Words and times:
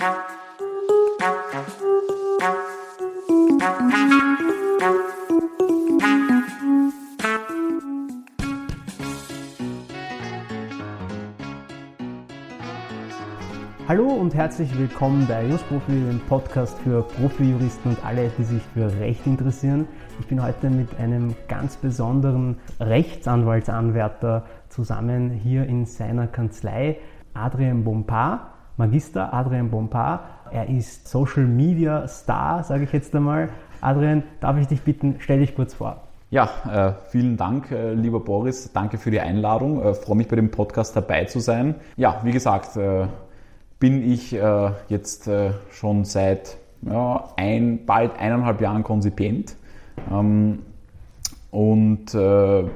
Hallo 0.00 0.12
und 14.08 14.34
herzlich 14.34 14.78
willkommen 14.78 15.26
bei 15.28 15.46
Justprofi, 15.46 15.92
dem 15.92 16.20
Podcast 16.28 16.78
für 16.78 17.02
Profijuristen 17.02 17.90
und 17.90 18.02
alle, 18.02 18.30
die 18.38 18.44
sich 18.44 18.62
für 18.72 18.90
Recht 19.00 19.26
interessieren. 19.26 19.86
Ich 20.18 20.26
bin 20.28 20.42
heute 20.42 20.70
mit 20.70 20.96
einem 20.98 21.36
ganz 21.46 21.76
besonderen 21.76 22.58
Rechtsanwaltsanwärter 22.80 24.46
zusammen 24.70 25.28
hier 25.28 25.66
in 25.66 25.84
seiner 25.84 26.26
Kanzlei, 26.26 26.96
Adrian 27.34 27.84
Bompard, 27.84 28.49
Magister 28.80 29.34
Adrian 29.34 29.70
Bompard. 29.70 30.22
Er 30.50 30.70
ist 30.70 31.06
Social 31.06 31.44
Media 31.44 32.08
Star, 32.08 32.64
sage 32.64 32.84
ich 32.84 32.92
jetzt 32.92 33.14
einmal. 33.14 33.50
Adrian, 33.82 34.22
darf 34.40 34.56
ich 34.56 34.68
dich 34.68 34.80
bitten, 34.80 35.16
stell 35.18 35.40
dich 35.40 35.54
kurz 35.54 35.74
vor. 35.74 36.00
Ja, 36.30 36.48
äh, 36.72 36.92
vielen 37.10 37.36
Dank, 37.36 37.70
äh, 37.70 37.92
lieber 37.92 38.20
Boris. 38.20 38.72
Danke 38.72 38.96
für 38.96 39.10
die 39.10 39.20
Einladung. 39.20 39.82
Äh, 39.82 39.92
freue 39.92 40.16
mich 40.16 40.28
bei 40.28 40.36
dem 40.36 40.50
Podcast 40.50 40.96
dabei 40.96 41.26
zu 41.26 41.40
sein. 41.40 41.74
Ja, 41.96 42.20
wie 42.24 42.32
gesagt, 42.32 42.78
bin 43.78 44.10
ich 44.10 44.36
jetzt 44.88 45.30
schon 45.70 46.04
seit 46.04 46.56
ein, 47.36 47.86
bald 47.86 48.18
eineinhalb 48.18 48.60
Jahren 48.60 48.82
Konzipient 48.82 49.56
ähm, 50.10 50.60
und 51.50 52.14
eine 52.14 52.70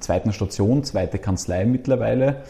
zweite 0.00 0.32
Station, 0.32 0.84
zweite 0.84 1.18
Kanzlei 1.18 1.64
mittlerweile. 1.64 2.42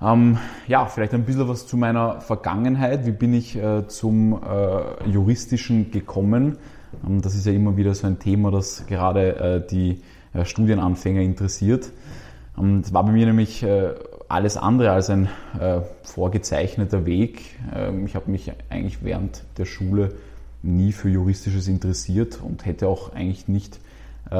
Ähm, 0.00 0.38
ja, 0.68 0.86
vielleicht 0.86 1.12
ein 1.14 1.24
bisschen 1.24 1.48
was 1.48 1.66
zu 1.66 1.76
meiner 1.76 2.20
Vergangenheit. 2.20 3.04
Wie 3.04 3.12
bin 3.12 3.34
ich 3.34 3.56
äh, 3.56 3.86
zum 3.88 4.40
äh, 4.42 5.08
Juristischen 5.10 5.90
gekommen? 5.90 6.58
Ähm, 7.04 7.20
das 7.20 7.34
ist 7.34 7.46
ja 7.46 7.52
immer 7.52 7.76
wieder 7.76 7.94
so 7.94 8.06
ein 8.06 8.18
Thema, 8.20 8.50
das 8.52 8.86
gerade 8.86 9.36
äh, 9.36 9.66
die 9.66 10.02
äh, 10.34 10.44
Studienanfänger 10.44 11.20
interessiert. 11.20 11.90
Ähm, 12.56 12.82
das 12.82 12.92
war 12.92 13.04
bei 13.04 13.10
mir 13.10 13.26
nämlich 13.26 13.64
äh, 13.64 13.94
alles 14.28 14.56
andere 14.56 14.92
als 14.92 15.10
ein 15.10 15.28
äh, 15.58 15.80
vorgezeichneter 16.02 17.04
Weg. 17.04 17.58
Ähm, 17.74 18.06
ich 18.06 18.14
habe 18.14 18.30
mich 18.30 18.52
eigentlich 18.70 19.02
während 19.02 19.42
der 19.56 19.64
Schule 19.64 20.14
nie 20.62 20.92
für 20.92 21.08
Juristisches 21.08 21.66
interessiert 21.66 22.40
und 22.40 22.66
hätte 22.66 22.86
auch 22.86 23.14
eigentlich 23.14 23.48
nicht 23.48 23.80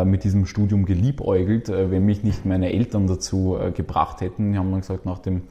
mit 0.04 0.24
diesem 0.24 0.46
Studium 0.46 0.84
geliebäugelt, 0.84 1.68
äh, 1.68 1.90
wenn 1.90 2.04
mich 2.04 2.22
nicht 2.22 2.44
meine 2.44 2.72
Eltern 2.72 3.06
dazu 3.06 3.56
äh, 3.58 3.70
gebracht 3.70 4.20
hätten. 4.20 4.52
Die 4.52 4.58
haben 4.58 4.70
dann 4.70 4.80
gesagt, 4.80 5.06
nachdem 5.06 5.42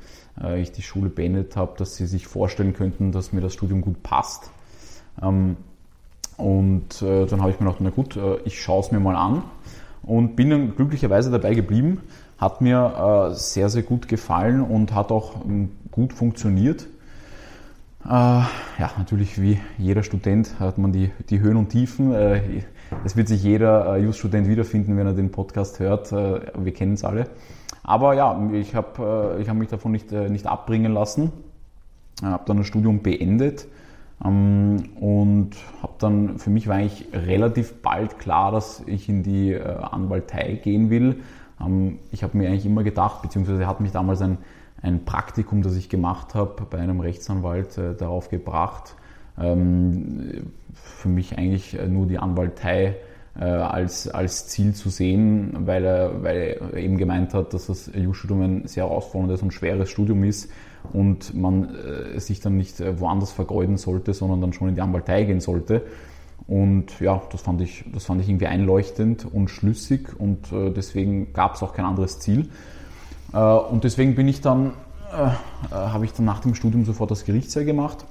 äh, 0.41 0.61
ich 0.61 0.71
die 0.71 0.81
Schule 0.81 1.09
beendet 1.09 1.55
habe, 1.55 1.73
dass 1.77 1.95
sie 1.95 2.05
sich 2.05 2.27
vorstellen 2.27 2.73
könnten, 2.73 3.11
dass 3.11 3.33
mir 3.33 3.41
das 3.41 3.53
Studium 3.53 3.81
gut 3.81 4.03
passt. 4.03 4.51
Ähm, 5.21 5.57
und 6.37 7.01
äh, 7.01 7.25
dann 7.25 7.41
habe 7.41 7.51
ich 7.51 7.59
mir 7.59 7.65
gedacht, 7.65 7.81
na 7.81 7.89
gut, 7.89 8.19
ich 8.45 8.61
schaue 8.61 8.81
es 8.81 8.91
mir 8.91 8.99
mal 8.99 9.15
an 9.15 9.41
und 10.03 10.35
bin 10.35 10.51
dann 10.51 10.75
glücklicherweise 10.75 11.31
dabei 11.31 11.55
geblieben 11.55 12.01
hat 12.37 12.61
mir 12.61 13.29
äh, 13.31 13.33
sehr, 13.33 13.69
sehr 13.69 13.83
gut 13.83 14.07
gefallen 14.07 14.61
und 14.61 14.93
hat 14.93 15.11
auch 15.11 15.43
ähm, 15.45 15.71
gut 15.91 16.13
funktioniert. 16.13 16.87
Äh, 18.07 18.09
ja, 18.09 18.91
natürlich 18.97 19.41
wie 19.41 19.59
jeder 19.77 20.01
Student 20.01 20.61
hat 20.61 20.77
man 20.77 20.93
die, 20.93 21.11
die 21.29 21.41
Höhen 21.41 21.57
und 21.57 21.69
Tiefen. 21.69 22.13
Äh, 22.13 22.63
es 23.03 23.17
wird 23.17 23.27
sich 23.27 23.43
jeder 23.43 23.97
äh, 23.97 24.01
Just-Student 24.01 24.47
wiederfinden, 24.47 24.95
wenn 24.95 25.07
er 25.07 25.13
den 25.13 25.29
Podcast 25.29 25.79
hört. 25.79 26.13
Wir 26.13 26.73
kennen 26.73 26.93
es 26.93 27.03
alle. 27.03 27.27
Aber 27.83 28.13
ja, 28.13 28.49
ich 28.53 28.75
habe 28.75 29.37
ich 29.41 29.49
hab 29.49 29.57
mich 29.57 29.67
davon 29.67 29.91
nicht, 29.91 30.11
nicht 30.11 30.47
abbringen 30.47 30.93
lassen. 30.93 31.33
Habe 32.23 32.43
dann 32.45 32.57
das 32.57 32.67
Studium 32.67 33.03
beendet 33.03 33.67
ähm, 34.23 34.89
und 34.99 35.51
habe 35.83 35.93
dann, 35.99 36.39
für 36.39 36.49
mich 36.49 36.67
war 36.67 36.75
eigentlich 36.75 37.07
relativ 37.11 37.81
bald 37.81 38.19
klar, 38.19 38.53
dass 38.53 38.83
ich 38.87 39.09
in 39.09 39.21
die 39.21 39.55
Anwaltei 39.59 40.53
gehen 40.63 40.89
will 40.89 41.17
ähm, 41.59 41.99
ich 42.11 42.23
habe 42.23 42.37
mir 42.37 42.49
eigentlich 42.49 42.65
immer 42.65 42.83
gedacht, 42.83 43.21
beziehungsweise 43.21 43.67
hat 43.67 43.79
mich 43.81 43.91
damals 43.91 44.21
ein, 44.21 44.37
ein 44.81 45.05
Praktikum, 45.05 45.61
das 45.61 45.75
ich 45.75 45.89
gemacht 45.89 46.35
habe, 46.35 46.65
bei 46.69 46.77
einem 46.77 46.99
Rechtsanwalt 46.99 47.77
äh, 47.77 47.95
darauf 47.95 48.29
gebracht, 48.29 48.95
ähm, 49.39 50.51
für 50.73 51.09
mich 51.09 51.37
eigentlich 51.37 51.77
nur 51.87 52.05
die 52.07 52.17
Anwaltei 52.17 52.95
äh, 53.39 53.43
als, 53.43 54.07
als 54.07 54.47
Ziel 54.47 54.73
zu 54.73 54.89
sehen, 54.89 55.55
weil 55.65 55.85
er, 55.85 56.23
weil 56.23 56.59
er 56.73 56.77
eben 56.77 56.97
gemeint 56.97 57.33
hat, 57.33 57.53
dass 57.53 57.67
das 57.67 57.91
EU-Studium 57.95 58.41
ein 58.41 58.67
sehr 58.67 58.85
herausforderndes 58.85 59.41
und 59.41 59.53
schweres 59.53 59.89
Studium 59.89 60.23
ist 60.23 60.51
und 60.93 61.35
man 61.35 61.75
äh, 61.75 62.19
sich 62.19 62.39
dann 62.39 62.57
nicht 62.57 62.79
äh, 62.79 62.99
woanders 62.99 63.31
vergeuden 63.31 63.77
sollte, 63.77 64.13
sondern 64.13 64.41
dann 64.41 64.53
schon 64.53 64.69
in 64.69 64.75
die 64.75 64.81
Anwaltei 64.81 65.23
gehen 65.23 65.39
sollte. 65.39 65.83
Und 66.47 66.99
ja, 67.01 67.21
das 67.31 67.41
fand 67.41 67.61
ich, 67.61 67.83
das 67.93 68.05
fand 68.05 68.21
ich 68.21 68.29
irgendwie 68.29 68.47
einleuchtend 68.47 69.25
und 69.31 69.49
schlüssig 69.49 70.09
und 70.17 70.51
äh, 70.53 70.71
deswegen 70.71 71.33
gab 71.33 71.55
es 71.55 71.63
auch 71.63 71.73
kein 71.73 71.85
anderes 71.85 72.19
Ziel. 72.19 72.49
Äh, 73.33 73.37
und 73.37 73.83
deswegen 73.83 74.15
bin 74.15 74.27
ich 74.27 74.41
dann, 74.41 74.73
äh, 75.11 75.27
äh 75.27 75.29
habe 75.71 76.05
ich 76.05 76.13
dann 76.13 76.25
nach 76.25 76.39
dem 76.39 76.55
Studium 76.55 76.85
sofort 76.85 77.11
das 77.11 77.25
Gerichtsjahr 77.25 77.65
gemacht. 77.65 78.05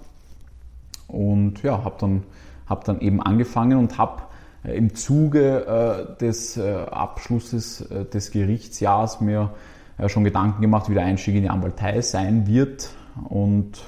Und 1.08 1.62
ja, 1.62 1.84
habe 1.84 1.96
dann, 1.98 2.24
hab 2.66 2.84
dann 2.84 3.00
eben 3.00 3.22
angefangen 3.22 3.78
und 3.78 3.98
habe 3.98 4.22
im 4.64 4.96
Zuge 4.96 6.16
des 6.20 6.58
Abschlusses 6.58 7.86
des 8.12 8.32
Gerichtsjahrs 8.32 9.20
mir 9.20 9.50
schon 10.08 10.24
Gedanken 10.24 10.62
gemacht, 10.62 10.90
wie 10.90 10.94
der 10.94 11.04
Einstieg 11.04 11.36
in 11.36 11.42
die 11.42 11.48
Anwaltei 11.48 12.00
sein 12.00 12.48
wird. 12.48 12.90
Und, 13.28 13.84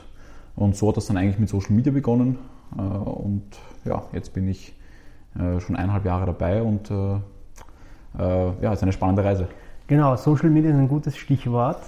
und 0.55 0.77
so 0.77 0.91
hat 0.91 0.97
das 0.99 1.07
dann 1.07 1.17
eigentlich 1.17 1.41
mit 1.41 1.49
Social 1.49 1.73
Media 1.73 1.91
begonnen. 1.91 2.39
Und 2.77 3.43
ja, 3.85 4.05
jetzt 4.13 4.33
bin 4.33 4.47
ich 4.47 4.77
schon 5.35 5.75
eineinhalb 5.75 6.05
Jahre 6.05 6.27
dabei 6.27 6.63
und 6.63 6.89
ja, 8.17 8.53
es 8.63 8.75
ist 8.75 8.83
eine 8.85 8.93
spannende 8.93 9.25
Reise. 9.25 9.49
Genau, 9.89 10.17
Social 10.17 10.51
Media 10.51 10.71
ist 10.71 10.77
ein 10.77 10.89
gutes 10.89 11.17
Stichwort. 11.17 11.81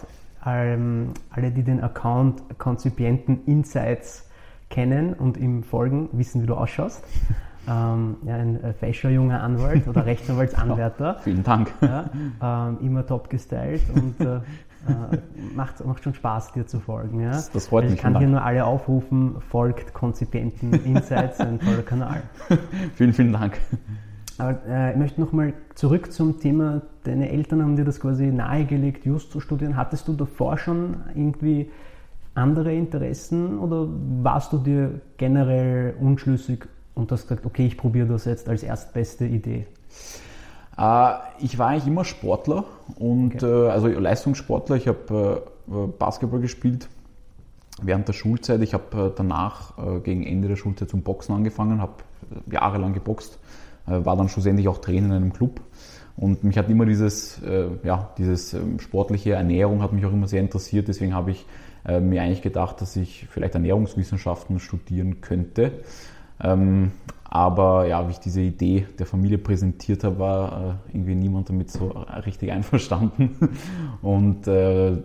Ähm, 0.46 1.08
alle, 1.28 1.50
die 1.50 1.62
den 1.62 1.82
Account 1.82 2.42
Konzipienten 2.58 3.44
Insights 3.44 4.26
kennen 4.70 5.12
und 5.12 5.36
ihm 5.36 5.62
folgen, 5.62 6.08
wissen, 6.12 6.42
wie 6.42 6.46
du 6.46 6.54
ausschaust. 6.54 7.04
Ähm, 7.68 8.16
ja, 8.24 8.36
ein 8.36 8.64
äh, 8.64 8.72
fescher 8.72 9.10
junger 9.10 9.42
Anwalt 9.42 9.86
oder 9.86 10.06
Rechtsanwaltsanwärter. 10.06 11.04
Ja, 11.16 11.20
vielen 11.22 11.44
Dank. 11.44 11.70
Ja, 11.82 12.10
ähm, 12.68 12.78
immer 12.80 13.06
top 13.06 13.28
gestylt 13.28 13.82
und 13.94 14.18
äh, 14.18 14.36
äh, 14.36 14.40
macht, 15.54 15.84
macht 15.84 16.02
schon 16.02 16.14
Spaß, 16.14 16.52
dir 16.52 16.66
zu 16.66 16.80
folgen. 16.80 17.20
Ja? 17.20 17.32
Das, 17.32 17.50
das 17.52 17.66
freut 17.66 17.82
also 17.82 17.92
mich. 17.92 17.98
Ich 17.98 18.02
kann 18.02 18.16
hier 18.16 18.28
nur 18.28 18.42
alle 18.42 18.64
aufrufen, 18.64 19.36
folgt 19.50 19.92
Konzipienten 19.92 20.72
Insights, 20.86 21.38
ein 21.38 21.60
toller 21.60 21.82
Kanal. 21.82 22.22
vielen, 22.94 23.12
vielen 23.12 23.34
Dank. 23.34 23.58
Aber 24.40 24.58
äh, 24.66 24.92
ich 24.92 24.96
möchte 24.96 25.20
nochmal 25.20 25.52
zurück 25.74 26.12
zum 26.12 26.40
Thema, 26.40 26.80
deine 27.04 27.30
Eltern 27.30 27.62
haben 27.62 27.76
dir 27.76 27.84
das 27.84 28.00
quasi 28.00 28.26
nahegelegt, 28.26 29.04
Just 29.04 29.30
zu 29.30 29.38
studieren. 29.38 29.76
Hattest 29.76 30.08
du 30.08 30.14
davor 30.14 30.56
schon 30.56 30.96
irgendwie 31.14 31.70
andere 32.34 32.72
Interessen 32.72 33.58
oder 33.58 33.86
warst 34.22 34.54
du 34.54 34.58
dir 34.58 35.02
generell 35.18 35.94
unschlüssig 36.00 36.66
und 36.94 37.12
hast 37.12 37.28
gesagt, 37.28 37.44
okay, 37.44 37.66
ich 37.66 37.76
probiere 37.76 38.06
das 38.06 38.24
jetzt 38.24 38.48
als 38.48 38.62
erstbeste 38.62 39.26
Idee? 39.26 39.66
Äh, 40.78 41.12
ich 41.40 41.58
war 41.58 41.68
eigentlich 41.68 41.86
immer 41.86 42.06
Sportler 42.06 42.64
und 42.96 43.34
okay. 43.34 43.66
Äh, 43.66 43.68
also 43.68 43.88
Leistungssportler. 43.88 44.76
Ich 44.76 44.88
habe 44.88 45.42
äh, 45.68 45.86
Basketball 45.98 46.40
gespielt 46.40 46.88
während 47.82 48.08
der 48.08 48.14
Schulzeit. 48.14 48.62
Ich 48.62 48.72
habe 48.72 49.12
danach 49.14 50.02
gegen 50.02 50.26
Ende 50.26 50.48
der 50.48 50.56
Schulzeit 50.56 50.90
zum 50.90 51.00
Boxen 51.00 51.34
angefangen, 51.34 51.80
habe 51.80 51.94
jahrelang 52.50 52.92
geboxt, 52.92 53.38
war 53.86 54.16
dann 54.16 54.28
schlussendlich 54.28 54.68
auch 54.68 54.78
Trainer 54.78 55.06
in 55.06 55.12
einem 55.12 55.32
Club. 55.32 55.60
Und 56.16 56.44
mich 56.44 56.58
hat 56.58 56.68
immer 56.68 56.86
dieses, 56.86 57.40
ja, 57.82 58.10
dieses 58.18 58.52
ähm, 58.54 58.78
sportliche 58.78 59.32
Ernährung 59.32 59.82
hat 59.82 59.92
mich 59.92 60.04
auch 60.04 60.12
immer 60.12 60.28
sehr 60.28 60.40
interessiert. 60.40 60.88
Deswegen 60.88 61.14
habe 61.14 61.30
ich 61.30 61.46
mir 61.86 62.20
eigentlich 62.20 62.42
gedacht, 62.42 62.82
dass 62.82 62.94
ich 62.96 63.26
vielleicht 63.30 63.54
Ernährungswissenschaften 63.54 64.58
studieren 64.58 65.22
könnte. 65.22 65.72
Ähm, 66.42 66.92
aber 67.24 67.86
ja, 67.86 68.06
wie 68.08 68.12
ich 68.12 68.18
diese 68.18 68.40
Idee 68.40 68.86
der 68.98 69.06
Familie 69.06 69.38
präsentiert 69.38 70.02
habe, 70.02 70.18
war 70.18 70.80
äh, 70.90 70.96
irgendwie 70.96 71.14
niemand 71.14 71.48
damit 71.48 71.70
so 71.70 71.88
richtig 72.26 72.50
einverstanden. 72.52 73.36
Und 74.02 74.48
äh, 74.48 74.96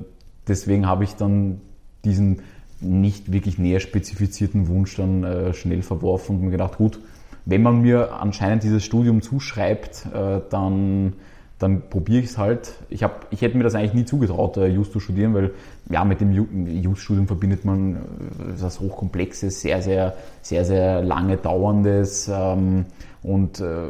deswegen 0.47 0.87
habe 0.87 1.03
ich 1.03 1.15
dann 1.15 1.61
diesen 2.03 2.41
nicht 2.81 3.31
wirklich 3.31 3.59
näher 3.59 3.79
spezifizierten 3.79 4.67
Wunsch 4.67 4.95
dann 4.95 5.23
äh, 5.23 5.53
schnell 5.53 5.83
verworfen 5.83 6.37
und 6.37 6.45
mir 6.45 6.51
gedacht, 6.51 6.77
gut, 6.77 6.99
wenn 7.45 7.61
man 7.63 7.81
mir 7.81 8.13
anscheinend 8.19 8.63
dieses 8.63 8.83
Studium 8.83 9.21
zuschreibt, 9.21 10.07
äh, 10.13 10.41
dann 10.49 11.13
dann 11.59 11.89
probiere 11.89 12.19
ich 12.21 12.31
es 12.31 12.37
halt. 12.37 12.73
Ich, 12.89 13.01
hab, 13.01 13.27
ich 13.31 13.41
hätte 13.41 13.57
mir 13.57 13.63
das 13.63 13.75
eigentlich 13.75 13.93
nie 13.93 14.05
zugetraut, 14.05 14.57
äh, 14.57 14.67
Just 14.67 14.91
zu 14.91 14.99
studieren, 14.99 15.33
weil 15.33 15.51
ja, 15.89 16.03
mit 16.03 16.19
dem 16.19 16.31
Just-Studium 16.31 17.27
verbindet 17.27 17.63
man 17.63 17.95
äh, 17.95 17.99
das 18.59 18.81
Hochkomplexes, 18.81 19.61
sehr, 19.61 19.81
sehr, 19.81 20.15
sehr, 20.41 20.65
sehr 20.65 21.01
lange 21.01 21.37
dauerndes. 21.37 22.29
Ähm, 22.31 22.85
und 23.23 23.61
äh, 23.61 23.87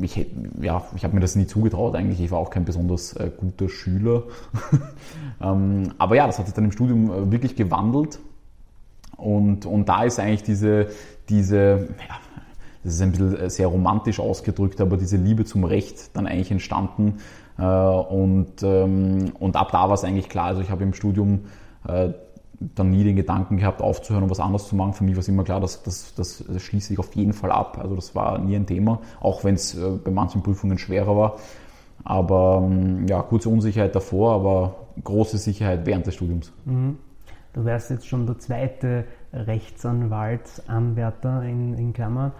ich, 0.00 0.26
ja, 0.60 0.82
ich 0.96 1.04
habe 1.04 1.14
mir 1.14 1.20
das 1.20 1.36
nie 1.36 1.46
zugetraut 1.46 1.94
eigentlich. 1.94 2.20
Ich 2.20 2.30
war 2.30 2.38
auch 2.38 2.50
kein 2.50 2.64
besonders 2.64 3.12
äh, 3.12 3.30
guter 3.36 3.68
Schüler. 3.68 4.22
ähm, 5.40 5.92
aber 5.98 6.16
ja, 6.16 6.26
das 6.26 6.38
hat 6.38 6.46
sich 6.46 6.54
dann 6.54 6.64
im 6.64 6.72
Studium 6.72 7.10
äh, 7.10 7.30
wirklich 7.30 7.56
gewandelt. 7.56 8.18
Und, 9.18 9.66
und 9.66 9.88
da 9.88 10.04
ist 10.04 10.18
eigentlich 10.18 10.42
diese, 10.42 10.88
diese 11.28 11.88
ja, 12.08 12.16
das 12.84 12.94
ist 12.94 13.02
ein 13.02 13.12
bisschen 13.12 13.36
äh, 13.36 13.50
sehr 13.50 13.68
romantisch 13.68 14.20
ausgedrückt, 14.20 14.80
aber 14.80 14.96
diese 14.96 15.16
Liebe 15.16 15.44
zum 15.44 15.64
Recht 15.64 16.16
dann 16.16 16.26
eigentlich 16.26 16.50
entstanden. 16.50 17.18
Äh, 17.58 17.64
und, 17.64 18.62
ähm, 18.62 19.32
und 19.38 19.56
ab 19.56 19.70
da 19.72 19.88
war 19.88 19.94
es 19.94 20.04
eigentlich 20.04 20.28
klar, 20.28 20.46
also 20.46 20.62
ich 20.62 20.70
habe 20.70 20.82
im 20.82 20.94
Studium 20.94 21.40
äh, 21.86 22.10
dann 22.74 22.90
nie 22.90 23.02
den 23.02 23.16
Gedanken 23.16 23.56
gehabt, 23.56 23.82
aufzuhören 23.82 24.24
und 24.24 24.30
was 24.30 24.38
anderes 24.38 24.68
zu 24.68 24.76
machen. 24.76 24.92
Für 24.92 25.04
mich 25.04 25.14
war 25.14 25.20
es 25.20 25.28
immer 25.28 25.42
klar, 25.42 25.60
dass 25.60 25.82
das, 25.82 26.14
das, 26.14 26.44
schließe 26.58 26.92
ich 26.92 26.98
auf 26.98 27.12
jeden 27.14 27.32
Fall 27.32 27.50
ab. 27.50 27.78
Also 27.80 27.96
das 27.96 28.14
war 28.14 28.38
nie 28.38 28.54
ein 28.54 28.66
Thema, 28.66 29.00
auch 29.20 29.42
wenn 29.42 29.56
es 29.56 29.76
bei 30.04 30.12
manchen 30.12 30.44
Prüfungen 30.44 30.78
schwerer 30.78 31.16
war. 31.16 31.36
Aber 32.04 32.62
ähm, 32.64 33.08
ja, 33.08 33.20
kurze 33.22 33.48
Unsicherheit 33.48 33.96
davor, 33.96 34.34
aber 34.34 34.76
große 35.02 35.38
Sicherheit 35.38 35.86
während 35.86 36.06
des 36.06 36.14
Studiums. 36.14 36.52
Mhm. 36.64 36.98
Du 37.52 37.64
wärst 37.64 37.90
jetzt 37.90 38.06
schon 38.08 38.26
der 38.26 38.38
zweite 38.38 39.04
Rechtsanwaltsanwärter 39.32 41.42
in, 41.42 41.74
in 41.74 41.92
Klammern, 41.92 42.32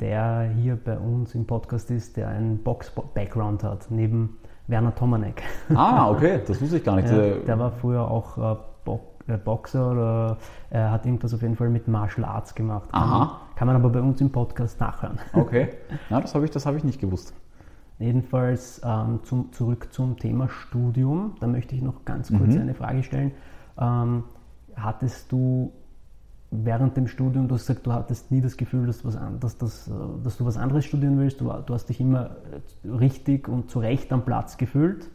der 0.00 0.50
hier 0.56 0.76
bei 0.76 0.98
uns 0.98 1.34
im 1.34 1.46
Podcast 1.46 1.90
ist, 1.90 2.16
der 2.16 2.28
einen 2.28 2.62
Box-Background 2.62 3.62
hat, 3.62 3.90
neben 3.90 4.38
Werner 4.66 4.94
Tomanek. 4.94 5.42
Ah, 5.74 6.10
okay, 6.10 6.40
das 6.46 6.60
wusste 6.62 6.78
ich 6.78 6.84
gar 6.84 6.96
nicht. 6.96 7.10
Ja, 7.10 7.34
der 7.34 7.58
war 7.58 7.72
früher 7.72 8.10
auch 8.10 8.38
äh, 8.38 8.56
äh, 9.30 9.36
Boxer 9.36 9.90
oder 9.90 10.36
er 10.70 10.90
hat 10.90 11.06
irgendwas 11.06 11.34
auf 11.34 11.42
jeden 11.42 11.56
Fall 11.56 11.68
mit 11.68 11.88
Martial 11.88 12.24
Arts 12.24 12.54
gemacht. 12.54 12.88
Aha. 12.92 13.40
Kann 13.54 13.66
man 13.66 13.76
aber 13.76 13.90
bei 13.90 14.00
uns 14.00 14.20
im 14.20 14.30
Podcast 14.30 14.80
nachhören. 14.80 15.18
Okay, 15.32 15.68
ja, 16.10 16.20
das 16.20 16.34
habe 16.34 16.44
ich, 16.44 16.54
hab 16.54 16.74
ich 16.74 16.84
nicht 16.84 17.00
gewusst. 17.00 17.34
Jedenfalls 17.98 18.80
ähm, 18.84 19.20
zum, 19.24 19.52
zurück 19.52 19.88
zum 19.92 20.16
Thema 20.16 20.48
Studium. 20.48 21.34
Da 21.40 21.46
möchte 21.46 21.74
ich 21.74 21.82
noch 21.82 22.04
ganz 22.04 22.28
kurz 22.28 22.54
mhm. 22.54 22.62
eine 22.62 22.74
Frage 22.74 23.02
stellen. 23.02 23.32
Ähm, 23.78 24.24
hattest 24.74 25.30
du 25.30 25.72
während 26.50 26.96
dem 26.96 27.06
Studium, 27.06 27.48
du 27.48 27.54
hast 27.54 27.66
gesagt, 27.66 27.86
du 27.86 27.92
hattest 27.92 28.30
nie 28.30 28.40
das 28.40 28.56
Gefühl, 28.56 28.86
dass, 28.86 29.04
was, 29.04 29.18
dass, 29.38 29.58
dass, 29.58 29.90
dass 30.24 30.36
du 30.36 30.44
was 30.44 30.56
anderes 30.56 30.84
studieren 30.84 31.18
willst. 31.18 31.40
Du, 31.40 31.52
du, 31.52 31.74
hast 31.74 31.86
dich 31.86 32.00
immer 32.00 32.36
richtig 32.84 33.48
und 33.48 33.70
zu 33.70 33.78
Recht 33.78 34.12
am 34.12 34.24
Platz 34.24 34.56
gefühlt. 34.56 35.08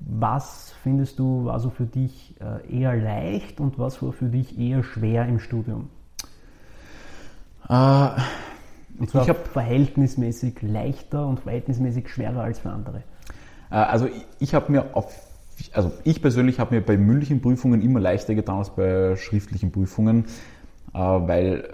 Was 0.00 0.72
findest 0.82 1.18
du 1.18 1.46
war 1.46 1.58
so 1.58 1.70
für 1.70 1.86
dich 1.86 2.36
äh, 2.40 2.80
eher 2.80 2.96
leicht 2.96 3.60
und 3.60 3.80
was 3.80 4.00
war 4.00 4.12
für 4.12 4.28
dich 4.28 4.56
eher 4.56 4.84
schwer 4.84 5.26
im 5.26 5.40
Studium? 5.40 5.88
Äh, 7.68 8.10
und 8.98 9.10
zwar 9.10 9.22
ich 9.22 9.28
habe 9.28 9.40
verhältnismäßig 9.40 10.62
leichter 10.62 11.26
und 11.26 11.40
verhältnismäßig 11.40 12.08
schwerer 12.08 12.42
als 12.42 12.60
für 12.60 12.70
andere. 12.70 13.02
Äh, 13.70 13.74
also 13.74 14.06
ich, 14.06 14.24
ich 14.38 14.54
habe 14.54 14.70
mir 14.70 14.96
auf 14.96 15.27
also 15.72 15.92
ich 16.04 16.22
persönlich 16.22 16.60
habe 16.60 16.74
mir 16.74 16.80
bei 16.80 16.96
mündlichen 16.96 17.40
Prüfungen 17.40 17.82
immer 17.82 18.00
leichter 18.00 18.34
getan 18.34 18.58
als 18.58 18.70
bei 18.70 19.16
schriftlichen 19.16 19.72
Prüfungen, 19.72 20.24
äh, 20.94 20.98
weil, 20.98 21.68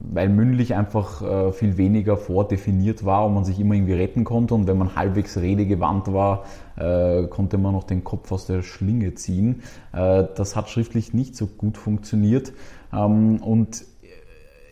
weil 0.00 0.28
mündlich 0.28 0.74
einfach 0.74 1.22
äh, 1.22 1.52
viel 1.52 1.76
weniger 1.76 2.16
vordefiniert 2.16 3.04
war 3.04 3.26
und 3.26 3.34
man 3.34 3.44
sich 3.44 3.58
immer 3.58 3.74
irgendwie 3.74 3.94
retten 3.94 4.24
konnte 4.24 4.54
und 4.54 4.66
wenn 4.66 4.78
man 4.78 4.94
halbwegs 4.94 5.36
redegewandt 5.36 6.12
war, 6.12 6.44
äh, 6.76 7.26
konnte 7.26 7.58
man 7.58 7.72
noch 7.72 7.84
den 7.84 8.04
Kopf 8.04 8.30
aus 8.32 8.46
der 8.46 8.62
Schlinge 8.62 9.14
ziehen. 9.14 9.62
Das 9.92 10.54
hat 10.54 10.68
schriftlich 10.68 11.14
nicht 11.14 11.36
so 11.36 11.46
gut 11.46 11.76
funktioniert 11.76 12.52
ähm, 12.92 13.38
und 13.42 13.84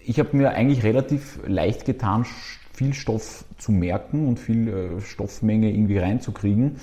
ich 0.05 0.21
habe 0.21 0.37
mir 0.37 0.50
eigentlich 0.50 0.85
relativ 0.85 1.41
leicht 1.47 1.85
getan, 1.85 2.25
viel 2.73 2.94
Stoff 2.94 3.44
zu 3.59 3.73
merken 3.73 4.29
und 4.29 4.38
viel 4.38 5.00
Stoffmenge 5.00 5.71
irgendwie 5.73 5.99
reinzukriegen. 5.99 6.77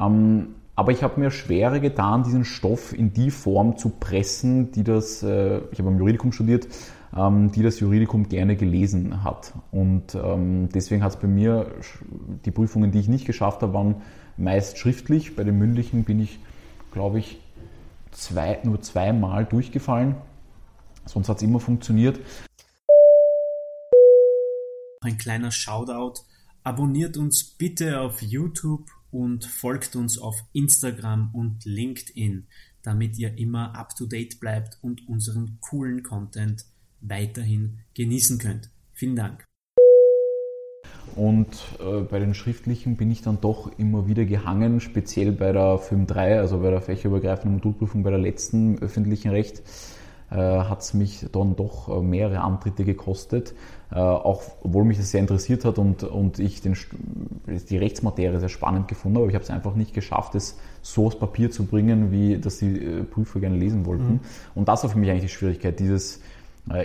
Ähm, 0.00 0.54
aber 0.76 0.92
ich 0.92 1.02
habe 1.02 1.20
mir 1.20 1.30
schwerer 1.30 1.78
getan, 1.78 2.24
diesen 2.24 2.44
Stoff 2.44 2.92
in 2.92 3.12
die 3.12 3.30
Form 3.30 3.76
zu 3.76 3.90
pressen, 3.90 4.72
die 4.72 4.82
das, 4.82 5.22
äh, 5.22 5.60
ich 5.70 5.78
habe 5.78 5.88
am 5.88 5.98
Juridikum 5.98 6.32
studiert, 6.32 6.66
ähm, 7.16 7.52
die 7.52 7.62
das 7.62 7.78
Juridikum 7.78 8.28
gerne 8.28 8.56
gelesen 8.56 9.22
hat. 9.22 9.52
Und 9.70 10.16
ähm, 10.16 10.68
deswegen 10.74 11.04
hat 11.04 11.12
es 11.12 11.20
bei 11.20 11.28
mir, 11.28 11.70
die 12.44 12.50
Prüfungen, 12.50 12.90
die 12.90 12.98
ich 12.98 13.08
nicht 13.08 13.24
geschafft 13.24 13.62
habe, 13.62 13.72
waren 13.72 13.96
meist 14.36 14.78
schriftlich. 14.78 15.36
Bei 15.36 15.44
den 15.44 15.58
mündlichen 15.58 16.02
bin 16.04 16.18
ich, 16.18 16.40
glaube 16.90 17.20
ich, 17.20 17.40
zwei, 18.10 18.58
nur 18.64 18.82
zweimal 18.82 19.44
durchgefallen. 19.44 20.16
Sonst 21.06 21.28
hat 21.28 21.36
es 21.36 21.42
immer 21.44 21.60
funktioniert. 21.60 22.18
Ein 25.02 25.18
kleiner 25.18 25.52
Shoutout. 25.52 26.22
Abonniert 26.64 27.16
uns 27.16 27.44
bitte 27.44 28.00
auf 28.00 28.22
YouTube 28.22 28.90
und 29.14 29.44
folgt 29.44 29.94
uns 29.94 30.18
auf 30.18 30.34
Instagram 30.52 31.30
und 31.32 31.64
LinkedIn, 31.64 32.48
damit 32.82 33.16
ihr 33.16 33.38
immer 33.38 33.76
up-to-date 33.76 34.40
bleibt 34.40 34.78
und 34.82 35.08
unseren 35.08 35.58
coolen 35.60 36.02
Content 36.02 36.64
weiterhin 37.00 37.78
genießen 37.94 38.38
könnt. 38.38 38.70
Vielen 38.92 39.14
Dank. 39.14 39.44
Und 41.14 41.48
äh, 41.78 42.00
bei 42.00 42.18
den 42.18 42.34
schriftlichen 42.34 42.96
bin 42.96 43.12
ich 43.12 43.22
dann 43.22 43.40
doch 43.40 43.78
immer 43.78 44.08
wieder 44.08 44.24
gehangen, 44.24 44.80
speziell 44.80 45.30
bei 45.30 45.52
der 45.52 45.78
FIM 45.78 46.08
3, 46.08 46.40
also 46.40 46.58
bei 46.58 46.70
der 46.70 46.80
fächerübergreifenden 46.80 47.58
Modulprüfung 47.58 48.02
bei 48.02 48.10
der 48.10 48.18
letzten 48.18 48.80
öffentlichen 48.80 49.30
Recht 49.30 49.62
äh, 50.30 50.36
hat 50.36 50.80
es 50.80 50.94
mich 50.94 51.26
dann 51.30 51.54
doch 51.54 51.88
äh, 51.88 52.02
mehrere 52.02 52.40
Antritte 52.40 52.84
gekostet, 52.84 53.54
äh, 53.90 53.96
auch 53.96 54.42
obwohl 54.62 54.84
mich 54.84 54.98
das 54.98 55.10
sehr 55.10 55.20
interessiert 55.20 55.64
hat 55.64 55.78
und, 55.78 56.02
und 56.02 56.38
ich 56.38 56.60
den, 56.62 56.76
die 57.68 57.76
Rechtsmaterie 57.76 58.38
sehr 58.40 58.48
spannend 58.48 58.88
gefunden 58.88 59.16
habe, 59.16 59.24
aber 59.24 59.30
ich 59.30 59.34
habe 59.34 59.44
es 59.44 59.50
einfach 59.50 59.74
nicht 59.74 59.94
geschafft, 59.94 60.34
es 60.34 60.58
so 60.82 61.06
aufs 61.06 61.18
Papier 61.18 61.50
zu 61.50 61.64
bringen, 61.64 62.10
wie 62.10 62.38
das 62.38 62.58
die 62.58 63.02
Prüfer 63.10 63.40
gerne 63.40 63.56
lesen 63.56 63.86
wollten. 63.86 64.14
Mhm. 64.14 64.20
Und 64.54 64.68
das 64.68 64.82
war 64.82 64.90
für 64.90 64.98
mich 64.98 65.10
eigentlich 65.10 65.24
die 65.24 65.36
Schwierigkeit, 65.36 65.78
dieses 65.78 66.20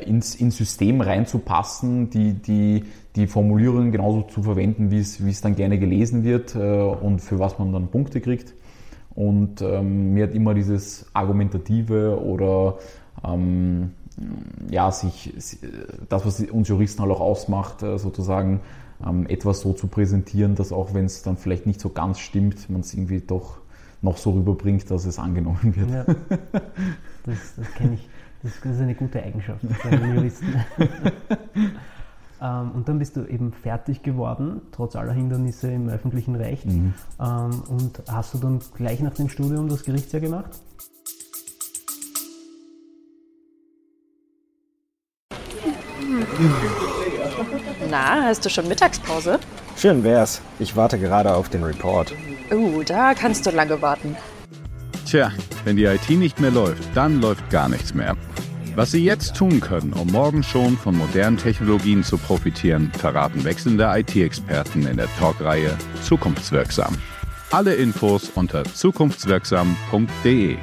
ins, 0.05 0.35
ins 0.35 0.57
System 0.57 0.99
reinzupassen, 0.99 2.09
die, 2.09 2.33
die, 2.33 2.83
die 3.15 3.27
Formulierungen 3.27 3.93
genauso 3.93 4.23
zu 4.23 4.43
verwenden, 4.43 4.91
wie 4.91 4.99
es, 4.99 5.25
wie 5.25 5.29
es 5.29 5.39
dann 5.39 5.55
gerne 5.55 5.79
gelesen 5.79 6.25
wird 6.25 6.53
und 6.53 7.21
für 7.21 7.39
was 7.39 7.59
man 7.59 7.71
dann 7.71 7.87
Punkte 7.87 8.19
kriegt. 8.19 8.53
Und 9.19 9.61
ähm, 9.61 10.13
mir 10.13 10.23
hat 10.23 10.33
immer 10.33 10.53
dieses 10.53 11.05
Argumentative 11.13 12.21
oder 12.21 12.77
ähm, 13.25 13.91
ja, 14.69 14.91
sich, 14.91 15.33
das, 16.09 16.25
was 16.25 16.39
uns 16.41 16.67
Juristen 16.67 17.01
halt 17.01 17.11
auch 17.11 17.21
ausmacht, 17.21 17.83
äh, 17.83 17.97
sozusagen 17.97 18.61
ähm, 19.05 19.27
etwas 19.27 19.61
so 19.61 19.73
zu 19.73 19.87
präsentieren, 19.87 20.55
dass 20.55 20.71
auch 20.71 20.93
wenn 20.93 21.05
es 21.05 21.21
dann 21.21 21.37
vielleicht 21.37 21.65
nicht 21.65 21.79
so 21.79 21.89
ganz 21.89 22.19
stimmt, 22.19 22.69
man 22.69 22.81
es 22.81 22.93
irgendwie 22.93 23.21
doch 23.21 23.59
noch 24.01 24.17
so 24.17 24.31
rüberbringt, 24.31 24.89
dass 24.91 25.05
es 25.05 25.19
angenommen 25.19 25.75
wird. 25.75 25.89
Ja, 25.89 26.03
das, 27.25 27.55
das 27.57 27.73
kenne 27.75 27.95
ich. 27.95 28.09
Das, 28.41 28.53
ist 28.55 28.79
eine 28.79 28.95
gute 28.95 29.21
Eigenschaft 29.21 29.65
bei 29.83 29.89
den 29.89 30.15
Juristen. 30.15 30.53
ähm, 32.41 32.71
und 32.71 32.87
dann 32.87 32.99
bist 32.99 33.17
du 33.17 33.25
eben 33.25 33.51
fertig 33.51 34.01
geworden, 34.01 34.61
trotz 34.71 34.95
aller 34.95 35.11
Hindernisse 35.11 35.69
im 35.71 35.89
öffentlichen 35.89 36.35
Recht. 36.35 36.65
Mhm. 36.65 36.93
Ähm, 37.19 37.63
und 37.67 38.01
hast 38.09 38.33
du 38.33 38.37
dann 38.37 38.59
gleich 38.75 39.01
nach 39.01 39.13
dem 39.13 39.27
Studium 39.27 39.67
das 39.67 39.83
Gerichtsjahr 39.83 40.21
gemacht? 40.21 40.51
Na, 47.89 48.23
hast 48.23 48.45
du 48.45 48.49
schon 48.49 48.67
Mittagspause? 48.67 49.39
Schön 49.77 50.03
wär's. 50.03 50.41
Ich 50.59 50.75
warte 50.75 50.99
gerade 50.99 51.33
auf 51.33 51.49
den 51.49 51.63
Report. 51.63 52.13
Uh, 52.51 52.83
da 52.83 53.13
kannst 53.13 53.45
du 53.45 53.51
lange 53.51 53.81
warten. 53.81 54.15
Tja, 55.05 55.31
wenn 55.65 55.75
die 55.75 55.85
IT 55.85 56.09
nicht 56.09 56.39
mehr 56.39 56.51
läuft, 56.51 56.83
dann 56.95 57.21
läuft 57.21 57.49
gar 57.49 57.67
nichts 57.69 57.93
mehr. 57.93 58.15
Was 58.75 58.91
Sie 58.91 59.03
jetzt 59.03 59.35
tun 59.35 59.59
können, 59.59 59.93
um 59.93 60.07
morgen 60.11 60.43
schon 60.43 60.77
von 60.77 60.95
modernen 60.97 61.37
Technologien 61.37 62.03
zu 62.03 62.17
profitieren, 62.17 62.91
verraten 62.97 63.43
wechselnde 63.43 63.91
IT-Experten 63.93 64.85
in 64.87 64.97
der 64.97 65.07
Talkreihe 65.17 65.77
Zukunftswirksam. 66.03 66.95
Alle 67.51 67.73
Infos 67.75 68.29
unter 68.35 68.63
zukunftswirksam.de. 68.63 70.57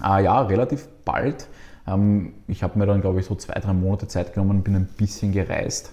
Ah 0.00 0.18
ja, 0.18 0.40
relativ 0.42 0.88
bald. 1.04 1.48
Ähm, 1.86 2.34
ich 2.48 2.62
habe 2.62 2.78
mir 2.78 2.86
dann, 2.86 3.00
glaube 3.00 3.20
ich, 3.20 3.26
so 3.26 3.34
zwei, 3.34 3.58
drei 3.60 3.72
Monate 3.72 4.08
Zeit 4.08 4.34
genommen 4.34 4.58
und 4.58 4.64
bin 4.64 4.74
ein 4.74 4.86
bisschen 4.96 5.32
gereist. 5.32 5.92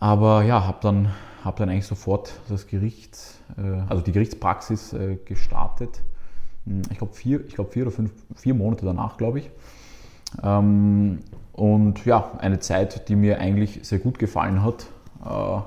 Aber 0.00 0.42
ja, 0.42 0.66
habe 0.66 0.78
dann, 0.82 1.12
hab 1.44 1.56
dann 1.56 1.68
eigentlich 1.70 1.86
sofort 1.86 2.34
das 2.48 2.66
Gericht, 2.66 3.16
äh, 3.56 3.80
also 3.88 4.02
die 4.02 4.12
Gerichtspraxis 4.12 4.92
äh, 4.92 5.16
gestartet. 5.24 6.02
Hm, 6.66 6.82
ich 6.90 6.98
glaube 6.98 7.14
vier, 7.14 7.38
glaub 7.40 7.72
vier 7.72 7.84
oder 7.84 7.92
fünf, 7.92 8.12
vier 8.34 8.54
Monate 8.54 8.84
danach, 8.84 9.16
glaube 9.16 9.38
ich. 9.38 9.50
Ähm, 10.42 11.20
und 11.52 12.04
ja, 12.04 12.32
eine 12.38 12.58
Zeit, 12.58 13.08
die 13.08 13.16
mir 13.16 13.38
eigentlich 13.38 13.80
sehr 13.82 14.00
gut 14.00 14.18
gefallen 14.18 14.62
hat. 14.62 14.86
Äh, 15.24 15.60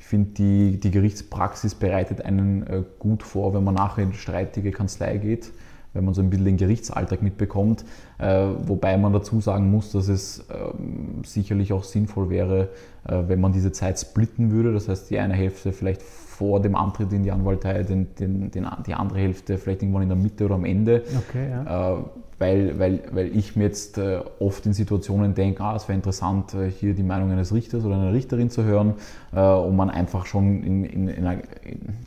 ich 0.00 0.06
finde, 0.06 0.30
die, 0.30 0.80
die 0.80 0.90
Gerichtspraxis 0.90 1.76
bereitet 1.76 2.22
einen 2.24 2.84
gut 2.98 3.22
vor, 3.22 3.54
wenn 3.54 3.62
man 3.62 3.76
nachher 3.76 4.02
in 4.02 4.10
die 4.10 4.16
streitige 4.16 4.72
Kanzlei 4.72 5.18
geht 5.18 5.52
wenn 5.92 6.04
man 6.04 6.14
so 6.14 6.20
ein 6.20 6.30
bisschen 6.30 6.44
den 6.44 6.56
Gerichtsalltag 6.56 7.22
mitbekommt. 7.22 7.84
Äh, 8.20 8.48
wobei 8.66 8.98
man 8.98 9.14
dazu 9.14 9.40
sagen 9.40 9.70
muss, 9.70 9.92
dass 9.92 10.08
es 10.08 10.44
ähm, 10.50 11.24
sicherlich 11.24 11.72
auch 11.72 11.84
sinnvoll 11.84 12.28
wäre, 12.28 12.68
äh, 13.08 13.22
wenn 13.28 13.40
man 13.40 13.52
diese 13.52 13.72
Zeit 13.72 13.98
splitten 13.98 14.50
würde. 14.50 14.74
Das 14.74 14.88
heißt, 14.88 15.10
die 15.10 15.18
eine 15.18 15.32
Hälfte 15.32 15.72
vielleicht 15.72 16.02
vor 16.02 16.60
dem 16.60 16.74
Antritt 16.74 17.12
in 17.12 17.22
die 17.22 17.30
Anwaltei, 17.30 17.82
den, 17.82 18.14
den, 18.16 18.50
den, 18.50 18.66
die 18.86 18.94
andere 18.94 19.18
Hälfte 19.18 19.56
vielleicht 19.56 19.82
irgendwann 19.82 20.02
in 20.02 20.08
der 20.08 20.18
Mitte 20.18 20.44
oder 20.44 20.56
am 20.56 20.66
Ende. 20.66 21.02
Okay, 21.28 21.48
ja. 21.50 21.94
Äh, 21.94 21.96
weil, 22.38 22.78
weil, 22.78 23.02
weil 23.12 23.36
ich 23.36 23.56
mir 23.56 23.64
jetzt 23.64 23.96
äh, 23.96 24.20
oft 24.38 24.64
in 24.64 24.72
Situationen 24.74 25.34
denke, 25.34 25.62
ah, 25.62 25.76
es 25.76 25.88
wäre 25.88 25.96
interessant, 25.96 26.54
äh, 26.54 26.70
hier 26.70 26.94
die 26.94 27.02
Meinung 27.02 27.30
eines 27.30 27.54
Richters 27.54 27.84
oder 27.84 27.96
einer 27.96 28.12
Richterin 28.12 28.50
zu 28.50 28.64
hören 28.64 28.94
äh, 29.34 29.40
und 29.40 29.76
man 29.76 29.88
einfach 29.90 30.26
schon 30.26 30.62
in, 30.62 30.84
in, 30.84 31.08
in, 31.08 31.26
einer, 31.26 31.42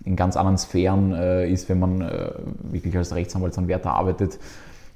in 0.05 0.15
ganz 0.15 0.37
anderen 0.37 0.57
Sphären 0.57 1.11
ist, 1.11 1.69
wenn 1.69 1.79
man 1.79 1.99
wirklich 2.71 2.97
als 2.97 3.13
Rechtsanwaltsanwärter 3.15 3.91
arbeitet. 3.91 4.39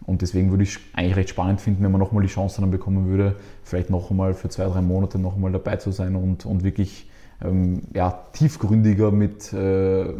Und 0.05 0.21
deswegen 0.21 0.51
würde 0.51 0.63
ich 0.63 0.79
eigentlich 0.93 1.15
recht 1.15 1.29
spannend 1.29 1.59
finden, 1.59 1.83
wenn 1.83 1.91
man 1.91 1.99
nochmal 1.99 2.23
die 2.23 2.29
Chance 2.29 2.61
dann 2.61 2.71
bekommen 2.71 3.07
würde, 3.07 3.35
vielleicht 3.63 3.89
noch 3.89 4.09
einmal 4.09 4.33
für 4.33 4.49
zwei, 4.49 4.65
drei 4.65 4.81
Monate 4.81 5.19
noch 5.19 5.35
einmal 5.35 5.51
dabei 5.51 5.75
zu 5.77 5.91
sein 5.91 6.15
und, 6.15 6.45
und 6.45 6.63
wirklich 6.63 7.09
ähm, 7.43 7.81
ja, 7.93 8.11
tiefgründiger 8.31 9.11
mit, 9.11 9.51
äh, 9.53 10.13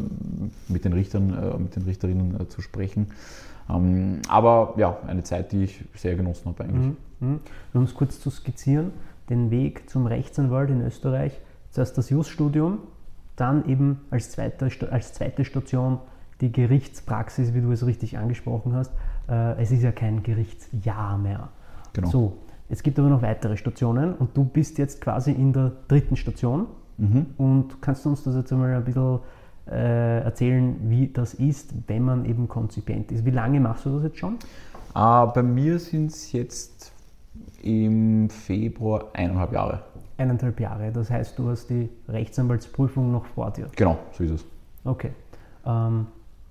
mit 0.68 0.86
den 0.86 0.94
Richtern, 0.94 1.62
mit 1.64 1.76
den 1.76 1.84
Richterinnen 1.84 2.50
zu 2.50 2.62
sprechen. 2.62 3.08
Ähm, 3.70 4.22
aber 4.28 4.74
ja, 4.78 4.98
eine 5.08 5.24
Zeit, 5.24 5.52
die 5.52 5.64
ich 5.64 5.84
sehr 5.96 6.16
genossen 6.16 6.46
habe 6.46 6.64
eigentlich. 6.64 6.94
Mhm. 7.20 7.28
mhm. 7.30 7.40
Um 7.74 7.84
es 7.84 7.94
kurz 7.94 8.20
zu 8.20 8.30
skizzieren, 8.30 8.92
den 9.30 9.52
Weg 9.52 9.90
zum 9.90 10.06
Rechtsanwalt 10.06 10.70
in 10.70 10.82
Österreich, 10.82 11.40
zuerst 11.72 11.98
das 11.98 12.10
Jus-Studium, 12.10 12.80
dann 13.36 13.68
eben 13.68 14.02
als 14.10 14.32
zweite, 14.32 14.70
als 14.92 15.14
zweite 15.14 15.46
Station 15.46 16.00
die 16.42 16.52
Gerichtspraxis, 16.52 17.54
wie 17.54 17.62
du 17.62 17.72
es 17.72 17.86
richtig 17.86 18.18
angesprochen 18.18 18.74
hast. 18.74 18.92
Äh, 19.30 19.62
es 19.62 19.72
ist 19.72 19.84
ja 19.84 19.92
kein 19.92 20.24
Gerichtsjahr 20.24 21.18
mehr. 21.18 21.50
Genau. 21.94 22.08
So, 22.10 22.38
es 22.70 22.84
gibt 22.84 23.00
aber 23.00 23.10
noch 23.10 23.22
weitere 23.22 23.58
Stationen 23.58 24.14
und 24.14 24.36
du 24.36 24.44
bist 24.44 24.78
jetzt 24.78 25.02
quasi 25.02 25.32
in 25.32 25.54
der 25.54 25.72
dritten 25.88 26.16
Station. 26.16 26.68
Mhm. 26.98 27.28
Und 27.38 27.82
kannst 27.82 28.06
du 28.06 28.10
uns 28.10 28.24
das 28.24 28.36
jetzt 28.36 28.52
einmal 28.52 28.74
ein 28.74 28.84
bisschen 28.84 29.20
äh, 29.70 30.20
erzählen, 30.22 30.76
wie 30.90 31.08
das 31.08 31.34
ist, 31.34 31.74
wenn 31.88 32.04
man 32.04 32.26
eben 32.26 32.48
Konzipient 32.48 33.12
ist. 33.12 33.26
Wie 33.26 33.32
lange 33.32 33.60
machst 33.60 33.86
du 33.86 33.96
das 33.96 34.04
jetzt 34.04 34.18
schon? 34.18 34.36
Äh, 34.96 35.28
bei 35.28 35.44
mir 35.44 35.80
sind 35.80 36.12
es 36.12 36.32
jetzt 36.32 36.92
im 37.62 38.30
Februar 38.30 39.06
eineinhalb 39.14 39.52
Jahre. 39.54 39.84
Eineinhalb 40.18 40.60
Jahre, 40.60 40.92
das 40.92 41.12
heißt, 41.12 41.38
du 41.38 41.50
hast 41.50 41.70
die 41.70 41.90
Rechtsanwaltsprüfung 42.08 43.12
noch 43.12 43.26
vor 43.26 43.52
dir. 43.52 43.68
Genau, 43.76 44.00
so 44.14 44.24
ist 44.24 44.32
es. 44.32 44.46
Okay. 44.84 45.12
Ähm, 45.66 46.08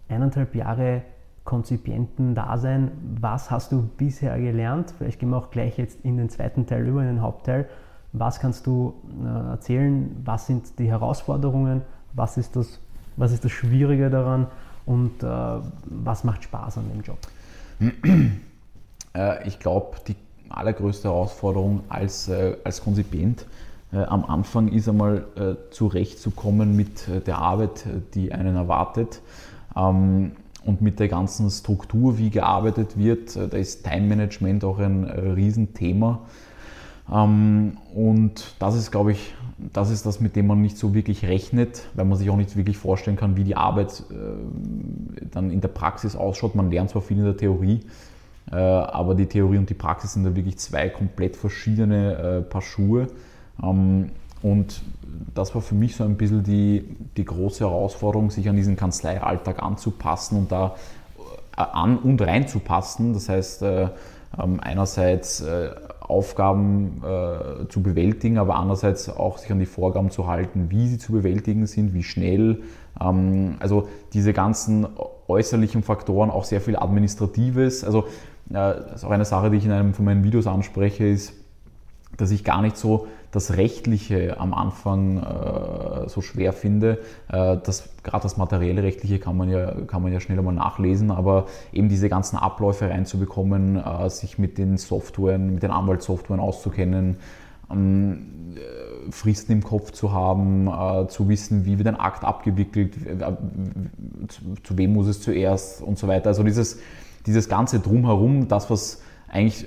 eineinhalb 0.08 0.54
Jahre 0.54 1.02
Konzipienten-Dasein, 1.46 2.90
was 3.18 3.50
hast 3.50 3.72
du 3.72 3.88
bisher 3.96 4.38
gelernt? 4.38 4.92
Vielleicht 4.98 5.18
gehen 5.18 5.30
wir 5.30 5.38
auch 5.38 5.50
gleich 5.50 5.78
jetzt 5.78 6.04
in 6.04 6.18
den 6.18 6.28
zweiten 6.28 6.66
Teil 6.66 6.86
über, 6.86 7.00
in 7.00 7.06
den 7.06 7.22
Hauptteil. 7.22 7.66
Was 8.12 8.40
kannst 8.40 8.66
du 8.66 8.94
äh, 9.24 9.50
erzählen? 9.52 10.14
Was 10.24 10.46
sind 10.46 10.78
die 10.78 10.88
Herausforderungen? 10.90 11.80
Was 12.12 12.36
ist 12.36 12.56
das 12.56 12.80
was 13.16 13.32
ist 13.32 13.44
das 13.44 13.52
Schwierige 13.52 14.10
daran 14.10 14.46
und 14.84 15.22
äh, 15.22 15.26
was 15.26 16.24
macht 16.24 16.44
Spaß 16.44 16.78
an 16.78 16.84
dem 16.92 17.02
Job? 17.02 17.18
Äh, 19.14 19.48
ich 19.48 19.58
glaube, 19.58 19.96
die 20.06 20.14
allergrößte 20.50 21.08
Herausforderung 21.08 21.80
als, 21.88 22.28
äh, 22.28 22.58
als 22.64 22.82
Konzipient 22.82 23.46
äh, 23.90 24.02
am 24.02 24.26
Anfang 24.26 24.68
ist 24.68 24.90
einmal 24.90 25.24
zurechtzukommen 25.70 26.76
mit 26.76 27.08
der 27.26 27.38
Arbeit, 27.38 27.86
die 28.12 28.32
einen 28.32 28.56
erwartet. 28.56 29.22
Ähm, 29.74 30.32
und 30.66 30.82
mit 30.82 31.00
der 31.00 31.08
ganzen 31.08 31.48
Struktur, 31.50 32.18
wie 32.18 32.30
gearbeitet 32.30 32.98
wird, 32.98 33.36
da 33.36 33.56
ist 33.56 33.84
Time 33.84 34.06
Management 34.06 34.64
auch 34.64 34.78
ein 34.78 35.04
Riesenthema. 35.04 36.20
Ähm, 37.12 37.78
und 37.94 38.54
das 38.58 38.74
ist, 38.74 38.90
glaube 38.90 39.12
ich, 39.12 39.34
das 39.72 39.90
ist 39.90 40.04
das, 40.04 40.20
mit 40.20 40.36
dem 40.36 40.46
man 40.46 40.60
nicht 40.60 40.76
so 40.76 40.94
wirklich 40.94 41.24
rechnet, 41.24 41.86
weil 41.94 42.04
man 42.04 42.18
sich 42.18 42.28
auch 42.28 42.36
nicht 42.36 42.56
wirklich 42.56 42.76
vorstellen 42.76 43.16
kann, 43.16 43.36
wie 43.36 43.44
die 43.44 43.56
Arbeit 43.56 44.02
äh, 44.10 44.14
dann 45.30 45.50
in 45.50 45.60
der 45.60 45.68
Praxis 45.68 46.14
ausschaut. 46.14 46.54
Man 46.54 46.70
lernt 46.70 46.90
zwar 46.90 47.02
viel 47.02 47.18
in 47.18 47.24
der 47.24 47.36
Theorie, 47.36 47.80
äh, 48.50 48.56
aber 48.56 49.14
die 49.14 49.26
Theorie 49.26 49.58
und 49.58 49.70
die 49.70 49.74
Praxis 49.74 50.12
sind 50.12 50.24
da 50.24 50.36
wirklich 50.36 50.58
zwei 50.58 50.88
komplett 50.88 51.36
verschiedene 51.36 52.16
äh, 52.16 52.42
Paar 52.42 52.62
Schuhe. 52.62 53.06
Und 54.42 54.82
das 55.34 55.54
war 55.54 55.62
für 55.62 55.74
mich 55.74 55.96
so 55.96 56.04
ein 56.04 56.16
bisschen 56.16 56.42
die, 56.42 56.84
die 57.16 57.24
große 57.24 57.64
Herausforderung, 57.64 58.30
sich 58.30 58.48
an 58.48 58.56
diesen 58.56 58.76
Kanzleialltag 58.76 59.62
anzupassen 59.62 60.38
und 60.38 60.52
da 60.52 60.76
an 61.56 61.98
und 61.98 62.20
reinzupassen. 62.20 63.14
Das 63.14 63.28
heißt, 63.28 63.62
ähm, 63.62 64.60
einerseits 64.60 65.42
Aufgaben 66.08 67.02
äh, 67.02 67.68
zu 67.68 67.82
bewältigen, 67.82 68.38
aber 68.38 68.56
andererseits 68.56 69.08
auch 69.08 69.38
sich 69.38 69.50
an 69.50 69.58
die 69.58 69.66
Vorgaben 69.66 70.10
zu 70.10 70.26
halten, 70.26 70.70
wie 70.70 70.86
sie 70.86 70.98
zu 70.98 71.12
bewältigen 71.12 71.66
sind, 71.66 71.94
wie 71.94 72.04
schnell. 72.04 72.62
Ähm, 73.00 73.56
also 73.58 73.88
diese 74.12 74.32
ganzen 74.32 74.86
äußerlichen 75.28 75.82
Faktoren, 75.82 76.30
auch 76.30 76.44
sehr 76.44 76.60
viel 76.60 76.76
Administratives. 76.76 77.82
Also 77.82 78.04
äh, 78.50 78.52
das 78.52 78.96
ist 78.96 79.04
auch 79.04 79.10
eine 79.10 79.24
Sache, 79.24 79.50
die 79.50 79.56
ich 79.56 79.64
in 79.64 79.72
einem 79.72 79.94
von 79.94 80.04
meinen 80.04 80.22
Videos 80.22 80.46
anspreche, 80.46 81.06
ist, 81.06 81.32
dass 82.16 82.30
ich 82.30 82.44
gar 82.44 82.62
nicht 82.62 82.76
so 82.76 83.08
das 83.36 83.58
Rechtliche 83.58 84.40
am 84.40 84.54
Anfang 84.54 85.18
äh, 85.18 86.08
so 86.08 86.22
schwer 86.22 86.54
finde. 86.54 87.00
Äh, 87.28 87.58
das, 87.62 87.90
Gerade 88.02 88.22
das 88.22 88.38
materielle 88.38 88.82
Rechtliche 88.82 89.18
kann 89.18 89.36
man, 89.36 89.50
ja, 89.50 89.72
kann 89.86 90.02
man 90.02 90.10
ja 90.10 90.20
schnell 90.20 90.38
einmal 90.38 90.54
nachlesen, 90.54 91.10
aber 91.10 91.46
eben 91.70 91.90
diese 91.90 92.08
ganzen 92.08 92.38
Abläufe 92.38 92.88
reinzubekommen, 92.88 93.76
äh, 93.76 94.08
sich 94.08 94.38
mit 94.38 94.56
den 94.56 94.78
Softwaren, 94.78 95.52
mit 95.52 95.62
den 95.62 95.70
Anwaltssoftwaren 95.70 96.40
auszukennen, 96.40 97.16
ähm, 97.70 98.54
äh, 98.54 99.12
Fristen 99.12 99.52
im 99.52 99.62
Kopf 99.62 99.90
zu 99.90 100.12
haben, 100.12 100.66
äh, 100.68 101.06
zu 101.08 101.28
wissen, 101.28 101.66
wie 101.66 101.76
wird 101.76 101.88
ein 101.88 101.96
Akt 101.96 102.24
abgewickelt, 102.24 102.96
äh, 103.06 103.18
zu, 104.28 104.40
zu, 104.62 104.78
wem 104.78 104.94
muss 104.94 105.08
es 105.08 105.20
zuerst 105.20 105.82
und 105.82 105.98
so 105.98 106.08
weiter. 106.08 106.28
Also 106.28 106.42
dieses, 106.42 106.78
dieses 107.26 107.50
ganze 107.50 107.80
Drumherum, 107.80 108.48
das, 108.48 108.70
was 108.70 109.02
eigentlich 109.28 109.66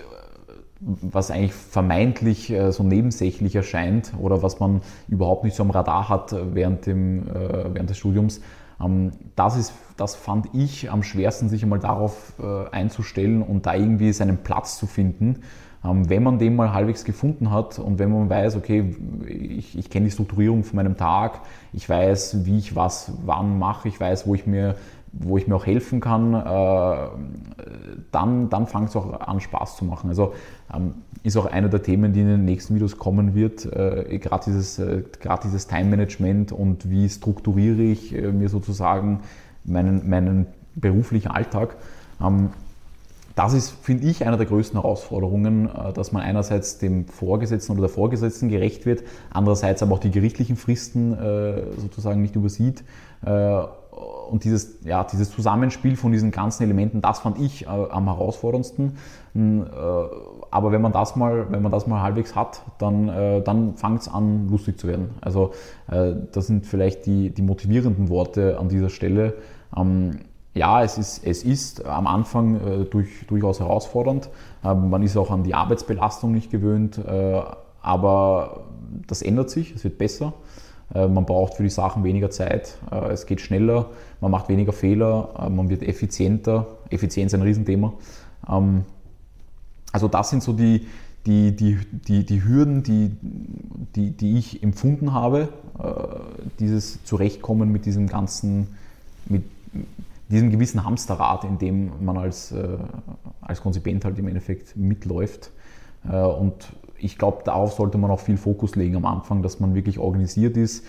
was 0.81 1.29
eigentlich 1.29 1.53
vermeintlich 1.53 2.51
äh, 2.51 2.71
so 2.71 2.83
nebensächlich 2.83 3.55
erscheint 3.55 4.13
oder 4.17 4.41
was 4.41 4.59
man 4.59 4.81
überhaupt 5.07 5.43
nicht 5.43 5.55
so 5.55 5.63
am 5.63 5.71
Radar 5.71 6.09
hat 6.09 6.33
während, 6.53 6.86
dem, 6.86 7.27
äh, 7.27 7.74
während 7.74 7.89
des 7.89 7.98
Studiums. 7.98 8.41
Ähm, 8.81 9.12
das, 9.36 9.57
ist, 9.57 9.74
das 9.98 10.15
fand 10.15 10.48
ich 10.53 10.89
am 10.91 11.03
schwersten, 11.03 11.50
sich 11.50 11.63
einmal 11.63 11.79
darauf 11.79 12.33
äh, 12.39 12.69
einzustellen 12.69 13.41
und 13.41 13.65
da 13.65 13.75
irgendwie 13.75 14.13
seinen 14.13 14.38
Platz 14.38 14.77
zu 14.77 14.88
finden. 14.88 15.41
Ähm, 15.83 16.09
wenn 16.09 16.24
man 16.24 16.39
den 16.39 16.55
mal 16.55 16.74
halbwegs 16.74 17.05
gefunden 17.05 17.51
hat 17.51 17.79
und 17.79 18.00
wenn 18.00 18.12
man 18.12 18.29
weiß, 18.29 18.57
okay, 18.57 18.95
ich, 19.27 19.77
ich 19.77 19.89
kenne 19.89 20.05
die 20.05 20.12
Strukturierung 20.12 20.63
von 20.63 20.75
meinem 20.75 20.98
Tag, 20.98 21.41
ich 21.71 21.88
weiß, 21.88 22.45
wie 22.45 22.57
ich 22.57 22.75
was 22.75 23.13
wann 23.25 23.59
mache, 23.59 23.88
ich 23.88 24.00
weiß, 24.00 24.27
wo 24.27 24.36
ich 24.36 24.45
mir 24.45 24.75
wo 25.12 25.38
ich 25.38 25.48
mir 25.48 25.56
auch 25.56 25.66
helfen 25.66 26.00
kann, 26.00 26.34
äh, 26.34 27.08
dann, 28.12 28.50
dann 28.50 28.68
fängt 28.68 28.89
es 28.89 28.96
auch 28.96 29.20
an 29.20 29.39
Spaß 29.39 29.78
zu 29.78 29.86
machen. 29.86 30.10
Also 30.10 30.34
ähm, 30.74 30.96
ist 31.24 31.38
auch 31.38 31.46
einer 31.46 31.70
der 31.70 31.84
Themen, 31.84 32.13
die 32.13 32.22
in 32.22 32.28
den 32.28 32.46
nächsten 32.46 32.75
Videos 32.75 32.98
kommen 32.98 33.36
wird, 33.36 33.66
äh, 33.66 34.20
gerade 34.20 34.46
dieses, 34.46 34.80
äh, 34.80 35.04
dieses 35.44 35.68
Time-Management 35.68 36.51
und 36.51 36.89
wie 36.89 37.10
strukturiere 37.10 37.82
ich 37.82 38.12
mir 38.12 38.50
sozusagen 38.50 39.22
meinen, 39.66 40.10
meinen 40.10 40.48
beruflichen 40.75 41.30
Alltag. 41.30 41.75
Ähm, 42.22 42.50
das 43.36 43.54
ist, 43.54 43.70
finde 43.70 44.06
ich, 44.08 44.25
einer 44.25 44.36
der 44.36 44.48
größten 44.48 44.82
Herausforderungen, 44.82 45.70
dass 45.94 46.12
man 46.12 46.24
einerseits 46.24 46.78
dem 46.78 47.06
Vorgesetzten 47.06 47.72
oder 47.72 47.82
der 47.84 47.89
Vorgesetzten 47.89 48.50
gerecht 48.50 48.86
wird, 48.86 49.04
andererseits 49.30 49.82
aber 49.82 49.94
auch 49.94 50.00
die 50.00 50.12
gerichtlichen 50.12 50.58
Fristen 50.58 51.16
sozusagen 51.78 52.22
nicht 52.22 52.36
übersieht 52.36 52.84
und 54.29 54.44
dieses, 54.44 54.86
ja, 54.86 55.03
dieses 55.03 55.32
Zusammenspiel 55.32 55.96
von 55.96 56.12
diesen 56.12 56.32
ganzen 56.32 56.63
Elementen, 56.63 57.01
das 57.01 57.20
fand 57.20 57.39
ich 57.39 57.63
äh, 57.63 57.68
am 57.68 58.06
herausforderndsten. 58.06 58.98
Äh, 59.36 59.39
aber 60.51 60.72
wenn 60.72 60.82
man 60.82 60.91
das 60.91 61.15
mal, 61.15 61.51
wenn 61.51 61.62
man 61.62 61.72
das 61.72 61.88
mal 61.88 62.01
halbwegs 62.01 62.36
hat, 62.36 62.62
dann, 62.77 63.10
äh, 63.10 63.41
dann 63.41 63.75
fängt 63.75 64.01
es 64.01 64.08
an, 64.08 64.50
lustig 64.50 64.79
zu 64.79 64.88
werden. 64.88 65.10
Also 65.22 65.51
äh, 65.89 66.13
das 66.32 66.48
sind 66.48 66.65
vielleicht 66.65 67.06
die, 67.06 67.32
die 67.32 67.41
motivierenden 67.41 68.10
Worte 68.10 68.60
an 68.60 68.70
dieser 68.70 68.89
Stelle. 68.89 69.36
Ähm, 69.75 70.20
ja, 70.53 70.84
es 70.84 70.98
ist, 70.98 71.25
es 71.25 71.44
ist 71.44 71.86
am 71.86 72.08
Anfang 72.08 72.56
äh, 72.56 72.86
durch, 72.86 73.25
durchaus 73.27 73.60
herausfordernd. 73.60 74.29
Ähm, 74.63 74.89
man 74.89 75.03
ist 75.03 75.15
auch 75.18 75.32
an 75.32 75.44
die 75.44 75.53
Arbeitsbelastung 75.53 76.32
nicht 76.32 76.51
gewöhnt, 76.51 76.98
äh, 76.98 77.41
aber 77.82 78.63
das 79.08 79.22
ändert 79.22 79.50
sich, 79.50 79.75
es 79.75 79.84
wird 79.84 79.98
besser. 79.98 80.34
Äh, 80.93 81.08
man 81.08 81.25
braucht 81.25 81.55
für 81.55 81.63
die 81.63 81.69
Sachen 81.69 82.03
weniger 82.03 82.29
Zeit, 82.29 82.77
äh, 82.91 83.12
es 83.12 83.25
geht 83.25 83.41
schneller, 83.41 83.89
man 84.22 84.31
macht 84.31 84.50
weniger 84.50 84.74
Fehler, 84.74 85.29
äh, 85.39 85.50
man 85.50 85.69
wird 85.69 85.84
effizienter. 85.84 86.67
Effizienz 86.89 87.34
ist 87.34 87.39
ein 87.39 87.43
Riesenthema. 87.43 87.93
Ähm, 88.50 88.84
also 89.91 90.08
das 90.08 90.29
sind 90.29 90.43
so 90.43 90.53
die, 90.53 90.88
die, 91.25 91.55
die, 91.55 91.77
die, 92.08 92.25
die 92.25 92.43
Hürden, 92.43 92.84
die, 92.84 93.15
die, 93.96 94.12
die 94.12 94.38
ich 94.38 94.63
empfunden 94.63 95.13
habe, 95.13 95.50
dieses 96.60 97.03
Zurechtkommen 97.03 97.72
mit 97.72 97.86
diesem 97.86 98.08
ganzen, 98.08 98.67
mit, 99.25 99.43
diesem 100.29 100.50
gewissen 100.50 100.86
Hamsterrad, 100.86 101.43
in 101.43 101.58
dem 101.58 101.91
man 102.00 102.17
als, 102.17 102.53
als 103.41 103.62
Konzipient 103.62 104.05
halt 104.05 104.17
im 104.17 104.27
Endeffekt 104.27 104.77
mitläuft. 104.77 105.51
Und 106.03 106.72
ich 107.01 107.18
glaube, 107.18 107.44
darauf 107.44 107.74
sollte 107.74 107.98
man 107.98 108.12
auch 108.12 108.20
viel 108.20 108.38
Fokus 108.38 108.75
legen 108.75 108.96
am 108.96 109.06
Anfang, 109.06 109.41
dass 109.41 109.60
man 109.60 109.75
wirklich 109.75 110.00
organisiert 110.00 110.58
ist, 110.58 110.86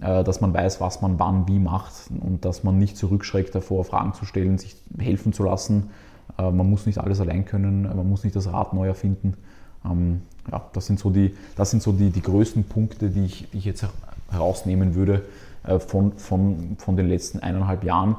äh, 0.00 0.24
dass 0.24 0.40
man 0.40 0.54
weiß, 0.54 0.80
was 0.80 1.00
man 1.00 1.18
wann 1.18 1.48
wie 1.48 1.58
macht 1.58 1.92
und 2.20 2.44
dass 2.44 2.64
man 2.64 2.78
nicht 2.78 2.96
zurückschreckt 2.96 3.54
davor, 3.54 3.84
Fragen 3.84 4.14
zu 4.14 4.24
stellen, 4.24 4.58
sich 4.58 4.76
helfen 4.98 5.32
zu 5.32 5.44
lassen. 5.44 5.90
Äh, 6.38 6.50
man 6.50 6.68
muss 6.68 6.86
nicht 6.86 6.98
alles 6.98 7.20
allein 7.20 7.44
können, 7.44 7.82
man 7.82 8.08
muss 8.08 8.24
nicht 8.24 8.36
das 8.36 8.52
Rad 8.52 8.72
neu 8.72 8.86
erfinden. 8.86 9.34
Ähm, 9.84 10.22
ja, 10.50 10.62
das 10.72 10.86
sind 10.86 10.98
so 10.98 11.10
die, 11.10 11.34
das 11.56 11.70
sind 11.70 11.82
so 11.82 11.92
die, 11.92 12.10
die 12.10 12.22
größten 12.22 12.64
Punkte, 12.64 13.10
die 13.10 13.24
ich, 13.24 13.50
die 13.50 13.58
ich 13.58 13.64
jetzt 13.64 13.86
herausnehmen 14.30 14.94
würde 14.94 15.22
äh, 15.64 15.78
von, 15.78 16.12
von, 16.12 16.76
von 16.78 16.96
den 16.96 17.08
letzten 17.08 17.40
eineinhalb 17.40 17.84
Jahren. 17.84 18.16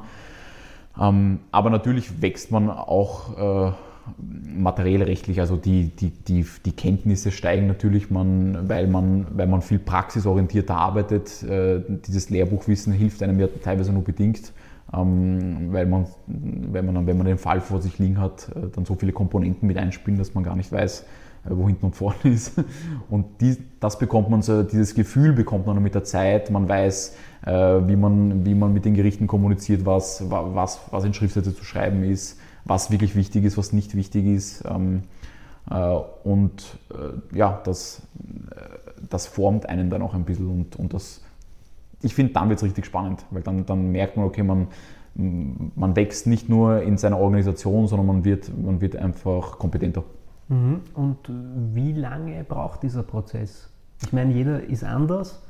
Ähm, 0.99 1.39
aber 1.51 1.69
natürlich 1.69 2.21
wächst 2.21 2.51
man 2.51 2.69
auch 2.69 3.73
äh, 4.07 4.59
materiell 4.59 5.03
rechtlich, 5.03 5.39
also 5.39 5.55
die, 5.57 5.87
die, 5.87 6.09
die, 6.09 6.45
die 6.65 6.71
Kenntnisse 6.71 7.31
steigen 7.31 7.67
natürlich, 7.67 8.11
man, 8.11 8.69
weil, 8.69 8.87
man, 8.87 9.27
weil 9.31 9.47
man 9.47 9.61
viel 9.61 9.79
praxisorientierter 9.79 10.75
arbeitet. 10.75 11.43
Äh, 11.43 11.81
dieses 12.05 12.29
Lehrbuchwissen 12.29 12.93
hilft 12.93 13.23
einem 13.23 13.39
ja 13.39 13.47
teilweise 13.63 13.91
nur 13.91 14.03
bedingt, 14.03 14.53
ähm, 14.93 15.71
weil, 15.71 15.85
man, 15.85 16.05
weil 16.27 16.83
man, 16.83 17.07
wenn 17.07 17.17
man 17.17 17.27
den 17.27 17.37
Fall 17.37 17.61
vor 17.61 17.81
sich 17.81 17.99
liegen 17.99 18.19
hat, 18.19 18.49
äh, 18.55 18.69
dann 18.73 18.85
so 18.85 18.95
viele 18.95 19.11
Komponenten 19.11 19.67
mit 19.67 19.77
einspielen, 19.77 20.17
dass 20.17 20.33
man 20.33 20.43
gar 20.43 20.55
nicht 20.55 20.71
weiß, 20.71 21.01
äh, 21.01 21.49
wo 21.49 21.67
hinten 21.67 21.87
und 21.87 21.95
vorne 21.95 22.17
ist. 22.23 22.53
Und 23.09 23.41
die, 23.41 23.57
das 23.79 23.99
bekommt 23.99 24.29
man 24.29 24.41
so, 24.41 24.63
dieses 24.63 24.95
Gefühl 24.95 25.33
bekommt 25.33 25.65
man 25.65 25.81
mit 25.81 25.95
der 25.95 26.03
Zeit. 26.03 26.51
Man 26.51 26.67
weiß, 26.69 27.15
wie, 27.45 27.97
man, 27.97 28.45
wie 28.45 28.55
man 28.55 28.71
mit 28.71 28.85
den 28.85 28.93
Gerichten 28.93 29.27
kommuniziert, 29.27 29.85
was, 29.85 30.23
was, 30.29 30.79
was 30.91 31.03
in 31.03 31.13
Schriftsätze 31.13 31.53
zu 31.53 31.65
schreiben 31.65 32.01
ist, 32.05 32.39
was 32.65 32.91
wirklich 32.91 33.15
wichtig 33.15 33.43
ist, 33.43 33.57
was 33.57 33.73
nicht 33.73 33.95
wichtig 33.95 34.25
ist. 34.25 34.63
Ähm, 34.65 35.03
äh, 35.69 35.97
und 36.23 36.77
äh, 36.91 37.37
ja, 37.37 37.61
das, 37.63 38.01
äh, 38.51 38.55
das 39.09 39.27
formt 39.27 39.67
einen 39.67 39.89
dann 39.89 40.01
auch 40.01 40.13
ein 40.13 40.25
bisschen 40.25 40.49
und, 40.49 40.75
und 40.75 40.93
das, 40.93 41.21
ich 42.01 42.15
finde, 42.15 42.33
dann 42.33 42.49
wird 42.49 42.59
es 42.59 42.63
richtig 42.63 42.85
spannend, 42.85 43.25
weil 43.31 43.41
dann, 43.41 43.65
dann 43.65 43.91
merkt 43.91 44.17
man, 44.17 44.25
okay, 44.25 44.43
man, 44.43 44.67
man 45.15 45.95
wächst 45.95 46.27
nicht 46.27 46.49
nur 46.49 46.81
in 46.81 46.97
seiner 46.97 47.19
Organisation, 47.19 47.87
sondern 47.87 48.07
man 48.07 48.25
wird, 48.25 48.51
man 48.57 48.81
wird 48.81 48.95
einfach 48.95 49.59
kompetenter. 49.59 50.03
Mhm. 50.49 50.81
Und 50.93 51.17
wie 51.73 51.93
lange 51.93 52.43
braucht 52.43 52.83
dieser 52.83 53.03
Prozess? 53.03 53.69
Ich 54.03 54.11
meine, 54.11 54.33
jeder 54.33 54.63
ist 54.63 54.83
anders, 54.83 55.41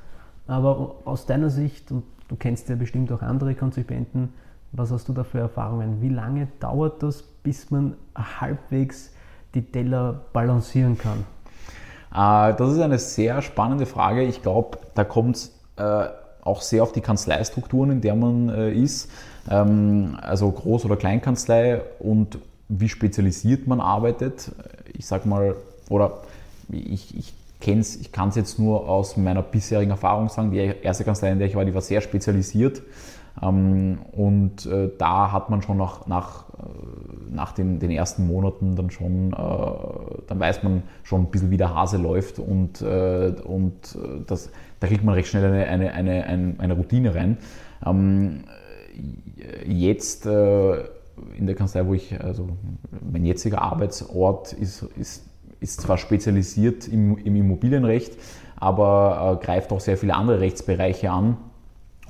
aber 0.46 0.96
aus 1.06 1.26
deiner 1.26 1.50
Sicht, 1.50 1.92
und 1.92 2.04
du 2.28 2.36
kennst 2.36 2.70
ja 2.70 2.76
bestimmt 2.76 3.12
auch 3.12 3.22
andere 3.22 3.56
Konzipienten, 3.56 4.30
was 4.74 4.92
hast 4.92 5.08
du 5.08 5.14
da 5.14 5.24
für 5.24 5.40
Erfahrungen? 5.40 6.02
Wie 6.02 6.10
lange 6.10 6.48
dauert 6.60 7.04
das, 7.04 7.22
bis 7.22 7.72
man 7.72 7.96
halbwegs 8.16 9.12
die 9.54 9.62
Teller 9.62 10.22
balancieren 10.34 10.98
kann? 10.98 11.26
Äh, 12.12 12.56
das 12.56 12.74
ist 12.74 12.80
eine 12.80 13.00
sehr 13.00 13.42
spannende 13.42 13.86
Frage. 13.86 14.24
Ich 14.24 14.42
glaube, 14.42 14.80
da 14.96 15.04
kommt 15.04 15.36
es 15.38 15.52
äh, 15.78 16.08
auch 16.42 16.62
sehr 16.62 16.84
auf 16.84 16.92
die 16.92 17.02
Kanzleistrukturen, 17.02 17.92
in 17.92 18.02
der 18.02 18.16
man 18.16 18.50
äh, 18.50 18.72
ist. 18.72 19.10
Ähm, 19.50 20.18
also 20.22 20.50
Groß- 20.50 20.86
oder 20.86 20.98
Kleinkanzlei 20.98 21.82
und 22.00 22.40
wie 22.68 22.90
spezialisiert 22.90 23.68
man 23.68 23.80
arbeitet. 23.80 24.52
Ich 24.94 25.06
sag 25.06 25.26
mal, 25.26 25.56
oder 25.90 26.22
ich, 26.70 27.16
ich 27.16 27.34
kenn's, 27.60 27.96
ich 27.96 28.12
kann 28.12 28.30
es 28.30 28.36
jetzt 28.36 28.58
nur 28.58 28.90
aus 28.90 29.18
meiner 29.18 29.44
bisherigen 29.44 29.92
Erfahrung 29.92 30.30
sagen. 30.30 30.52
Die 30.52 30.58
erste 30.58 31.04
Kanzlei, 31.04 31.32
in 31.32 31.40
der 31.40 31.48
ich 31.48 31.56
war, 31.56 31.64
die 31.64 31.74
war 31.74 31.82
sehr 31.82 32.02
spezialisiert. 32.02 32.82
Ähm, 33.42 34.00
und 34.12 34.66
äh, 34.66 34.92
da 34.98 35.32
hat 35.32 35.50
man 35.50 35.62
schon 35.62 35.78
nach, 35.78 36.06
nach, 36.06 36.50
äh, 36.50 37.34
nach 37.34 37.52
den, 37.54 37.80
den 37.80 37.90
ersten 37.90 38.28
Monaten 38.28 38.76
dann 38.76 38.92
schon, 38.92 39.34
äh, 39.34 39.36
dann 40.28 40.40
weiß 40.40 40.64
man 40.64 40.84
schon 41.04 41.22
ein 41.22 41.32
bisschen, 41.32 41.50
wie 41.50 41.58
der 41.58 41.74
Hase 41.74 41.98
läuft 41.98 42.40
und, 42.40 42.82
und 42.82 43.98
das, 44.28 44.52
da 44.80 44.88
kriegt 44.88 45.04
man 45.04 45.16
recht 45.16 45.30
schnell 45.30 45.46
eine, 45.46 45.92
eine, 45.92 46.24
eine, 46.24 46.56
eine, 46.58 46.74
Routine 46.74 47.16
rein. 47.16 47.38
Ähm, 47.86 48.44
jetzt 49.66 50.26
in 50.26 51.48
der 51.48 51.56
Kanzlei, 51.56 51.86
wo 51.86 51.94
ich, 51.94 52.20
also 52.22 52.50
mein 53.12 53.26
jetziger 53.26 53.62
Arbeitsort 53.62 54.54
ist, 54.54 54.84
ist, 54.98 55.26
ist 55.60 55.82
zwar 55.82 55.98
spezialisiert 55.98 56.88
im, 56.88 57.18
im 57.18 57.36
Immobilienrecht, 57.36 58.18
aber 58.56 59.40
greift 59.42 59.72
auch 59.72 59.80
sehr 59.80 59.98
viele 59.98 60.16
andere 60.16 60.40
Rechtsbereiche 60.40 61.12
an. 61.12 61.38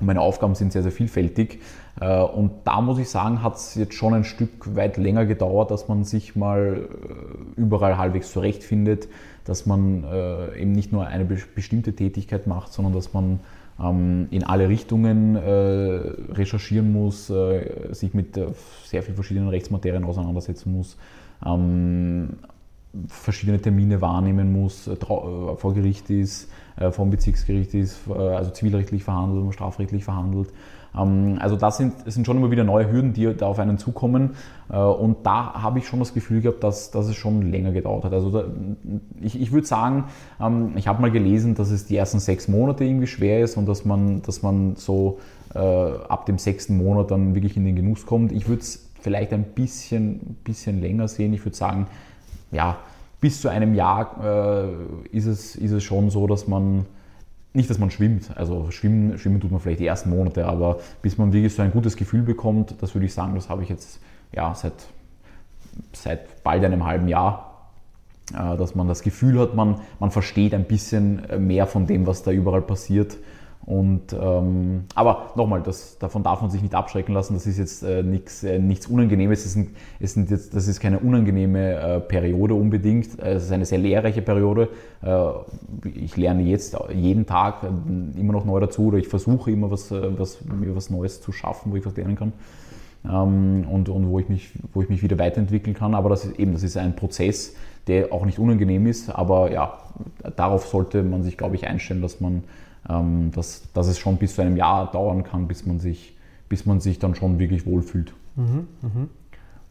Und 0.00 0.06
meine 0.06 0.20
Aufgaben 0.20 0.54
sind 0.54 0.72
sehr, 0.72 0.82
sehr 0.82 0.92
vielfältig. 0.92 1.60
Äh, 2.00 2.20
und 2.20 2.50
da 2.64 2.80
muss 2.80 2.98
ich 2.98 3.08
sagen, 3.08 3.42
hat 3.42 3.56
es 3.56 3.74
jetzt 3.74 3.94
schon 3.94 4.14
ein 4.14 4.24
Stück 4.24 4.74
weit 4.74 4.96
länger 4.96 5.26
gedauert, 5.26 5.70
dass 5.70 5.88
man 5.88 6.04
sich 6.04 6.34
mal 6.34 6.88
äh, 6.88 7.60
überall 7.60 7.96
halbwegs 7.96 8.32
zurechtfindet, 8.32 9.08
dass 9.44 9.66
man 9.66 10.04
äh, 10.04 10.60
eben 10.60 10.72
nicht 10.72 10.92
nur 10.92 11.06
eine 11.06 11.24
bestimmte 11.24 11.94
Tätigkeit 11.94 12.46
macht, 12.46 12.72
sondern 12.72 12.94
dass 12.94 13.12
man 13.12 13.40
ähm, 13.80 14.26
in 14.30 14.42
alle 14.44 14.68
Richtungen 14.68 15.36
recherchieren 15.36 16.92
muss, 16.92 17.26
sich 17.26 18.14
mit 18.14 18.38
sehr 18.84 19.02
vielen 19.02 19.16
verschiedenen 19.16 19.48
Rechtsmaterien 19.48 20.04
auseinandersetzen 20.04 20.72
muss, 20.72 20.96
ähm, 21.44 22.30
verschiedene 23.08 23.60
Termine 23.60 24.00
wahrnehmen 24.00 24.52
muss, 24.52 24.88
vor 24.98 25.74
Gericht 25.74 26.08
ist, 26.10 26.48
vom 26.90 27.10
Bezirksgericht 27.10 27.72
ist, 27.74 28.10
also 28.10 28.50
zivilrechtlich 28.50 29.04
verhandelt, 29.04 29.54
strafrechtlich 29.54 30.04
verhandelt. 30.04 30.48
Ähm, 30.96 31.38
also 31.40 31.56
das 31.56 31.76
sind, 31.76 31.94
das 32.04 32.14
sind 32.14 32.26
schon 32.26 32.36
immer 32.36 32.50
wieder 32.50 32.64
neue 32.64 32.90
Hürden, 32.90 33.12
die 33.12 33.34
da 33.34 33.46
auf 33.46 33.58
einen 33.58 33.78
zukommen. 33.78 34.36
Äh, 34.70 34.78
und 34.78 35.24
da 35.24 35.54
habe 35.62 35.78
ich 35.78 35.86
schon 35.86 35.98
das 35.98 36.14
Gefühl 36.14 36.40
gehabt, 36.40 36.62
dass, 36.62 36.90
dass 36.90 37.06
es 37.06 37.16
schon 37.16 37.50
länger 37.50 37.72
gedauert 37.72 38.04
hat. 38.04 38.12
Also 38.12 38.30
da, 38.30 38.44
ich, 39.20 39.40
ich 39.40 39.52
würde 39.52 39.66
sagen, 39.66 40.04
ähm, 40.40 40.72
ich 40.76 40.88
habe 40.88 41.00
mal 41.02 41.10
gelesen, 41.10 41.54
dass 41.54 41.70
es 41.70 41.86
die 41.86 41.96
ersten 41.96 42.20
sechs 42.20 42.48
Monate 42.48 42.84
irgendwie 42.84 43.06
schwer 43.06 43.42
ist 43.42 43.56
und 43.56 43.66
dass 43.66 43.84
man, 43.84 44.22
dass 44.22 44.42
man 44.42 44.76
so 44.76 45.18
äh, 45.54 45.58
ab 45.58 46.26
dem 46.26 46.38
sechsten 46.38 46.76
Monat 46.76 47.10
dann 47.10 47.34
wirklich 47.34 47.56
in 47.56 47.64
den 47.64 47.76
Genuss 47.76 48.06
kommt. 48.06 48.32
Ich 48.32 48.48
würde 48.48 48.62
es 48.62 48.88
vielleicht 49.00 49.32
ein 49.32 49.44
bisschen, 49.44 50.36
bisschen 50.44 50.80
länger 50.80 51.08
sehen. 51.08 51.34
Ich 51.34 51.44
würde 51.44 51.56
sagen, 51.56 51.86
ja, 52.50 52.78
bis 53.24 53.40
zu 53.40 53.48
einem 53.48 53.72
Jahr 53.72 54.22
äh, 54.22 55.16
ist, 55.16 55.24
es, 55.24 55.56
ist 55.56 55.70
es 55.70 55.82
schon 55.82 56.10
so, 56.10 56.26
dass 56.26 56.46
man 56.46 56.84
nicht, 57.54 57.70
dass 57.70 57.78
man 57.78 57.90
schwimmt, 57.90 58.36
also 58.36 58.70
schwimmen, 58.70 59.16
schwimmen 59.16 59.40
tut 59.40 59.50
man 59.50 59.60
vielleicht 59.60 59.80
die 59.80 59.86
ersten 59.86 60.10
Monate, 60.10 60.44
aber 60.44 60.80
bis 61.00 61.16
man 61.16 61.32
wirklich 61.32 61.54
so 61.54 61.62
ein 61.62 61.70
gutes 61.70 61.96
Gefühl 61.96 62.20
bekommt, 62.20 62.74
das 62.82 62.94
würde 62.94 63.06
ich 63.06 63.14
sagen, 63.14 63.34
das 63.34 63.48
habe 63.48 63.62
ich 63.62 63.70
jetzt 63.70 63.98
ja, 64.34 64.54
seit, 64.54 64.74
seit 65.94 66.44
bald 66.44 66.66
einem 66.66 66.84
halben 66.84 67.08
Jahr, 67.08 67.70
äh, 68.34 68.58
dass 68.58 68.74
man 68.74 68.88
das 68.88 69.00
Gefühl 69.00 69.40
hat, 69.40 69.54
man, 69.54 69.80
man 70.00 70.10
versteht 70.10 70.52
ein 70.52 70.64
bisschen 70.64 71.22
mehr 71.38 71.66
von 71.66 71.86
dem, 71.86 72.06
was 72.06 72.24
da 72.24 72.30
überall 72.30 72.60
passiert 72.60 73.16
und, 73.66 74.12
ähm, 74.12 74.84
aber 74.94 75.30
nochmal, 75.36 75.62
das, 75.62 75.98
davon 75.98 76.22
darf 76.22 76.42
man 76.42 76.50
sich 76.50 76.60
nicht 76.60 76.74
abschrecken 76.74 77.14
lassen. 77.14 77.32
Das 77.32 77.46
ist 77.46 77.58
jetzt 77.58 77.82
äh, 77.82 78.02
nix, 78.02 78.44
äh, 78.44 78.58
nichts 78.58 78.86
Unangenehmes. 78.88 79.46
Es 79.46 79.54
sind, 79.54 79.70
es 80.00 80.12
sind 80.12 80.30
jetzt, 80.30 80.54
das 80.54 80.68
ist 80.68 80.80
keine 80.80 80.98
unangenehme 80.98 81.74
äh, 81.74 82.00
Periode 82.00 82.54
unbedingt. 82.54 83.18
Äh, 83.18 83.34
es 83.34 83.44
ist 83.44 83.52
eine 83.52 83.64
sehr 83.64 83.78
lehrreiche 83.78 84.20
Periode. 84.20 84.68
Äh, 85.02 85.88
ich 85.94 86.14
lerne 86.18 86.42
jetzt 86.42 86.76
jeden 86.92 87.24
Tag 87.24 87.62
äh, 87.62 88.20
immer 88.20 88.34
noch 88.34 88.44
neu 88.44 88.60
dazu 88.60 88.88
oder 88.88 88.98
ich 88.98 89.08
versuche 89.08 89.50
immer 89.50 89.70
was, 89.70 89.90
was, 89.90 90.44
mir 90.44 90.76
was 90.76 90.90
Neues 90.90 91.22
zu 91.22 91.32
schaffen, 91.32 91.72
wo 91.72 91.76
ich 91.76 91.86
was 91.86 91.96
lernen 91.96 92.16
kann. 92.16 92.32
Ähm, 93.06 93.66
und, 93.70 93.88
und 93.88 94.10
wo, 94.10 94.18
ich 94.18 94.28
mich, 94.28 94.52
wo 94.74 94.82
ich 94.82 94.90
mich 94.90 95.02
wieder 95.02 95.18
weiterentwickeln 95.18 95.74
kann. 95.74 95.94
Aber 95.94 96.10
das 96.10 96.26
ist 96.26 96.38
eben, 96.38 96.52
das 96.52 96.64
ist 96.64 96.76
ein 96.76 96.96
Prozess, 96.96 97.54
der 97.86 98.12
auch 98.12 98.26
nicht 98.26 98.38
unangenehm 98.38 98.86
ist. 98.86 99.08
Aber 99.08 99.50
ja, 99.50 99.78
darauf 100.36 100.66
sollte 100.66 101.02
man 101.02 101.22
sich, 101.22 101.38
glaube 101.38 101.56
ich, 101.56 101.66
einstellen, 101.66 102.02
dass 102.02 102.20
man 102.20 102.44
ähm, 102.88 103.30
dass, 103.32 103.70
dass 103.72 103.86
es 103.86 103.98
schon 103.98 104.16
bis 104.16 104.34
zu 104.34 104.42
einem 104.42 104.56
Jahr 104.56 104.90
dauern 104.90 105.22
kann, 105.24 105.48
bis 105.48 105.66
man 105.66 105.78
sich, 105.78 106.16
bis 106.48 106.66
man 106.66 106.80
sich 106.80 106.98
dann 106.98 107.14
schon 107.14 107.38
wirklich 107.38 107.66
wohlfühlt. 107.66 108.14
Mhm, 108.36 108.68
mh. 108.82 109.08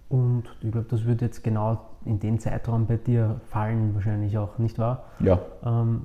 Und 0.10 0.44
ich 0.62 0.72
glaube, 0.72 0.88
das 0.90 1.06
wird 1.06 1.22
jetzt 1.22 1.44
genau 1.44 1.82
in 2.06 2.20
den 2.20 2.40
Zeitraum 2.40 2.86
bei 2.86 2.98
dir 2.98 3.42
fallen, 3.50 3.96
wahrscheinlich 3.96 4.38
auch, 4.38 4.60
nicht 4.60 4.78
wahr? 4.78 5.06
Ja. 5.20 5.40
Ähm, 5.66 6.02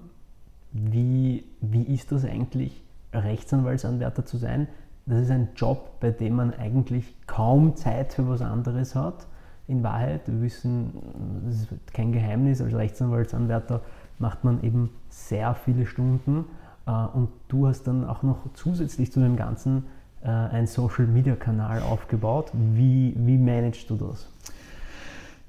wie, 0.72 1.44
wie 1.60 1.82
ist 1.82 2.12
das 2.12 2.24
eigentlich, 2.24 2.82
Rechtsanwaltsanwärter 3.12 4.24
zu 4.24 4.36
sein? 4.36 4.68
Das 5.06 5.20
ist 5.20 5.30
ein 5.30 5.48
Job, 5.56 6.00
bei 6.00 6.10
dem 6.10 6.36
man 6.36 6.54
eigentlich 6.54 7.14
kaum 7.26 7.76
Zeit 7.76 8.12
für 8.14 8.28
was 8.28 8.42
anderes 8.42 8.94
hat. 8.94 9.26
In 9.66 9.82
Wahrheit, 9.82 10.26
wir 10.26 10.40
wissen, 10.40 10.92
das 11.44 11.62
ist 11.62 11.68
kein 11.92 12.12
Geheimnis, 12.12 12.60
als 12.60 12.74
Rechtsanwaltsanwärter 12.74 13.82
macht 14.18 14.44
man 14.44 14.62
eben 14.62 14.90
sehr 15.08 15.54
viele 15.54 15.86
Stunden 15.86 16.44
und 16.92 17.28
du 17.48 17.66
hast 17.66 17.84
dann 17.84 18.04
auch 18.04 18.22
noch 18.22 18.38
zusätzlich 18.54 19.12
zu 19.12 19.20
dem 19.20 19.36
Ganzen 19.36 19.84
äh, 20.22 20.28
einen 20.28 20.66
Social-Media-Kanal 20.66 21.82
aufgebaut. 21.82 22.50
Wie, 22.52 23.14
wie 23.16 23.38
managst 23.38 23.88
du 23.90 23.96
das? 23.96 24.28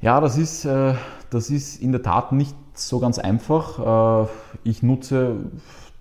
Ja, 0.01 0.21
das 0.21 0.37
ist, 0.37 0.65
äh, 0.65 0.93
das 1.29 1.49
ist 1.49 1.81
in 1.81 1.91
der 1.91 2.03
Tat 2.03 2.31
nicht 2.31 2.55
so 2.73 2.99
ganz 2.99 3.19
einfach. 3.19 4.29
Ich 4.63 4.83
nutze 4.83 5.35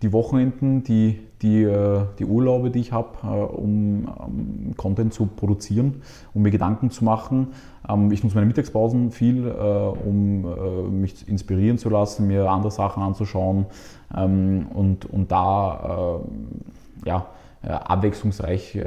die 0.02 0.12
Wochenenden, 0.12 0.84
die, 0.84 1.18
die, 1.42 1.62
äh, 1.62 2.02
die 2.18 2.24
Urlaube, 2.24 2.70
die 2.70 2.80
ich 2.80 2.92
habe, 2.92 3.08
äh, 3.22 3.26
um 3.26 4.08
um 4.08 4.74
Content 4.76 5.12
zu 5.12 5.26
produzieren, 5.26 6.02
um 6.34 6.42
mir 6.42 6.50
Gedanken 6.50 6.90
zu 6.90 7.04
machen. 7.04 7.48
Ähm, 7.88 8.12
ich 8.12 8.22
nutze 8.22 8.36
meine 8.36 8.46
Mittagspausen 8.46 9.10
viel, 9.10 9.46
äh, 9.46 9.50
um 9.50 11.00
mich 11.00 11.28
inspirieren 11.28 11.78
zu 11.78 11.88
lassen, 11.88 12.26
mir 12.26 12.50
andere 12.50 12.70
Sachen 12.70 13.02
anzuschauen 13.02 13.66
ähm, 14.16 14.66
und, 14.74 15.04
und 15.06 15.32
da 15.32 16.20
ja, 17.04 17.26
abwechslungsreich 17.62 18.78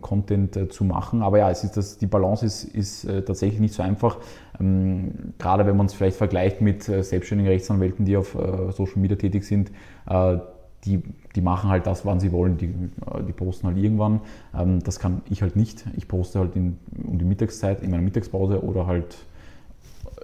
Content 0.00 0.72
zu 0.72 0.84
machen. 0.84 1.22
Aber 1.22 1.38
ja, 1.38 1.50
es 1.50 1.64
ist 1.64 1.76
das, 1.76 1.98
die 1.98 2.06
Balance 2.06 2.46
ist, 2.46 2.64
ist 2.64 3.06
tatsächlich 3.26 3.60
nicht 3.60 3.74
so 3.74 3.82
einfach. 3.82 4.16
Ähm, 4.58 5.34
gerade 5.38 5.66
wenn 5.66 5.76
man 5.76 5.86
es 5.86 5.94
vielleicht 5.94 6.16
vergleicht 6.16 6.60
mit 6.60 6.84
selbstständigen 6.84 7.52
Rechtsanwälten, 7.52 8.04
die 8.04 8.16
auf 8.16 8.36
Social 8.70 8.98
Media 8.98 9.16
tätig 9.16 9.44
sind, 9.44 9.70
äh, 10.08 10.38
die, 10.84 11.02
die 11.34 11.40
machen 11.40 11.70
halt 11.70 11.86
das, 11.86 12.06
wann 12.06 12.20
sie 12.20 12.32
wollen. 12.32 12.56
Die, 12.56 12.66
äh, 12.66 13.22
die 13.26 13.32
posten 13.32 13.66
halt 13.66 13.76
irgendwann. 13.76 14.20
Ähm, 14.56 14.82
das 14.82 14.98
kann 14.98 15.22
ich 15.28 15.42
halt 15.42 15.56
nicht. 15.56 15.84
Ich 15.96 16.08
poste 16.08 16.38
halt 16.38 16.56
in, 16.56 16.78
um 17.04 17.18
die 17.18 17.24
Mittagszeit, 17.24 17.82
in 17.82 17.90
meiner 17.90 18.02
Mittagspause 18.02 18.62
oder 18.62 18.86
halt, 18.86 19.16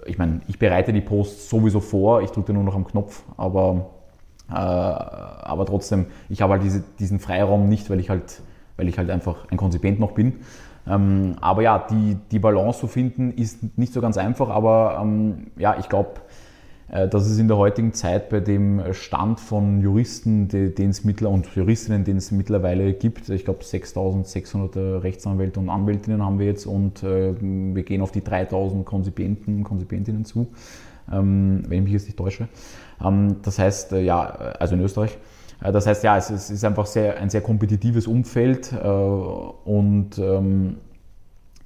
ich 0.05 0.17
meine, 0.17 0.41
ich 0.47 0.57
bereite 0.57 0.93
die 0.93 1.01
Posts 1.01 1.49
sowieso 1.49 1.79
vor, 1.79 2.21
ich 2.21 2.31
drücke 2.31 2.53
nur 2.53 2.63
noch 2.63 2.75
am 2.75 2.85
Knopf, 2.85 3.23
aber, 3.35 3.75
äh, 3.75 3.96
aber 4.53 5.65
trotzdem, 5.65 6.05
ich 6.29 6.41
habe 6.41 6.53
halt 6.53 6.63
diese, 6.63 6.83
diesen 6.99 7.19
Freiraum 7.19 7.67
nicht, 7.67 7.89
weil 7.89 7.99
ich 7.99 8.09
halt, 8.09 8.41
weil 8.77 8.87
ich 8.87 8.97
halt 8.97 9.09
einfach 9.09 9.49
ein 9.49 9.57
Konzipient 9.57 9.99
noch 9.99 10.11
bin. 10.11 10.33
Ähm, 10.87 11.35
aber 11.41 11.61
ja, 11.61 11.85
die, 11.89 12.17
die 12.31 12.39
Balance 12.39 12.79
zu 12.79 12.87
finden 12.87 13.31
ist 13.31 13.77
nicht 13.77 13.91
so 13.91 14.01
ganz 14.01 14.17
einfach, 14.17 14.49
aber 14.49 14.99
ähm, 15.01 15.47
ja, 15.57 15.75
ich 15.79 15.89
glaube, 15.89 16.21
äh, 16.89 17.07
dass 17.07 17.27
es 17.27 17.37
in 17.37 17.47
der 17.47 17.57
heutigen 17.57 17.93
Zeit 17.93 18.29
bei 18.29 18.39
dem 18.39 18.81
Stand 18.93 19.39
von 19.39 19.81
Juristen, 19.81 20.47
den 20.47 20.89
es 20.89 21.03
mittler 21.03 21.29
und 21.29 21.47
Juristinnen, 21.55 22.05
den 22.05 22.17
es 22.17 22.31
mittlerweile 22.31 22.93
gibt, 22.93 23.29
ich 23.29 23.43
glaube 23.43 23.63
6600 23.63 25.03
Rechtsanwälte 25.03 25.59
und 25.59 25.69
Anwältinnen 25.69 26.23
haben 26.23 26.39
wir 26.39 26.45
jetzt 26.45 26.65
und 26.65 27.03
äh, 27.03 27.33
wir 27.41 27.83
gehen 27.83 28.01
auf 28.01 28.11
die 28.11 28.23
3000 28.23 28.85
Konzipienten, 28.85 29.63
Konzipientinnen 29.63 30.23
zu, 30.23 30.47
ähm, 31.11 31.63
wenn 31.67 31.79
ich 31.79 31.83
mich 31.83 31.93
jetzt 31.93 32.05
nicht 32.05 32.17
täusche. 32.17 32.47
Ähm, 33.03 33.37
das 33.41 33.59
heißt, 33.59 33.93
äh, 33.93 34.01
ja, 34.01 34.25
also 34.25 34.75
in 34.75 34.81
Österreich. 34.81 35.17
Das 35.59 35.87
heißt, 35.87 36.03
ja, 36.03 36.17
es 36.17 36.29
ist 36.29 36.63
einfach 36.63 36.85
sehr, 36.85 37.17
ein 37.19 37.31
sehr 37.31 37.41
kompetitives 37.41 38.05
Umfeld 38.05 38.71
und 38.73 40.19
ähm, 40.19 40.77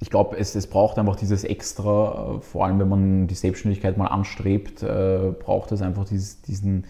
ich 0.02 0.10
glaube, 0.10 0.36
es, 0.36 0.56
es 0.56 0.66
braucht 0.66 0.98
einfach 0.98 1.14
dieses 1.14 1.44
Extra, 1.44 2.36
äh, 2.36 2.40
vor 2.40 2.66
allem 2.66 2.80
wenn 2.80 2.88
man 2.88 3.26
die 3.28 3.36
Selbstständigkeit 3.36 3.96
mal 3.96 4.08
anstrebt, 4.08 4.82
äh, 4.82 5.32
braucht 5.38 5.70
es 5.70 5.80
einfach 5.80 6.04
dieses, 6.04 6.42
diesen, 6.42 6.84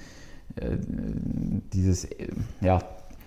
äh, 0.57 0.79
dieses, 1.75 2.07
äh, 2.07 2.29
ja, 2.63 2.79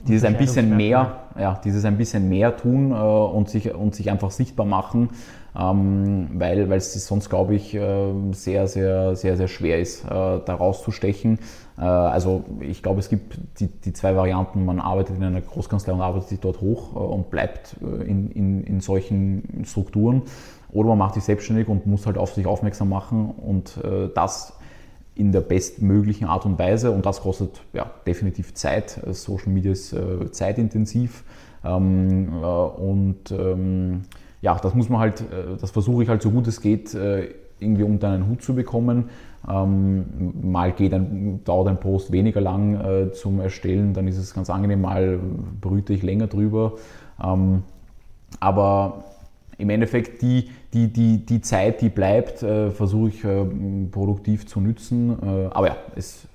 dieses 0.07 0.25
ein 0.25 0.37
bisschen 0.37 0.75
mehr, 0.75 1.27
ja, 1.37 1.61
dieses 1.63 1.85
ein 1.85 1.97
bisschen 1.97 2.29
mehr 2.29 2.57
tun 2.57 2.91
äh, 2.91 2.95
und, 2.95 3.47
sich, 3.47 3.75
und 3.75 3.93
sich 3.93 4.09
einfach 4.09 4.31
sichtbar 4.31 4.65
machen, 4.65 5.09
ähm, 5.57 6.29
weil, 6.33 6.71
es 6.73 6.93
sonst, 7.05 7.29
glaube 7.29 7.55
ich, 7.55 7.73
äh, 7.73 8.13
sehr, 8.31 8.67
sehr, 8.67 9.15
sehr, 9.15 9.37
sehr 9.37 9.47
schwer 9.47 9.79
ist, 9.79 10.03
äh, 10.03 10.07
da 10.09 10.55
rauszustechen. 10.55 11.39
Äh, 11.77 11.81
also 11.81 12.43
ich 12.59 12.83
glaube, 12.83 12.99
es 12.99 13.09
gibt 13.09 13.37
die, 13.59 13.67
die 13.67 13.93
zwei 13.93 14.15
Varianten. 14.15 14.65
Man 14.65 14.79
arbeitet 14.79 15.17
in 15.17 15.23
einer 15.23 15.41
Großkanzlei 15.41 15.93
und 15.93 16.01
arbeitet 16.01 16.29
sich 16.29 16.39
dort 16.39 16.61
hoch 16.61 16.95
äh, 16.95 16.99
und 16.99 17.29
bleibt 17.29 17.77
äh, 17.81 18.03
in, 18.03 18.31
in, 18.31 18.63
in 18.63 18.81
solchen 18.81 19.63
Strukturen. 19.65 20.23
Oder 20.71 20.89
man 20.89 20.97
macht 20.97 21.13
sich 21.13 21.23
selbstständig 21.23 21.69
und 21.69 21.85
muss 21.87 22.05
halt 22.05 22.17
auf 22.17 22.33
sich 22.33 22.45
aufmerksam 22.45 22.89
machen 22.89 23.29
und 23.29 23.79
das 24.13 24.57
in 25.13 25.31
der 25.31 25.39
bestmöglichen 25.39 26.27
Art 26.27 26.45
und 26.45 26.59
Weise. 26.59 26.91
Und 26.91 27.05
das 27.05 27.21
kostet 27.21 27.61
ja, 27.71 27.89
definitiv 28.05 28.55
Zeit. 28.55 28.99
Social 29.11 29.53
Media 29.53 29.71
ist 29.71 29.95
zeitintensiv. 30.31 31.23
Ähm, 31.63 32.43
und 32.43 33.31
ähm, 33.31 34.01
ja, 34.45 34.55
das 34.55 34.73
muss 34.75 34.89
man 34.89 34.99
halt, 34.99 35.23
das 35.59 35.71
versuche 35.71 36.03
ich 36.03 36.09
halt 36.09 36.21
so 36.21 36.29
gut 36.29 36.47
es 36.47 36.61
geht 36.61 36.95
irgendwie 37.59 37.83
unter 37.83 38.09
einen 38.09 38.27
Hut 38.27 38.41
zu 38.41 38.55
bekommen. 38.55 39.09
Ähm, 39.47 40.33
mal 40.41 40.71
geht 40.71 40.93
ein, 40.93 41.43
dauert 41.43 41.67
ein 41.67 41.79
Post 41.79 42.11
weniger 42.11 42.41
lang 42.41 42.75
äh, 42.75 43.11
zum 43.11 43.39
Erstellen, 43.39 43.93
dann 43.93 44.07
ist 44.07 44.17
es 44.17 44.33
ganz 44.33 44.49
angenehm, 44.49 44.81
mal 44.81 45.19
brüte 45.61 45.93
ich 45.93 46.01
länger 46.01 46.27
drüber. 46.27 46.73
Ähm, 47.23 47.63
aber 48.39 49.05
im 49.57 49.69
Endeffekt 49.69 50.21
die, 50.21 50.49
die, 50.73 50.91
die, 50.91 51.25
die 51.25 51.41
Zeit, 51.41 51.81
die 51.81 51.89
bleibt, 51.89 52.43
äh, 52.43 52.71
versuche 52.71 53.09
ich 53.09 53.23
äh, 53.23 53.45
produktiv 53.91 54.47
zu 54.47 54.59
nützen. 54.59 55.11
Äh, 55.21 55.49
aber 55.51 55.67
ja, 55.67 55.77
es, 55.95 56.27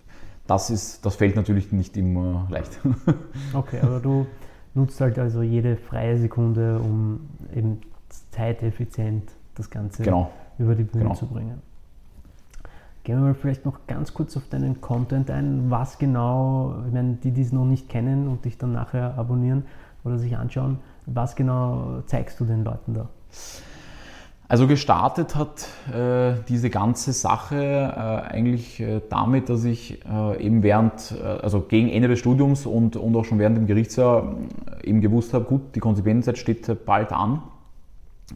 das, 0.46 0.70
ist, 0.70 1.04
das 1.04 1.16
fällt 1.16 1.36
natürlich 1.36 1.72
nicht 1.72 1.96
immer 1.96 2.46
leicht. 2.50 2.78
Okay, 3.52 3.80
aber 3.82 3.98
du 3.98 4.26
nutzt 4.74 5.00
halt 5.00 5.18
also 5.18 5.42
jede 5.42 5.76
freie 5.76 6.16
Sekunde, 6.16 6.78
um 6.78 7.20
eben 7.54 7.78
zeiteffizient 8.30 9.30
das 9.54 9.70
Ganze 9.70 10.02
genau. 10.02 10.30
über 10.58 10.74
die 10.74 10.84
Bühne 10.84 11.04
genau. 11.04 11.14
zu 11.14 11.26
bringen. 11.26 11.62
Gehen 13.02 13.16
wir 13.16 13.28
mal 13.28 13.34
vielleicht 13.34 13.64
noch 13.64 13.86
ganz 13.86 14.12
kurz 14.12 14.36
auf 14.36 14.48
deinen 14.48 14.80
Content 14.80 15.30
ein. 15.30 15.70
Was 15.70 15.98
genau, 15.98 16.74
ich 16.86 16.92
meine, 16.92 17.14
die, 17.14 17.30
die 17.30 17.42
es 17.42 17.52
noch 17.52 17.64
nicht 17.64 17.88
kennen 17.88 18.28
und 18.28 18.44
dich 18.44 18.58
dann 18.58 18.72
nachher 18.72 19.16
abonnieren 19.16 19.64
oder 20.04 20.18
sich 20.18 20.36
anschauen, 20.36 20.78
was 21.06 21.34
genau 21.34 22.02
zeigst 22.06 22.38
du 22.40 22.44
den 22.44 22.62
Leuten 22.62 22.94
da? 22.94 23.08
Also 24.48 24.66
gestartet 24.66 25.36
hat 25.36 25.68
äh, 25.94 26.34
diese 26.48 26.70
ganze 26.70 27.12
Sache 27.12 27.56
äh, 27.56 28.32
eigentlich 28.34 28.80
äh, 28.80 29.00
damit, 29.08 29.48
dass 29.48 29.62
ich 29.62 30.04
äh, 30.04 30.44
eben 30.44 30.64
während, 30.64 31.12
äh, 31.12 31.24
also 31.24 31.60
gegen 31.60 31.88
Ende 31.88 32.08
des 32.08 32.18
Studiums 32.18 32.66
und, 32.66 32.96
und 32.96 33.14
auch 33.14 33.24
schon 33.24 33.38
während 33.38 33.56
dem 33.56 33.66
Gerichtsjahr 33.66 34.34
äh, 34.82 34.88
eben 34.88 35.00
gewusst 35.00 35.34
habe, 35.34 35.44
gut, 35.44 35.76
die 35.76 35.80
Konsequenzzeit 35.80 36.36
steht 36.36 36.84
bald 36.84 37.12
an 37.12 37.42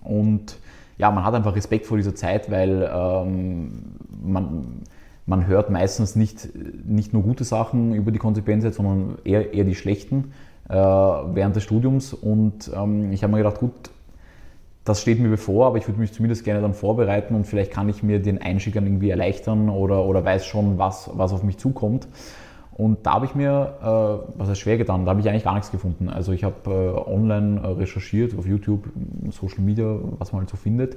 und 0.03 0.57
ja, 0.99 1.11
man 1.11 1.25
hat 1.25 1.35
einfach 1.35 1.57
Respekt 1.57 1.87
vor 1.87 1.97
dieser 1.97 2.15
Zeit, 2.15 2.51
weil 2.51 2.89
ähm, 2.93 3.97
man, 4.23 4.83
man 5.27 5.47
hört 5.47 5.71
meistens 5.71 6.17
nicht, 6.17 6.49
nicht 6.87 7.13
nur 7.13 7.23
gute 7.23 7.45
Sachen 7.45 7.95
über 7.95 8.13
die 8.13 8.19
Konsequenzen, 8.19 8.73
sondern 8.73 9.19
eher, 9.25 9.53
eher 9.53 9.65
die 9.65 9.75
schlechten 9.75 10.33
äh, 10.69 10.75
während 10.75 11.57
des 11.57 11.65
Studiums. 11.65 12.15
Und 12.15 12.71
ähm, 12.75 13.13
ich 13.13 13.23
habe 13.23 13.33
mir 13.33 13.39
gedacht, 13.39 13.59
gut, 13.59 13.73
das 14.85 15.01
steht 15.01 15.19
mir 15.19 15.31
bevor, 15.31 15.67
aber 15.67 15.79
ich 15.79 15.89
würde 15.89 15.99
mich 15.99 16.13
zumindest 16.13 16.45
gerne 16.45 16.61
dann 16.61 16.75
vorbereiten 16.75 17.35
und 17.35 17.47
vielleicht 17.47 17.71
kann 17.71 17.89
ich 17.89 18.03
mir 18.03 18.21
den 18.21 18.37
dann 18.37 18.87
irgendwie 18.87 19.11
erleichtern 19.11 19.71
oder, 19.71 20.05
oder 20.05 20.25
weiß 20.25 20.45
schon, 20.45 20.79
was, 20.79 21.11
was 21.15 21.33
auf 21.33 21.43
mich 21.43 21.57
zukommt. 21.57 22.07
Und 22.77 23.07
da 23.07 23.15
habe 23.15 23.27
ich 23.27 23.37
mir, 23.37 23.75
äh, 23.81 24.39
was 24.39 24.49
heißt 24.49 24.61
schwer 24.61 24.77
getan, 24.77 25.05
da 25.05 25.11
habe 25.11 25.21
ich 25.21 25.29
eigentlich 25.29 25.45
gar 25.45 25.55
nichts 25.55 25.71
gefunden. 25.71 26.09
Also 26.09 26.33
ich 26.33 26.43
habe 26.43 26.55
äh, 26.67 27.11
online 27.11 27.61
äh, 27.61 27.67
recherchiert, 27.69 28.37
auf 28.37 28.47
YouTube, 28.47 28.89
Social 29.31 29.61
Media, 29.61 29.97
was 30.19 30.33
man 30.33 30.41
halt 30.41 30.51
so 30.51 30.57
findet 30.57 30.97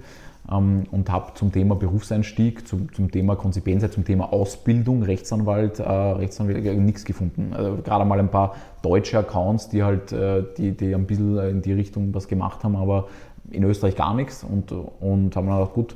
ähm, 0.52 0.86
und 0.90 1.12
habe 1.12 1.34
zum 1.36 1.52
Thema 1.52 1.76
Berufseinstieg, 1.76 2.68
zum, 2.68 2.92
zum 2.94 3.12
Thema 3.12 3.36
Konzipienzheit, 3.36 3.94
zum 3.94 4.06
Thema 4.06 4.34
Ausbildung, 4.34 5.04
Rechtsanwalt, 5.04 5.80
äh, 5.80 5.84
Rechtsanwalt 5.84 6.66
äh, 6.66 6.74
nichts 6.74 7.06
gefunden. 7.06 7.54
Also 7.54 7.78
gerade 7.84 8.06
mal 8.06 8.20
ein 8.20 8.30
paar 8.30 8.56
deutsche 8.82 9.20
Accounts, 9.20 9.70
die 9.70 9.84
halt, 9.84 10.12
äh, 10.12 10.44
die, 10.58 10.72
die 10.72 10.96
ein 10.96 11.06
bisschen 11.06 11.38
in 11.38 11.62
die 11.62 11.74
Richtung 11.74 12.12
was 12.16 12.28
gemacht 12.28 12.64
haben, 12.64 12.76
aber 12.76 13.08
in 13.52 13.64
Österreich 13.64 13.96
gar 13.96 14.16
nichts 14.16 14.44
und, 14.44 14.72
und 14.72 15.36
haben 15.36 15.46
mir 15.46 15.60
gedacht, 15.60 15.74
gut, 15.74 15.96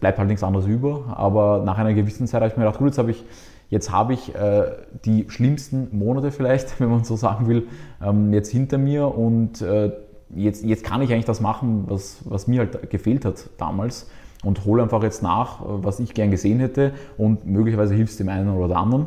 bleibt 0.00 0.18
halt 0.18 0.28
nichts 0.28 0.42
anderes 0.42 0.66
über. 0.66 1.14
Aber 1.16 1.62
nach 1.64 1.76
einer 1.76 1.92
gewissen 1.92 2.26
Zeit 2.26 2.40
habe 2.40 2.50
ich 2.50 2.56
mir 2.56 2.64
gedacht, 2.64 2.78
gut, 2.78 2.88
jetzt 2.88 2.98
habe 2.98 3.10
ich 3.10 3.24
Jetzt 3.72 3.90
habe 3.90 4.12
ich 4.12 4.34
äh, 4.34 4.64
die 5.06 5.24
schlimmsten 5.30 5.88
Monate 5.96 6.30
vielleicht, 6.30 6.78
wenn 6.78 6.90
man 6.90 7.04
so 7.04 7.16
sagen 7.16 7.48
will, 7.48 7.68
ähm, 8.04 8.30
jetzt 8.34 8.50
hinter 8.50 8.76
mir 8.76 9.16
und 9.16 9.62
äh, 9.62 9.92
jetzt, 10.36 10.62
jetzt 10.62 10.84
kann 10.84 11.00
ich 11.00 11.10
eigentlich 11.10 11.24
das 11.24 11.40
machen, 11.40 11.84
was, 11.86 12.18
was 12.26 12.46
mir 12.46 12.60
halt 12.60 12.90
gefehlt 12.90 13.24
hat 13.24 13.48
damals 13.56 14.10
und 14.44 14.66
hole 14.66 14.82
einfach 14.82 15.02
jetzt 15.02 15.22
nach, 15.22 15.60
was 15.64 16.00
ich 16.00 16.12
gern 16.12 16.30
gesehen 16.30 16.60
hätte 16.60 16.92
und 17.16 17.46
möglicherweise 17.46 17.94
hilft 17.94 18.12
es 18.12 18.18
dem 18.18 18.28
einen 18.28 18.50
oder 18.50 18.76
anderen. 18.76 19.06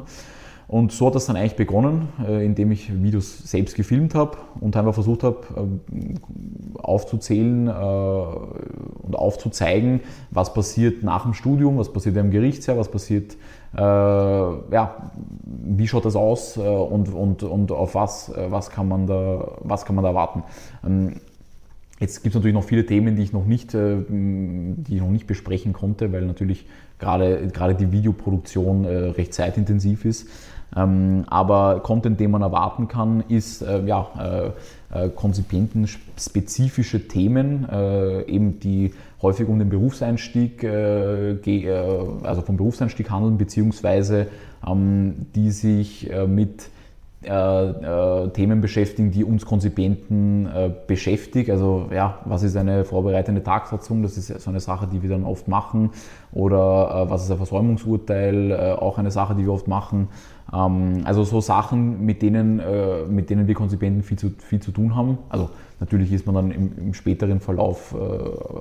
Und 0.67 0.91
so 0.91 1.07
hat 1.07 1.15
das 1.15 1.27
dann 1.27 1.35
eigentlich 1.35 1.55
begonnen, 1.55 2.09
äh, 2.27 2.43
indem 2.43 2.71
ich 2.71 2.91
Videos 3.03 3.37
selbst 3.49 3.75
gefilmt 3.75 4.15
habe 4.15 4.37
und 4.59 4.75
einfach 4.75 4.95
versucht 4.95 5.21
habe 5.21 5.41
ähm, 5.55 5.79
aufzuzählen 6.75 7.67
äh, 7.67 7.71
und 7.71 9.15
aufzuzeigen, 9.15 9.99
was 10.31 10.53
passiert 10.53 11.03
nach 11.03 11.23
dem 11.23 11.35
Studium, 11.35 11.77
was 11.77 11.93
passiert 11.93 12.17
im 12.17 12.31
Gerichtsjahr, 12.31 12.77
was 12.77 12.89
passiert, 12.89 13.37
äh, 13.75 13.79
ja, 13.79 15.11
wie 15.43 15.87
schaut 15.87 16.05
das 16.05 16.15
aus 16.15 16.57
und, 16.57 17.13
und, 17.13 17.43
und 17.43 17.71
auf 17.71 17.93
was, 17.93 18.31
was, 18.35 18.69
kann 18.71 18.87
man 18.87 19.05
da, 19.05 19.47
was 19.59 19.85
kann 19.85 19.95
man 19.95 20.03
da 20.03 20.09
erwarten. 20.09 20.43
Ähm, 20.83 21.13
jetzt 21.99 22.23
gibt 22.23 22.33
es 22.33 22.39
natürlich 22.39 22.55
noch 22.55 22.63
viele 22.63 22.85
Themen, 22.85 23.15
die 23.15 23.23
ich 23.23 23.33
noch 23.33 23.45
nicht, 23.45 23.73
die 23.73 24.95
ich 24.95 25.01
noch 25.01 25.09
nicht 25.09 25.27
besprechen 25.27 25.73
konnte, 25.73 26.11
weil 26.11 26.25
natürlich 26.25 26.65
gerade, 26.99 27.47
gerade 27.47 27.75
die 27.75 27.91
Videoproduktion 27.91 28.85
recht 28.85 29.33
zeitintensiv 29.33 30.05
ist. 30.05 30.27
Ähm, 30.75 31.25
aber 31.27 31.79
Content, 31.81 32.19
den 32.19 32.31
man 32.31 32.41
erwarten 32.41 32.87
kann, 32.87 33.23
ist 33.27 33.61
äh, 33.61 33.83
ja, 33.85 34.53
äh, 34.91 35.05
äh 35.05 35.09
konzipientenspezifische 35.09 37.07
Themen, 37.07 37.67
eben 38.27 38.59
die 38.59 38.93
häufig 39.21 39.47
um 39.47 39.59
den 39.59 39.69
Berufseinstieg, 39.69 40.63
also 40.63 42.41
vom 42.41 42.57
Berufseinstieg 42.57 43.09
handeln, 43.09 43.37
beziehungsweise 43.37 44.27
ähm, 44.65 45.27
die 45.35 45.51
sich 45.51 46.09
mit 46.27 46.69
äh, 47.25 48.23
äh, 48.25 48.29
Themen 48.29 48.61
beschäftigen, 48.61 49.11
die 49.11 49.23
uns 49.23 49.45
Konzipienten 49.45 50.45
äh, 50.47 50.71
beschäftigen. 50.87 51.51
Also 51.51 51.89
ja, 51.93 52.19
was 52.25 52.43
ist 52.43 52.55
eine 52.55 52.85
vorbereitende 52.85 53.43
Tagsatzung? 53.43 54.03
Das 54.03 54.17
ist 54.17 54.27
so 54.27 54.49
eine 54.49 54.59
Sache, 54.59 54.87
die 54.91 55.01
wir 55.01 55.09
dann 55.09 55.23
oft 55.23 55.47
machen. 55.47 55.91
Oder 56.31 57.05
äh, 57.07 57.09
was 57.09 57.23
ist 57.23 57.31
ein 57.31 57.37
Versäumungsurteil? 57.37 58.51
Äh, 58.51 58.71
auch 58.73 58.97
eine 58.97 59.11
Sache, 59.11 59.35
die 59.35 59.43
wir 59.43 59.53
oft 59.53 59.67
machen. 59.67 60.09
Ähm, 60.53 61.01
also 61.03 61.23
so 61.23 61.41
Sachen, 61.41 62.05
mit 62.05 62.21
denen, 62.21 62.59
äh, 62.59 63.03
mit 63.09 63.29
denen 63.29 63.47
wir 63.47 63.55
Konzipienten 63.55 64.03
viel 64.03 64.17
zu, 64.17 64.31
viel 64.37 64.59
zu 64.59 64.71
tun 64.71 64.95
haben. 64.95 65.17
Also 65.29 65.49
natürlich 65.79 66.11
ist 66.13 66.25
man 66.25 66.35
dann 66.35 66.51
im, 66.51 66.71
im 66.77 66.93
späteren 66.93 67.39
Verlauf, 67.39 67.95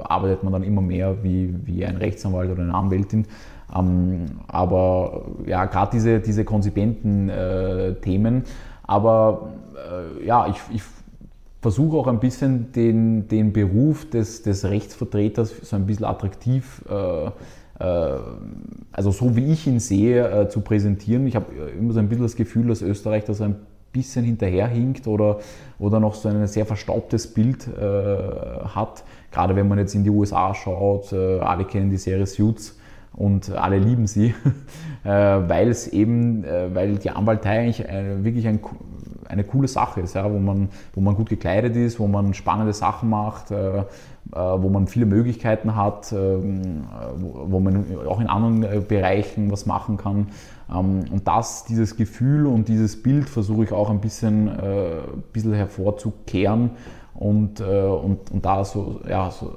arbeitet 0.04 0.42
man 0.42 0.52
dann 0.52 0.64
immer 0.64 0.80
mehr 0.80 1.22
wie, 1.22 1.54
wie 1.64 1.84
ein 1.86 1.96
Rechtsanwalt 1.96 2.50
oder 2.50 2.62
eine 2.62 2.74
Anwältin. 2.74 3.26
Ähm, 3.74 4.26
aber 4.48 5.26
ja, 5.46 5.64
gerade 5.66 5.92
diese, 5.92 6.20
diese 6.20 6.44
konzipienten 6.44 7.28
äh, 7.28 7.94
Themen. 7.94 8.44
Aber 8.82 9.50
äh, 9.74 10.26
ja, 10.26 10.46
ich, 10.48 10.58
ich 10.72 10.82
versuche 11.60 11.96
auch 11.96 12.06
ein 12.06 12.20
bisschen 12.20 12.72
den, 12.72 13.26
den 13.28 13.52
Beruf 13.52 14.08
des, 14.10 14.42
des 14.42 14.64
Rechtsvertreters 14.64 15.54
so 15.62 15.76
ein 15.76 15.86
bisschen 15.86 16.04
attraktiv, 16.04 16.84
äh, 16.90 17.26
äh 17.26 18.18
also 18.92 19.10
so 19.10 19.34
wie 19.34 19.50
ich 19.50 19.66
ihn 19.66 19.80
sehe, 19.80 20.28
äh, 20.28 20.48
zu 20.48 20.60
präsentieren. 20.60 21.26
Ich 21.26 21.34
habe 21.34 21.46
immer 21.78 21.92
so 21.92 22.00
ein 22.00 22.08
bisschen 22.08 22.24
das 22.24 22.36
Gefühl, 22.36 22.68
dass 22.68 22.82
Österreich 22.82 23.24
da 23.24 23.34
so 23.34 23.44
ein 23.44 23.56
bisschen 23.92 24.24
hinterherhinkt 24.24 25.06
oder, 25.06 25.38
oder 25.78 26.00
noch 26.00 26.14
so 26.14 26.28
ein 26.28 26.46
sehr 26.46 26.66
verstaubtes 26.66 27.32
Bild 27.32 27.66
äh, 27.66 28.64
hat. 28.66 29.04
Gerade 29.30 29.56
wenn 29.56 29.66
man 29.66 29.78
jetzt 29.78 29.94
in 29.94 30.04
die 30.04 30.10
USA 30.10 30.54
schaut, 30.54 31.12
alle 31.12 31.64
kennen 31.64 31.90
die 31.90 31.96
Serie 31.96 32.26
Suits 32.26 32.76
und 33.16 33.50
alle 33.52 33.78
lieben 33.78 34.06
sie, 34.06 34.34
äh, 35.04 35.08
weil 35.08 35.68
es 35.68 35.88
eben, 35.88 36.44
äh, 36.44 36.74
weil 36.74 36.96
die 36.96 37.10
Anwaltei 37.10 37.60
eigentlich 37.60 37.84
wirklich 38.22 38.46
ein, 38.48 38.60
eine 39.28 39.44
coole 39.44 39.68
Sache 39.68 40.00
ist, 40.00 40.14
ja, 40.14 40.30
wo, 40.30 40.38
man, 40.38 40.68
wo 40.94 41.00
man 41.00 41.14
gut 41.14 41.28
gekleidet 41.28 41.76
ist, 41.76 41.98
wo 41.98 42.06
man 42.06 42.34
spannende 42.34 42.72
Sachen 42.72 43.10
macht, 43.10 43.50
äh, 43.50 43.84
wo 44.32 44.68
man 44.68 44.86
viele 44.88 45.06
Möglichkeiten 45.06 45.76
hat, 45.76 46.12
ähm, 46.12 46.84
wo 47.16 47.60
man 47.60 47.84
auch 48.06 48.20
in 48.20 48.26
anderen 48.26 48.86
Bereichen 48.86 49.50
was 49.50 49.66
machen 49.66 49.96
kann. 49.96 50.28
Ähm, 50.70 51.04
und 51.10 51.28
das, 51.28 51.64
dieses 51.64 51.96
Gefühl 51.96 52.46
und 52.46 52.68
dieses 52.68 53.02
Bild 53.02 53.28
versuche 53.28 53.64
ich 53.64 53.72
auch 53.72 53.90
ein 53.90 54.00
bisschen, 54.00 54.48
ein 54.48 55.22
bisschen 55.32 55.52
hervorzukehren 55.52 56.70
und, 57.14 57.60
äh, 57.60 57.64
und, 57.64 58.30
und 58.32 58.44
da 58.44 58.64
so, 58.64 59.00
ja, 59.08 59.30
so, 59.30 59.52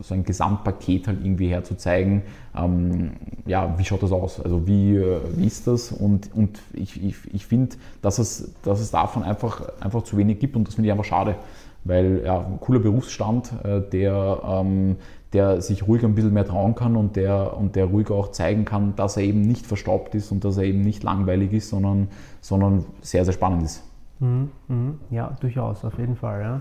so, 0.00 0.14
ein 0.14 0.24
Gesamtpaket 0.24 1.08
halt 1.08 1.20
irgendwie 1.22 1.48
herzuzeigen, 1.48 2.22
ähm, 2.56 3.12
ja, 3.46 3.74
wie 3.78 3.84
schaut 3.84 4.02
das 4.02 4.12
aus, 4.12 4.40
also 4.40 4.66
wie, 4.66 4.96
äh, 4.96 5.20
wie 5.36 5.46
ist 5.46 5.66
das 5.66 5.90
und, 5.90 6.34
und 6.34 6.60
ich, 6.74 7.02
ich, 7.02 7.16
ich 7.32 7.46
finde, 7.46 7.76
dass 8.02 8.18
es, 8.18 8.52
dass 8.62 8.80
es 8.80 8.90
davon 8.90 9.22
einfach, 9.22 9.62
einfach 9.80 10.02
zu 10.02 10.16
wenig 10.18 10.38
gibt 10.38 10.54
und 10.54 10.68
das 10.68 10.74
finde 10.74 10.88
ich 10.88 10.92
einfach 10.92 11.04
schade, 11.04 11.36
weil 11.84 12.22
ja, 12.24 12.40
ein 12.40 12.60
cooler 12.60 12.80
Berufsstand, 12.80 13.52
äh, 13.64 13.80
der, 13.80 14.40
ähm, 14.44 14.96
der 15.32 15.62
sich 15.62 15.86
ruhig 15.86 16.04
ein 16.04 16.14
bisschen 16.14 16.34
mehr 16.34 16.46
trauen 16.46 16.74
kann 16.74 16.96
und 16.96 17.16
der, 17.16 17.56
und 17.56 17.74
der 17.76 17.86
ruhig 17.86 18.10
auch 18.10 18.32
zeigen 18.32 18.64
kann, 18.64 18.96
dass 18.96 19.16
er 19.16 19.22
eben 19.22 19.42
nicht 19.42 19.66
verstaubt 19.66 20.14
ist 20.14 20.30
und 20.32 20.44
dass 20.44 20.56
er 20.58 20.64
eben 20.64 20.82
nicht 20.82 21.02
langweilig 21.02 21.52
ist, 21.52 21.70
sondern, 21.70 22.08
sondern 22.40 22.84
sehr, 23.00 23.24
sehr 23.24 23.34
spannend 23.34 23.62
ist. 23.62 23.82
Mhm, 24.20 24.50
mh. 24.68 24.94
Ja, 25.10 25.36
durchaus, 25.40 25.84
auf 25.84 25.98
jeden 25.98 26.16
Fall. 26.16 26.40
Ja. 26.42 26.60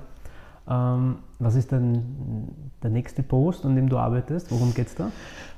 Ähm, 0.69 1.17
was 1.39 1.55
ist 1.55 1.71
denn 1.71 2.03
der 2.83 2.89
nächste 2.89 3.23
Post, 3.23 3.65
an 3.65 3.75
dem 3.75 3.89
du 3.89 3.97
arbeitest? 3.97 4.51
Worum 4.51 4.73
geht 4.73 4.87
es 4.87 4.95
da? 4.95 5.11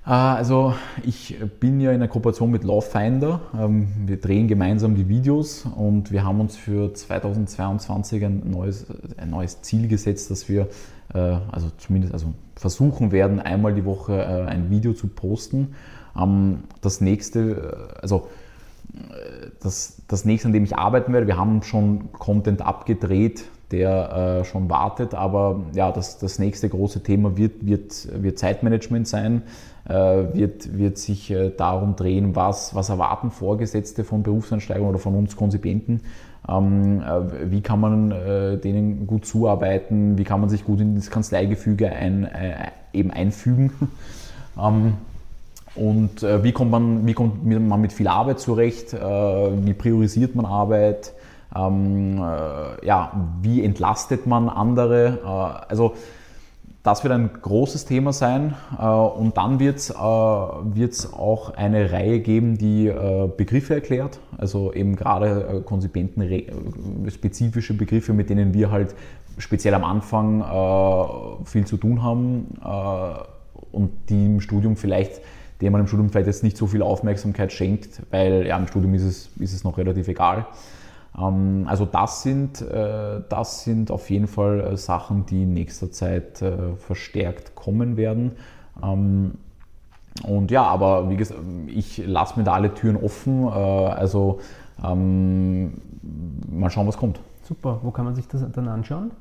Ah, 0.04 0.36
also 0.36 0.74
ich 1.04 1.38
bin 1.60 1.80
ja 1.82 1.92
in 1.92 2.00
der 2.00 2.10
Kooperation 2.10 2.52
mit 2.52 2.64
Lawfinder. 2.64 3.42
Ähm, 3.58 3.88
wir 4.06 4.20
drehen 4.20 4.48
gemeinsam 4.48 4.96
die 4.96 5.08
Videos 5.08 5.66
und 5.66 6.12
wir 6.12 6.24
haben 6.24 6.40
uns 6.40 6.56
für 6.58 6.94
2022 6.94 8.26
ein 8.26 8.50
neues, 8.50 8.88
ein 9.18 9.30
neues 9.30 9.62
Ziel 9.62 9.88
gesetzt, 9.88 10.32
dass 10.32 10.48
wir 10.48 10.68
äh, 11.14 11.38
also 11.52 11.70
zumindest 11.78 12.14
also 12.14 12.34
versuchen 12.56 13.12
werden, 13.12 13.40
einmal 13.40 13.74
die 13.74 13.86
Woche 13.86 14.14
äh, 14.14 14.46
ein 14.46 14.70
Video 14.70 14.94
zu 14.94 15.08
posten. 15.08 15.76
Ähm, 16.20 16.64
das 16.82 17.02
nächste, 17.02 17.96
äh, 17.96 18.02
also 18.02 18.28
das, 19.62 20.02
das 20.08 20.26
nächste, 20.26 20.48
an 20.48 20.54
dem 20.54 20.64
ich 20.64 20.76
arbeiten 20.76 21.14
werde, 21.14 21.28
wir 21.28 21.38
haben 21.38 21.62
schon 21.62 22.12
Content 22.12 22.64
abgedreht, 22.64 23.46
der 23.72 24.42
äh, 24.42 24.46
schon 24.46 24.70
wartet. 24.70 25.14
Aber 25.14 25.62
ja, 25.74 25.92
das, 25.92 26.18
das 26.18 26.40
nächste 26.40 26.70
große 26.70 27.04
Thema 27.04 27.38
wird, 27.38 27.66
wird, 27.66 28.08
wird 28.22 28.40
Zeitmanagement 28.40 29.08
sein, 29.08 29.44
äh, 29.88 29.94
wird, 29.94 30.78
wird 30.78 30.98
sich 30.98 31.32
äh, 31.32 31.52
darum 31.56 31.96
drehen, 31.96 32.36
was, 32.36 32.74
was 32.76 32.90
erwarten 32.90 33.32
Vorgesetzte 33.32 34.04
von 34.04 34.24
Berufseinsteigern 34.24 34.88
oder 34.88 35.00
von 35.00 35.16
uns 35.16 35.36
Konzipienten. 35.36 36.02
Ähm, 36.48 37.02
äh, 37.02 37.52
wie 37.52 37.62
kann 37.62 37.80
man 37.80 38.12
äh, 38.12 38.58
denen 38.58 39.06
gut 39.06 39.26
zuarbeiten? 39.26 40.18
Wie 40.18 40.24
kann 40.24 40.40
man 40.40 40.50
sich 40.50 40.66
gut 40.66 40.80
in 40.80 40.96
das 40.96 41.12
Kanzleigefüge 41.12 41.92
ein, 41.92 42.24
äh, 42.24 42.72
eben 42.94 43.12
einfügen? 43.12 43.72
ähm, 44.62 44.94
und 45.76 46.24
wie, 46.24 46.52
kommt 46.52 46.72
man, 46.72 47.06
wie 47.06 47.14
kommt 47.14 47.46
man 47.46 47.80
mit 47.80 47.94
viel 47.94 48.08
Arbeit 48.08 48.40
zurecht? 48.40 48.92
wie 48.92 49.74
priorisiert 49.74 50.36
man 50.36 50.46
Arbeit? 50.46 51.14
Ähm, 51.56 52.18
äh, 52.18 52.86
ja, 52.86 53.12
wie 53.42 53.64
entlastet 53.64 54.28
man 54.28 54.50
andere? 54.50 55.20
Äh, 55.24 55.70
also 55.72 55.96
das 56.84 57.04
wird 57.04 57.14
ein 57.14 57.30
großes 57.42 57.86
Thema 57.86 58.14
sein 58.14 58.56
äh, 58.80 58.86
und 58.86 59.36
dann 59.38 59.60
wird 59.60 59.78
es 59.78 59.90
äh, 59.90 59.94
auch 59.94 61.54
eine 61.56 61.92
Reihe 61.92 62.20
geben, 62.20 62.58
die 62.58 62.88
äh, 62.88 63.30
Begriffe 63.36 63.76
erklärt, 63.76 64.20
also 64.38 64.74
eben 64.74 64.96
gerade 64.96 65.60
äh, 65.60 65.62
Konzipenten 65.62 66.24
spezifische 67.10 67.74
Begriffe, 67.74 68.14
mit 68.14 68.30
denen 68.30 68.54
wir 68.54 68.72
halt 68.72 68.96
speziell 69.38 69.74
am 69.74 69.86
Anfang 69.86 70.44
viel 71.46 71.66
zu 71.66 71.78
tun 71.78 72.04
haben 72.04 72.58
und 73.72 73.92
die 74.10 74.26
im 74.26 74.42
Studium 74.42 74.76
vielleicht 74.76 75.22
dem 75.62 75.74
man 75.74 75.82
im 75.82 75.88
Studium 75.88 76.10
vielleicht 76.10 76.28
jetzt 76.28 76.44
nicht 76.44 76.58
so 76.58 76.68
viel 76.68 76.82
Aufmerksamkeit 76.82 77.52
schenkt, 77.52 78.02
weil 78.12 78.48
ja, 78.48 78.58
im 78.58 78.68
Studium 78.68 78.94
ist 78.94 79.04
es, 79.04 79.30
ist 79.40 79.54
es 79.54 79.64
noch 79.64 79.78
relativ 79.78 80.08
egal. 80.08 80.46
Ähm, 81.20 81.66
also 81.68 81.86
das 81.86 82.24
sind, 82.24 82.62
äh, 82.62 83.22
das 83.28 83.64
sind 83.64 83.92
auf 83.92 84.10
jeden 84.10 84.28
Fall 84.28 84.62
äh, 84.62 84.78
Sachen, 84.78 85.26
die 85.26 85.44
in 85.44 85.54
nächster 85.54 85.92
Zeit 85.92 86.42
äh, 86.42 86.76
verstärkt 86.78 87.56
kommen 87.56 87.98
werden. 87.98 88.34
Ähm, 88.84 89.34
und 90.24 90.52
ja, 90.52 90.64
aber 90.64 91.10
wie 91.10 91.18
gesagt, 91.18 91.40
ich 91.68 92.06
lasse 92.06 92.38
mir 92.38 92.44
da 92.44 92.54
alle 92.54 92.74
Türen 92.74 92.98
offen. 92.98 93.48
Also 93.48 94.40
ähm, 94.84 95.76
mal 96.52 96.70
schauen, 96.70 96.88
was 96.88 96.98
kommt. 96.98 97.22
Super, 97.44 97.80
wo 97.84 97.92
kann 97.92 98.04
man 98.04 98.16
sich 98.16 98.28
das 98.28 98.44
dann 98.52 98.68
anschauen? 98.68 99.12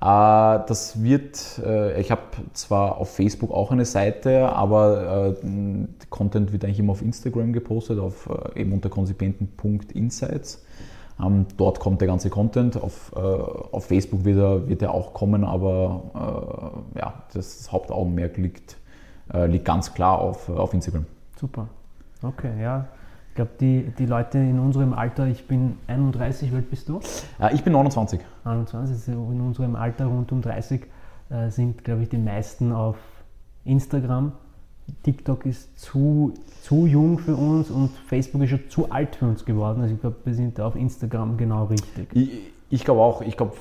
Das 0.00 1.02
wird, 1.02 1.62
ich 1.98 2.10
habe 2.10 2.22
zwar 2.54 2.96
auf 2.96 3.14
Facebook 3.14 3.52
auch 3.52 3.70
eine 3.70 3.84
Seite, 3.84 4.50
aber 4.50 5.36
Content 6.08 6.52
wird 6.52 6.64
eigentlich 6.64 6.80
immer 6.80 6.92
auf 6.92 7.02
Instagram 7.02 7.52
gepostet, 7.52 8.00
auf 8.00 8.28
eben 8.56 8.72
unter 8.72 8.88
konzipienten.insights. 8.88 10.64
Ähm, 11.22 11.46
dort 11.56 11.80
kommt 11.80 12.00
der 12.00 12.08
ganze 12.08 12.30
Content. 12.30 12.80
Auf, 12.80 13.12
äh, 13.14 13.18
auf 13.18 13.86
Facebook 13.86 14.24
wird 14.24 14.38
er, 14.38 14.68
wird 14.68 14.82
er 14.82 14.94
auch 14.94 15.12
kommen, 15.12 15.44
aber 15.44 16.82
äh, 16.94 16.98
ja, 16.98 17.14
das 17.32 17.70
Hauptaugenmerk 17.70 18.36
liegt, 18.36 18.76
äh, 19.32 19.46
liegt 19.46 19.64
ganz 19.64 19.92
klar 19.92 20.18
auf, 20.18 20.48
auf 20.48 20.72
Instagram. 20.74 21.06
Super. 21.36 21.68
Okay, 22.22 22.60
ja. 22.60 22.86
Ich 23.28 23.36
glaube, 23.36 23.52
die, 23.60 23.92
die 23.96 24.06
Leute 24.06 24.38
in 24.38 24.58
unserem 24.58 24.92
Alter, 24.92 25.26
ich 25.26 25.46
bin 25.46 25.78
31, 25.86 26.50
wie 26.50 26.56
alt 26.56 26.68
bist 26.68 26.88
du? 26.88 27.00
ich 27.52 27.62
bin 27.62 27.72
29. 27.72 28.20
29, 28.44 28.96
also 28.96 29.30
in 29.30 29.40
unserem 29.40 29.76
Alter 29.76 30.06
rund 30.06 30.32
um 30.32 30.42
30 30.42 30.82
äh, 31.30 31.48
sind, 31.50 31.84
glaube 31.84 32.02
ich, 32.02 32.08
die 32.08 32.18
meisten 32.18 32.72
auf 32.72 32.96
Instagram 33.64 34.32
TikTok 35.02 35.46
ist 35.46 35.78
zu, 35.78 36.34
zu 36.62 36.86
jung 36.86 37.18
für 37.18 37.36
uns 37.36 37.70
und 37.70 37.90
Facebook 38.06 38.42
ist 38.42 38.50
schon 38.50 38.68
zu 38.68 38.90
alt 38.90 39.16
für 39.16 39.26
uns 39.26 39.44
geworden. 39.44 39.82
Also 39.82 39.94
ich 39.94 40.00
glaube, 40.00 40.16
wir 40.24 40.34
sind 40.34 40.58
da 40.58 40.66
auf 40.66 40.76
Instagram 40.76 41.36
genau 41.36 41.64
richtig. 41.64 42.08
Ich, 42.12 42.30
ich 42.70 42.84
glaube 42.84 43.00
auch, 43.00 43.22
ich 43.22 43.36
glaube, 43.36 43.54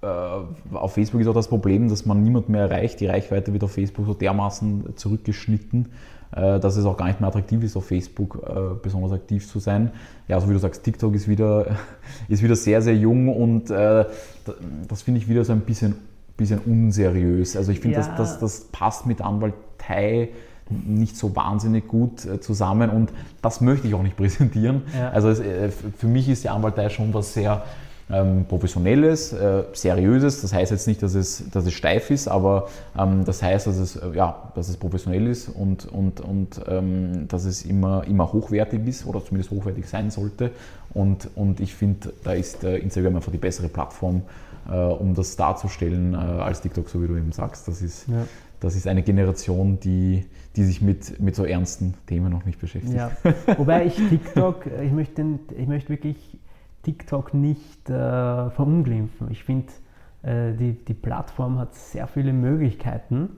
äh, 0.00 0.06
auf 0.06 0.92
Facebook 0.92 1.20
ist 1.20 1.26
auch 1.26 1.34
das 1.34 1.48
Problem, 1.48 1.88
dass 1.88 2.06
man 2.06 2.22
niemand 2.22 2.48
mehr 2.48 2.62
erreicht. 2.62 3.00
Die 3.00 3.06
Reichweite 3.06 3.52
wird 3.52 3.64
auf 3.64 3.72
Facebook 3.72 4.06
so 4.06 4.14
dermaßen 4.14 4.96
zurückgeschnitten, 4.96 5.88
äh, 6.32 6.60
dass 6.60 6.76
es 6.76 6.84
auch 6.84 6.96
gar 6.96 7.06
nicht 7.06 7.20
mehr 7.20 7.28
attraktiv 7.28 7.62
ist, 7.64 7.76
auf 7.76 7.86
Facebook 7.86 8.42
äh, 8.46 8.74
besonders 8.80 9.12
aktiv 9.12 9.46
zu 9.48 9.58
sein. 9.58 9.90
Ja, 10.28 10.40
so 10.40 10.48
wie 10.48 10.52
du 10.52 10.58
sagst, 10.58 10.84
TikTok 10.84 11.14
ist 11.14 11.26
wieder, 11.26 11.76
ist 12.28 12.42
wieder 12.42 12.56
sehr, 12.56 12.80
sehr 12.80 12.96
jung 12.96 13.28
und 13.28 13.70
äh, 13.70 14.04
das 14.88 15.02
finde 15.02 15.18
ich 15.18 15.28
wieder 15.28 15.44
so 15.44 15.52
ein 15.52 15.60
bisschen, 15.60 15.96
bisschen 16.36 16.60
unseriös. 16.60 17.56
Also 17.56 17.72
ich 17.72 17.80
finde, 17.80 17.98
ja. 17.98 18.06
das, 18.06 18.16
das, 18.16 18.38
das 18.38 18.60
passt 18.70 19.06
mit 19.06 19.20
Anwaltei 19.20 20.30
nicht 20.70 21.16
so 21.16 21.34
wahnsinnig 21.34 21.88
gut 21.88 22.24
äh, 22.24 22.40
zusammen 22.40 22.90
und 22.90 23.10
das 23.42 23.60
möchte 23.60 23.88
ich 23.88 23.94
auch 23.94 24.02
nicht 24.02 24.16
präsentieren. 24.18 24.82
Ja. 24.96 25.10
Also 25.10 25.28
es, 25.28 25.40
äh, 25.40 25.70
für 25.70 26.06
mich 26.06 26.28
ist 26.28 26.44
die 26.44 26.48
Anwaltei 26.48 26.88
schon 26.88 27.12
was 27.14 27.34
sehr 27.34 27.62
ähm, 28.10 28.46
Professionelles, 28.48 29.32
äh, 29.32 29.64
Seriöses. 29.72 30.40
Das 30.40 30.52
heißt 30.52 30.70
jetzt 30.70 30.86
nicht, 30.86 31.02
dass 31.02 31.14
es, 31.14 31.50
dass 31.50 31.66
es 31.66 31.74
steif 31.74 32.10
ist, 32.10 32.28
aber 32.28 32.68
ähm, 32.98 33.24
das 33.24 33.42
heißt, 33.42 33.66
dass 33.66 33.76
es, 33.76 33.96
äh, 33.96 34.10
ja, 34.14 34.50
dass 34.54 34.68
es 34.68 34.76
professionell 34.76 35.26
ist 35.26 35.48
und, 35.48 35.86
und, 35.86 36.20
und 36.20 36.60
ähm, 36.68 37.28
dass 37.28 37.44
es 37.44 37.64
immer, 37.64 38.04
immer 38.06 38.32
hochwertig 38.32 38.86
ist 38.86 39.06
oder 39.06 39.24
zumindest 39.24 39.50
hochwertig 39.50 39.86
sein 39.86 40.10
sollte. 40.10 40.50
Und, 40.94 41.28
und 41.34 41.60
ich 41.60 41.74
finde, 41.74 42.12
da 42.24 42.32
ist 42.32 42.64
äh, 42.64 42.78
Instagram 42.78 43.16
einfach 43.16 43.32
die 43.32 43.38
bessere 43.38 43.68
Plattform, 43.68 44.22
um 44.70 45.14
das 45.14 45.34
darzustellen 45.34 46.14
als 46.14 46.60
TikTok, 46.60 46.90
so 46.90 47.02
wie 47.02 47.06
du 47.06 47.16
eben 47.16 47.32
sagst. 47.32 47.66
Das 47.68 47.80
ist, 47.80 48.06
Ja. 48.06 48.26
Das 48.60 48.76
ist 48.76 48.86
eine 48.86 49.02
Generation, 49.02 49.78
die, 49.80 50.24
die 50.56 50.64
sich 50.64 50.80
mit, 50.82 51.20
mit 51.20 51.34
so 51.34 51.44
ernsten 51.44 51.94
Themen 52.06 52.32
noch 52.32 52.44
nicht 52.44 52.60
beschäftigt. 52.60 52.94
Ja. 52.94 53.10
Wobei 53.56 53.86
ich 53.86 53.94
TikTok, 54.08 54.66
äh, 54.66 54.84
ich 54.84 54.92
möchte, 54.92 55.24
ich 55.56 55.66
möchte 55.66 55.90
wirklich 55.90 56.38
TikTok 56.82 57.34
nicht 57.34 57.88
äh, 57.90 58.50
verunglimpfen. 58.50 59.28
Ich 59.30 59.44
finde, 59.44 59.68
äh, 60.22 60.52
die, 60.54 60.72
die 60.72 60.94
Plattform 60.94 61.58
hat 61.58 61.74
sehr 61.74 62.06
viele 62.06 62.32
Möglichkeiten 62.32 63.28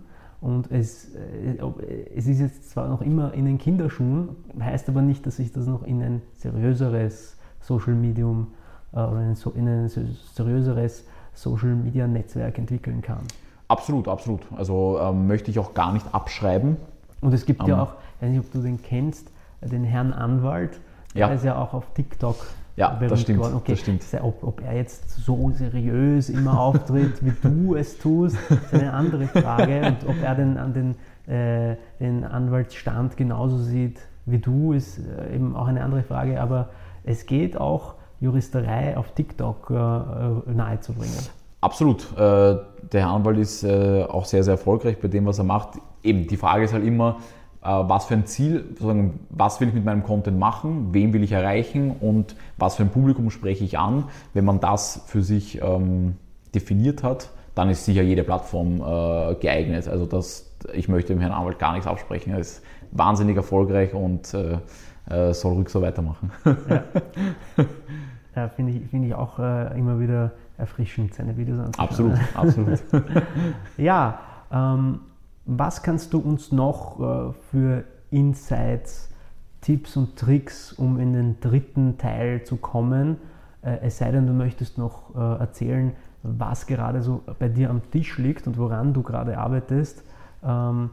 und 0.41 0.71
es, 0.71 1.15
äh, 1.15 1.61
ob- 1.61 1.83
es 2.15 2.27
ist 2.27 2.41
jetzt 2.41 2.71
zwar 2.71 2.89
noch 2.89 3.03
immer 3.03 3.35
in 3.35 3.45
den 3.45 3.59
Kinderschuhen, 3.59 4.31
heißt 4.59 4.89
aber 4.89 5.03
nicht, 5.03 5.27
dass 5.27 5.37
sich 5.37 5.53
das 5.53 5.67
noch 5.67 5.83
in 5.83 6.03
ein 6.03 6.23
seriöseres 6.37 7.37
Social 7.61 7.95
Medium 7.95 8.49
äh, 8.93 8.97
oder 8.97 9.35
in 9.55 9.69
ein, 9.69 9.89
seriöseres 10.35 11.05
Social 11.35 11.75
Media 11.75 12.07
Netzwerk 12.07 12.59
entwickeln 12.59 13.03
kann. 13.03 13.25
Absolut, 13.71 14.09
absolut. 14.09 14.41
Also 14.57 14.99
ähm, 15.01 15.29
möchte 15.29 15.51
ich 15.51 15.59
auch 15.61 15.75
gar 15.75 15.93
nicht 15.93 16.05
abschreiben. 16.13 16.77
Und 17.21 17.33
es 17.33 17.47
gibt 17.47 17.63
ja 17.69 17.75
Ähm. 17.75 17.81
auch, 17.81 17.95
ich 18.17 18.23
weiß 18.23 18.31
nicht, 18.31 18.41
ob 18.41 18.53
du 18.53 18.61
den 18.63 18.83
kennst, 18.83 19.31
den 19.61 19.85
Herrn 19.85 20.13
Anwalt, 20.13 20.81
Ja. 21.15 21.29
der 21.29 21.37
ist 21.37 21.45
ja 21.45 21.57
auch 21.57 21.73
auf 21.73 21.85
TikTok 21.95 22.37
Ja, 22.77 22.99
das 23.09 23.21
stimmt. 23.21 23.45
Okay, 23.45 23.73
das 23.73 23.81
stimmt. 23.81 24.03
Ob, 24.23 24.43
ob 24.43 24.63
er 24.63 24.75
jetzt 24.75 25.11
so 25.11 25.51
seriös 25.55 26.31
immer 26.31 26.59
auftritt, 26.59 27.25
wie 27.25 27.33
du 27.43 27.75
es 27.77 27.99
tust, 27.99 28.37
ist 28.51 28.75
eine 28.75 28.93
andere 28.93 29.27
Frage. 29.29 29.83
Und 29.87 30.09
ob 30.09 30.21
er 30.23 30.35
den, 30.35 30.57
an 30.57 30.73
den, 30.73 30.97
äh, 31.33 31.77
den 32.01 32.25
Anwaltsstand 32.25 33.17
genauso 33.17 33.59
sieht 33.59 34.01
wie 34.27 34.39
du, 34.39 34.73
ist 34.73 34.99
äh, 34.99 35.35
eben 35.35 35.55
auch 35.55 35.67
eine 35.69 35.85
andere 35.85 36.03
Frage. 36.03 36.41
Aber 36.41 36.71
es 37.05 37.27
geht 37.27 37.57
auch, 37.57 37.95
Juristerei 38.21 38.97
auf 38.97 39.13
TikTok 39.13 39.71
äh, 39.71 39.75
äh, 39.75 40.55
nahezubringen. 40.55 41.15
Absolut. 41.61 42.07
Äh, 42.17 42.17
der 42.17 43.01
Herr 43.03 43.11
Anwalt 43.11 43.39
ist 43.39 43.63
äh, 43.63 44.05
auch 44.05 44.25
sehr, 44.25 44.43
sehr 44.43 44.53
erfolgreich 44.53 44.99
bei 44.99 45.09
dem, 45.09 45.27
was 45.27 45.39
er 45.39 45.45
macht. 45.45 45.79
Eben, 46.03 46.27
die 46.27 46.37
Frage 46.37 46.65
ist 46.65 46.73
halt 46.73 46.85
immer, 46.85 47.19
äh, 47.63 47.69
was 47.69 48.07
für 48.07 48.15
ein 48.15 48.27
Ziel, 48.27 48.65
was 49.29 49.61
will 49.61 49.69
ich 49.69 49.75
mit 49.75 49.85
meinem 49.85 50.03
Content 50.03 50.39
machen, 50.39 50.89
wen 50.93 51.13
will 51.13 51.23
ich 51.23 51.33
erreichen 51.33 51.95
und 52.01 52.35
was 52.57 52.77
für 52.77 52.83
ein 52.83 52.91
Publikum 52.91 53.31
spreche 53.31 53.65
ich 53.65 53.79
an. 53.79 54.05
Wenn 54.33 54.45
man 54.45 54.61
das 54.61 55.03
für 55.07 55.23
sich 55.23 55.61
ähm, 55.63 56.17
definiert 56.55 57.03
hat, 57.03 57.31
dann 57.55 57.69
ist 57.69 57.85
sicher 57.85 58.03
jede 58.03 58.25
Plattform 58.25 58.81
äh, 58.81 59.35
geeignet. 59.35 59.87
Also 59.89 60.07
das, 60.07 60.51
ich 60.73 60.89
möchte 60.89 61.13
dem 61.13 61.21
Herrn 61.21 61.33
Anwalt 61.33 61.59
gar 61.59 61.73
nichts 61.73 61.87
absprechen. 61.87 62.33
Er 62.33 62.39
ist 62.39 62.63
wahnsinnig 62.93 63.37
erfolgreich 63.37 63.93
und 63.93 64.33
äh, 64.33 64.59
äh, 65.11 65.35
soll 65.35 65.53
ruhig 65.53 65.69
so 65.69 65.83
weitermachen. 65.83 66.33
Ja, 68.35 68.49
Finde 68.57 68.73
ich, 68.73 68.89
finde 68.89 69.09
ich 69.09 69.15
auch 69.15 69.39
immer 69.39 69.99
wieder 69.99 70.31
erfrischend, 70.61 71.15
seine 71.15 71.37
Videos 71.37 71.59
anzuschauen. 71.59 72.19
absolut, 72.35 72.79
absolut. 72.87 73.11
Ja, 73.77 74.21
ähm, 74.53 75.01
was 75.47 75.83
kannst 75.83 76.13
du 76.13 76.19
uns 76.19 76.53
noch 76.53 77.01
äh, 77.01 77.33
für 77.51 77.85
Insights, 78.11 79.11
Tipps 79.61 79.97
und 79.97 80.17
Tricks, 80.17 80.73
um 80.73 80.99
in 80.99 81.13
den 81.13 81.41
dritten 81.41 81.99
Teil 81.99 82.45
zu 82.45 82.57
kommen? 82.57 83.17
Äh, 83.63 83.79
es 83.83 83.99
sei 83.99 84.11
denn, 84.11 84.27
du 84.27 84.33
möchtest 84.33 84.79
noch 84.79 85.15
äh, 85.15 85.41
erzählen, 85.41 85.93
was 86.23 86.67
gerade 86.67 87.03
so 87.03 87.23
bei 87.39 87.49
dir 87.49 87.71
am 87.71 87.91
Tisch 87.91 88.19
liegt 88.19 88.47
und 88.47 88.59
woran 88.59 88.93
du 88.93 89.03
gerade 89.03 89.39
arbeitest. 89.39 90.05
Ähm, 90.45 90.91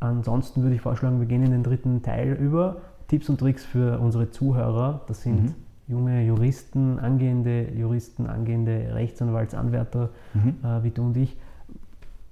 ansonsten 0.00 0.62
würde 0.62 0.74
ich 0.74 0.80
vorschlagen, 0.80 1.20
wir 1.20 1.26
gehen 1.26 1.42
in 1.42 1.52
den 1.52 1.62
dritten 1.62 2.02
Teil 2.02 2.32
über. 2.32 2.76
Tipps 3.08 3.28
und 3.28 3.38
Tricks 3.38 3.64
für 3.64 3.98
unsere 4.00 4.30
Zuhörer. 4.30 5.02
Das 5.06 5.22
sind 5.22 5.54
junge 5.88 6.22
Juristen, 6.22 6.98
angehende 6.98 7.68
Juristen, 7.72 8.26
angehende 8.26 8.94
Rechtsanwaltsanwärter 8.94 10.10
äh, 10.34 10.82
wie 10.82 10.90
du 10.90 11.02
und 11.06 11.16
ich. 11.16 11.36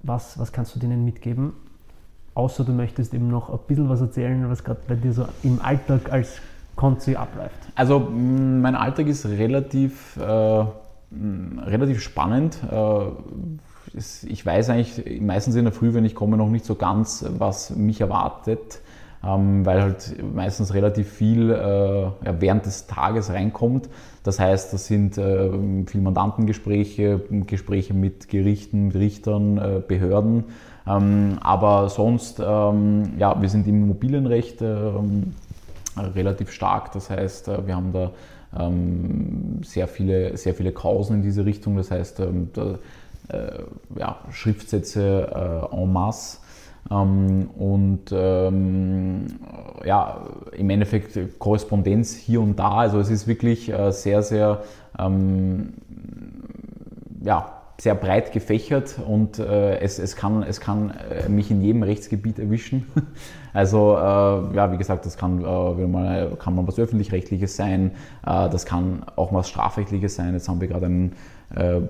Was, 0.02 0.38
was 0.38 0.52
kannst 0.52 0.74
du 0.74 0.80
denen 0.80 1.04
mitgeben? 1.04 1.52
Außer 2.34 2.64
du 2.64 2.72
möchtest 2.72 3.12
eben 3.14 3.28
noch 3.28 3.50
ein 3.50 3.58
bisschen 3.66 3.88
was 3.88 4.00
erzählen, 4.00 4.48
was 4.48 4.64
gerade 4.64 4.80
bei 4.88 4.94
dir 4.94 5.12
so 5.12 5.26
im 5.42 5.60
Alltag 5.60 6.10
als 6.10 6.40
Konzi 6.76 7.14
abläuft. 7.14 7.52
Also 7.74 8.00
mh, 8.00 8.60
mein 8.60 8.74
Alltag 8.74 9.06
ist 9.06 9.26
relativ, 9.26 10.16
äh, 10.16 10.64
mh, 11.10 11.62
relativ 11.64 12.00
spannend. 12.00 12.58
Äh, 12.70 13.00
ich 13.94 14.46
weiß 14.46 14.70
eigentlich 14.70 15.20
meistens 15.20 15.54
in 15.54 15.64
der 15.64 15.72
Früh, 15.72 15.92
wenn 15.92 16.06
ich 16.06 16.14
komme, 16.14 16.38
noch 16.38 16.48
nicht 16.48 16.64
so 16.64 16.74
ganz, 16.74 17.26
was 17.38 17.76
mich 17.76 18.00
erwartet, 18.00 18.80
ähm, 19.24 19.64
weil 19.64 19.82
halt 19.82 20.16
meistens 20.34 20.74
relativ 20.74 21.08
viel 21.10 21.50
äh, 21.50 22.02
ja, 22.02 22.40
während 22.40 22.66
des 22.66 22.86
Tages 22.86 23.30
reinkommt. 23.30 23.88
Das 24.24 24.38
heißt, 24.38 24.72
das 24.72 24.86
sind 24.86 25.18
äh, 25.18 25.50
viel 25.86 26.00
Mandantengespräche, 26.00 27.20
Gespräche 27.46 27.94
mit 27.94 28.28
Gerichten, 28.28 28.86
mit 28.86 28.96
Richtern, 28.96 29.58
äh, 29.58 29.82
Behörden. 29.86 30.44
Ähm, 30.86 31.38
aber 31.40 31.88
sonst, 31.88 32.40
ähm, 32.44 33.14
ja, 33.18 33.40
wir 33.40 33.48
sind 33.48 33.66
im 33.68 33.84
Immobilienrecht 33.84 34.62
ähm, 34.62 35.34
relativ 35.96 36.50
stark. 36.50 36.92
Das 36.92 37.10
heißt, 37.10 37.48
äh, 37.48 37.66
wir 37.66 37.76
haben 37.76 37.92
da 37.92 38.10
ähm, 38.58 39.60
sehr, 39.64 39.88
viele, 39.88 40.36
sehr 40.36 40.54
viele 40.54 40.72
Kausen 40.72 41.16
in 41.16 41.22
diese 41.22 41.44
Richtung. 41.44 41.76
Das 41.76 41.90
heißt, 41.90 42.20
ähm, 42.20 42.50
da, 42.52 42.78
äh, 43.28 43.62
ja, 43.96 44.18
Schriftsätze 44.30 45.70
äh, 45.72 45.76
en 45.76 45.92
masse. 45.92 46.38
Ähm, 46.92 47.48
und 47.56 48.12
ähm, 48.12 49.26
ja, 49.84 50.26
im 50.52 50.70
Endeffekt 50.70 51.38
Korrespondenz 51.38 52.14
hier 52.14 52.40
und 52.40 52.58
da. 52.58 52.72
Also 52.78 52.98
es 52.98 53.10
ist 53.10 53.26
wirklich 53.26 53.72
äh, 53.72 53.92
sehr, 53.92 54.22
sehr 54.22 54.62
ähm, 54.98 55.74
ja, 57.24 57.62
sehr 57.82 57.94
breit 57.94 58.32
gefächert 58.32 58.96
und 59.04 59.38
äh, 59.38 59.78
es, 59.80 59.98
es 59.98 60.14
kann, 60.14 60.44
es 60.44 60.60
kann 60.60 60.90
äh, 60.90 61.28
mich 61.28 61.50
in 61.50 61.62
jedem 61.62 61.82
Rechtsgebiet 61.82 62.38
erwischen. 62.38 62.86
Also 63.54 63.98
äh, 63.98 64.56
ja, 64.56 64.72
wie 64.72 64.78
gesagt, 64.78 65.04
das 65.04 65.18
kann, 65.18 65.44
äh, 65.44 65.86
man, 65.86 66.38
kann 66.38 66.54
man 66.54 66.66
was 66.66 66.78
öffentlich-rechtliches 66.78 67.54
sein, 67.54 67.90
äh, 68.26 68.48
das 68.48 68.64
kann 68.64 69.04
auch 69.14 69.30
was 69.34 69.50
strafrechtliches 69.50 70.14
sein. 70.14 70.32
Jetzt 70.32 70.48
haben 70.48 70.62
wir 70.62 70.68
gerade 70.68 70.86
einen 70.86 71.12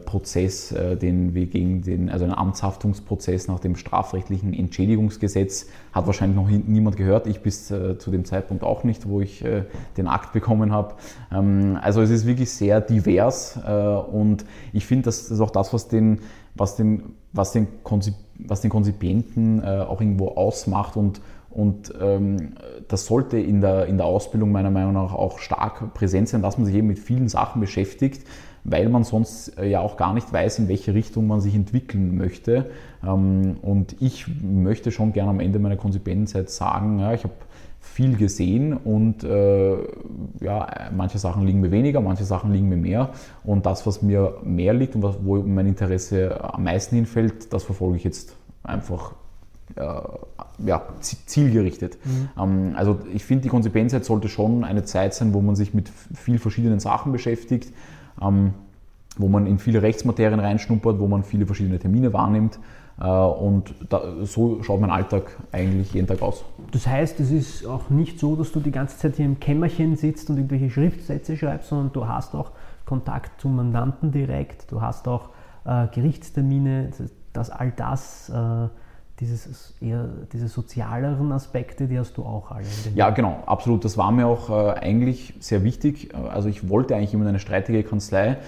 Prozess, 0.04 0.72
äh, 0.72 0.96
den 0.96 1.34
wir 1.34 1.46
gegen 1.46 1.82
den, 1.82 2.10
also 2.10 2.24
einen 2.24 2.34
Amtshaftungsprozess 2.34 3.46
nach 3.46 3.60
dem 3.60 3.76
strafrechtlichen 3.76 4.52
Entschädigungsgesetz, 4.52 5.66
hat 5.92 6.06
wahrscheinlich 6.06 6.36
noch 6.36 6.48
nie- 6.48 6.64
niemand 6.66 6.96
gehört. 6.96 7.26
Ich 7.26 7.42
bis 7.42 7.70
äh, 7.70 7.96
zu 7.98 8.10
dem 8.10 8.24
Zeitpunkt 8.24 8.64
auch 8.64 8.82
nicht, 8.82 9.08
wo 9.08 9.20
ich 9.20 9.44
äh, 9.44 9.64
den 9.96 10.08
Akt 10.08 10.32
bekommen 10.32 10.72
habe. 10.72 10.94
Ähm, 11.32 11.78
also 11.80 12.02
es 12.02 12.10
ist 12.10 12.26
wirklich 12.26 12.50
sehr 12.50 12.80
divers 12.80 13.58
äh, 13.64 13.72
und 13.72 14.44
ich 14.72 14.84
finde, 14.84 15.04
das 15.04 15.30
ist 15.30 15.40
auch 15.40 15.50
das, 15.50 15.72
was 15.72 15.86
den, 15.88 16.20
was 16.54 16.76
den, 16.76 17.14
was 17.32 17.52
den, 17.52 17.68
Konzip, 17.84 18.14
was 18.38 18.62
den 18.62 18.70
Konzipienten 18.70 19.62
äh, 19.62 19.84
auch 19.88 20.00
irgendwo 20.00 20.28
ausmacht 20.28 20.96
und 20.96 21.20
und 21.54 21.92
ähm, 22.00 22.54
das 22.88 23.04
sollte 23.04 23.38
in 23.38 23.60
der, 23.60 23.84
in 23.84 23.98
der 23.98 24.06
Ausbildung 24.06 24.52
meiner 24.52 24.70
Meinung 24.70 24.94
nach 24.94 25.12
auch 25.12 25.38
stark 25.38 25.92
präsent 25.92 26.30
sein, 26.30 26.40
dass 26.40 26.56
man 26.56 26.64
sich 26.64 26.74
eben 26.74 26.86
mit 26.86 26.98
vielen 26.98 27.28
Sachen 27.28 27.60
beschäftigt, 27.60 28.26
weil 28.64 28.88
man 28.88 29.04
sonst 29.04 29.58
äh, 29.58 29.68
ja 29.68 29.80
auch 29.80 29.96
gar 29.96 30.14
nicht 30.14 30.32
weiß, 30.32 30.60
in 30.60 30.68
welche 30.68 30.94
Richtung 30.94 31.26
man 31.26 31.40
sich 31.40 31.54
entwickeln 31.54 32.16
möchte. 32.16 32.70
Ähm, 33.06 33.56
und 33.62 33.96
ich 34.00 34.26
möchte 34.42 34.90
schon 34.92 35.12
gerne 35.12 35.30
am 35.30 35.40
Ende 35.40 35.58
meiner 35.58 35.76
Konzipientenzeit 35.76 36.50
sagen, 36.50 37.00
ja, 37.00 37.12
ich 37.12 37.24
habe 37.24 37.34
viel 37.80 38.16
gesehen 38.16 38.74
und 38.74 39.24
äh, 39.24 39.76
ja, 40.40 40.68
manche 40.96 41.18
Sachen 41.18 41.44
liegen 41.44 41.60
mir 41.60 41.72
weniger, 41.72 42.00
manche 42.00 42.24
Sachen 42.24 42.52
liegen 42.52 42.68
mir 42.68 42.76
mehr. 42.76 43.10
Und 43.42 43.66
das, 43.66 43.84
was 43.86 44.02
mir 44.02 44.36
mehr 44.44 44.72
liegt 44.72 44.94
und 44.94 45.02
was, 45.02 45.16
wo 45.22 45.42
mein 45.42 45.66
Interesse 45.66 46.42
am 46.54 46.62
meisten 46.62 46.94
hinfällt, 46.94 47.52
das 47.52 47.64
verfolge 47.64 47.96
ich 47.96 48.04
jetzt 48.04 48.36
einfach 48.62 49.14
äh, 49.74 49.82
ja, 50.64 50.82
zi- 51.00 51.16
zielgerichtet. 51.26 51.98
Ähm, 52.40 52.74
also 52.76 53.00
ich 53.12 53.24
finde, 53.24 53.42
die 53.42 53.48
Konsequenzzeit 53.48 54.04
sollte 54.04 54.28
schon 54.28 54.62
eine 54.62 54.84
Zeit 54.84 55.12
sein, 55.14 55.34
wo 55.34 55.40
man 55.40 55.56
sich 55.56 55.74
mit 55.74 55.88
f- 55.88 56.08
viel 56.14 56.38
verschiedenen 56.38 56.78
Sachen 56.78 57.10
beschäftigt, 57.10 57.72
ähm, 58.22 58.54
wo 59.18 59.28
man 59.28 59.46
in 59.46 59.58
viele 59.58 59.82
Rechtsmaterien 59.82 60.40
reinschnuppert, 60.40 60.98
wo 60.98 61.06
man 61.06 61.24
viele 61.24 61.46
verschiedene 61.46 61.78
Termine 61.78 62.12
wahrnimmt. 62.12 62.58
Äh, 63.00 63.06
und 63.06 63.74
da, 63.88 64.24
so 64.24 64.62
schaut 64.62 64.80
mein 64.80 64.90
Alltag 64.90 65.36
eigentlich 65.50 65.92
jeden 65.94 66.06
Tag 66.06 66.22
aus. 66.22 66.44
Das 66.70 66.86
heißt, 66.86 67.20
es 67.20 67.30
ist 67.30 67.66
auch 67.66 67.90
nicht 67.90 68.18
so, 68.18 68.36
dass 68.36 68.52
du 68.52 68.60
die 68.60 68.70
ganze 68.70 68.96
Zeit 68.98 69.16
hier 69.16 69.26
im 69.26 69.40
Kämmerchen 69.40 69.96
sitzt 69.96 70.30
und 70.30 70.36
irgendwelche 70.36 70.70
Schriftsätze 70.70 71.36
schreibst, 71.36 71.68
sondern 71.68 71.92
du 71.92 72.06
hast 72.08 72.34
auch 72.34 72.52
Kontakt 72.86 73.40
zum 73.40 73.56
Mandanten 73.56 74.12
direkt, 74.12 74.70
du 74.70 74.80
hast 74.80 75.08
auch 75.08 75.28
äh, 75.64 75.86
Gerichtstermine, 75.88 76.90
dass, 76.96 77.10
dass 77.32 77.50
all 77.50 77.72
das, 77.72 78.28
äh, 78.28 78.68
dieses, 79.22 79.72
eher, 79.80 80.08
diese 80.32 80.48
sozialeren 80.48 81.30
Aspekte, 81.30 81.86
die 81.86 81.96
hast 81.96 82.16
du 82.16 82.24
auch 82.24 82.50
alle. 82.50 82.64
Ja, 82.96 83.10
genau, 83.10 83.40
absolut. 83.46 83.84
Das 83.84 83.96
war 83.96 84.10
mir 84.10 84.26
auch 84.26 84.50
äh, 84.50 84.72
eigentlich 84.80 85.34
sehr 85.38 85.62
wichtig. 85.62 86.12
Also 86.14 86.48
ich 86.48 86.68
wollte 86.68 86.96
eigentlich 86.96 87.14
immer 87.14 87.22
in 87.22 87.28
eine 87.28 87.38
streitige 87.38 87.84
Kanzlei, 87.84 88.38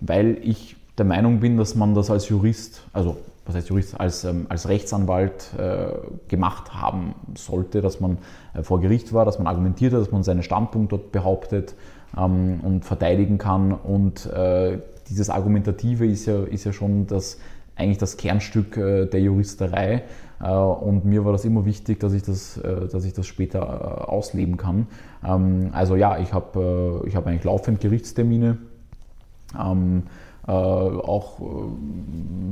weil 0.00 0.36
ich 0.42 0.76
der 0.98 1.06
Meinung 1.06 1.40
bin, 1.40 1.56
dass 1.56 1.74
man 1.74 1.94
das 1.94 2.10
als 2.10 2.28
Jurist, 2.28 2.82
also 2.92 3.16
was 3.46 3.56
heißt 3.56 3.70
Jurist, 3.70 3.98
als, 3.98 4.24
ähm, 4.24 4.44
als 4.50 4.68
Rechtsanwalt 4.68 5.54
äh, 5.56 5.94
gemacht 6.28 6.74
haben 6.74 7.14
sollte, 7.34 7.80
dass 7.80 7.98
man 7.98 8.18
äh, 8.52 8.62
vor 8.62 8.82
Gericht 8.82 9.14
war, 9.14 9.24
dass 9.24 9.38
man 9.38 9.46
argumentiert 9.46 9.94
hat, 9.94 10.02
dass 10.02 10.12
man 10.12 10.24
seinen 10.24 10.42
Standpunkt 10.42 10.92
dort 10.92 11.10
behauptet 11.10 11.74
ähm, 12.18 12.60
und 12.62 12.84
verteidigen 12.84 13.38
kann. 13.38 13.72
Und 13.72 14.26
äh, 14.26 14.78
dieses 15.08 15.30
Argumentative 15.30 16.04
ist 16.04 16.26
ja, 16.26 16.42
ist 16.44 16.64
ja 16.64 16.74
schon 16.74 17.06
das, 17.06 17.38
eigentlich 17.78 17.98
das 17.98 18.16
Kernstück 18.16 18.76
äh, 18.76 19.06
der 19.06 19.20
Juristerei. 19.20 20.02
Äh, 20.40 20.50
und 20.50 21.04
mir 21.04 21.24
war 21.24 21.32
das 21.32 21.44
immer 21.44 21.64
wichtig, 21.64 22.00
dass 22.00 22.12
ich 22.12 22.22
das, 22.22 22.58
äh, 22.58 22.88
dass 22.88 23.04
ich 23.04 23.12
das 23.12 23.26
später 23.26 24.10
ausleben 24.10 24.56
kann. 24.56 24.86
Ähm, 25.24 25.70
also 25.72 25.96
ja, 25.96 26.18
ich 26.18 26.32
habe 26.32 27.02
ich 27.06 27.16
hab 27.16 27.26
eigentlich 27.26 27.44
laufend 27.44 27.80
Gerichtstermine. 27.80 28.58
Ähm, 29.58 30.02
äh, 30.46 30.50
auch 30.50 31.40
äh, 31.40 31.44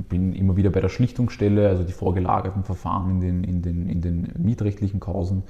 bin 0.08 0.34
immer 0.34 0.56
wieder 0.56 0.70
bei 0.70 0.80
der 0.80 0.90
Schlichtungsstelle, 0.90 1.68
also 1.68 1.82
die 1.82 1.92
vorgelagerten 1.92 2.62
Verfahren 2.62 3.10
in 3.10 3.20
den, 3.20 3.44
in 3.44 3.62
den, 3.62 3.88
in 3.88 4.00
den 4.02 4.32
mietrechtlichen 4.38 5.00
Kausen. 5.00 5.44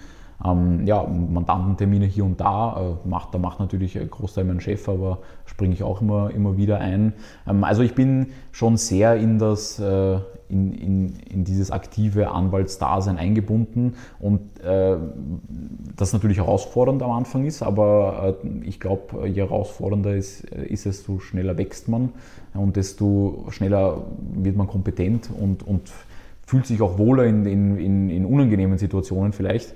Ähm, 0.45 0.87
ja, 0.87 1.03
Mandantentermine 1.03 2.05
hier 2.05 2.25
und 2.25 2.41
da, 2.41 2.97
äh, 3.05 3.09
macht, 3.09 3.33
da 3.33 3.39
macht 3.39 3.59
natürlich 3.59 3.99
ein 3.99 4.11
Großteil 4.11 4.45
mein 4.45 4.61
Chef, 4.61 4.89
aber 4.89 5.19
springe 5.47 5.73
ich 5.73 5.83
auch 5.83 6.03
immer, 6.03 6.31
immer 6.31 6.57
wieder 6.59 6.79
ein. 6.79 7.15
Ähm, 7.49 7.65
also 7.65 7.83
ich 7.83 7.95
bin 7.95 8.29
schon 8.53 8.77
sehr 8.77 9.17
in 9.17 9.39
das, 9.39 9.79
äh, 9.79 10.19
in, 10.49 10.73
in, 10.73 11.17
in 11.31 11.45
dieses 11.45 11.71
aktive 11.71 12.31
Anwaltsdasein 12.31 13.17
eingebunden 13.17 13.95
und 14.19 14.61
äh, 14.61 14.97
das 15.97 16.13
natürlich 16.13 16.37
herausfordernd 16.37 17.03
am 17.03 17.13
Anfang 17.13 17.47
ist, 17.47 17.63
aber 17.63 18.37
äh, 18.45 18.67
ich 18.69 18.79
glaube, 18.79 19.27
je 19.29 19.41
herausfordernder 19.43 20.15
ist, 20.15 20.45
ist 20.45 20.85
es, 20.85 20.99
desto 20.99 21.19
schneller 21.19 21.57
wächst 21.57 21.89
man 21.89 22.11
und 22.53 22.77
desto 22.77 23.47
schneller 23.51 24.05
wird 24.35 24.57
man 24.57 24.67
kompetent 24.67 25.31
und, 25.31 25.67
und 25.67 25.91
fühlt 26.47 26.67
sich 26.67 26.81
auch 26.81 26.99
wohler 26.99 27.25
in, 27.25 27.45
in 27.45 28.25
unangenehmen 28.25 28.79
Situationen 28.79 29.33
vielleicht. 29.33 29.75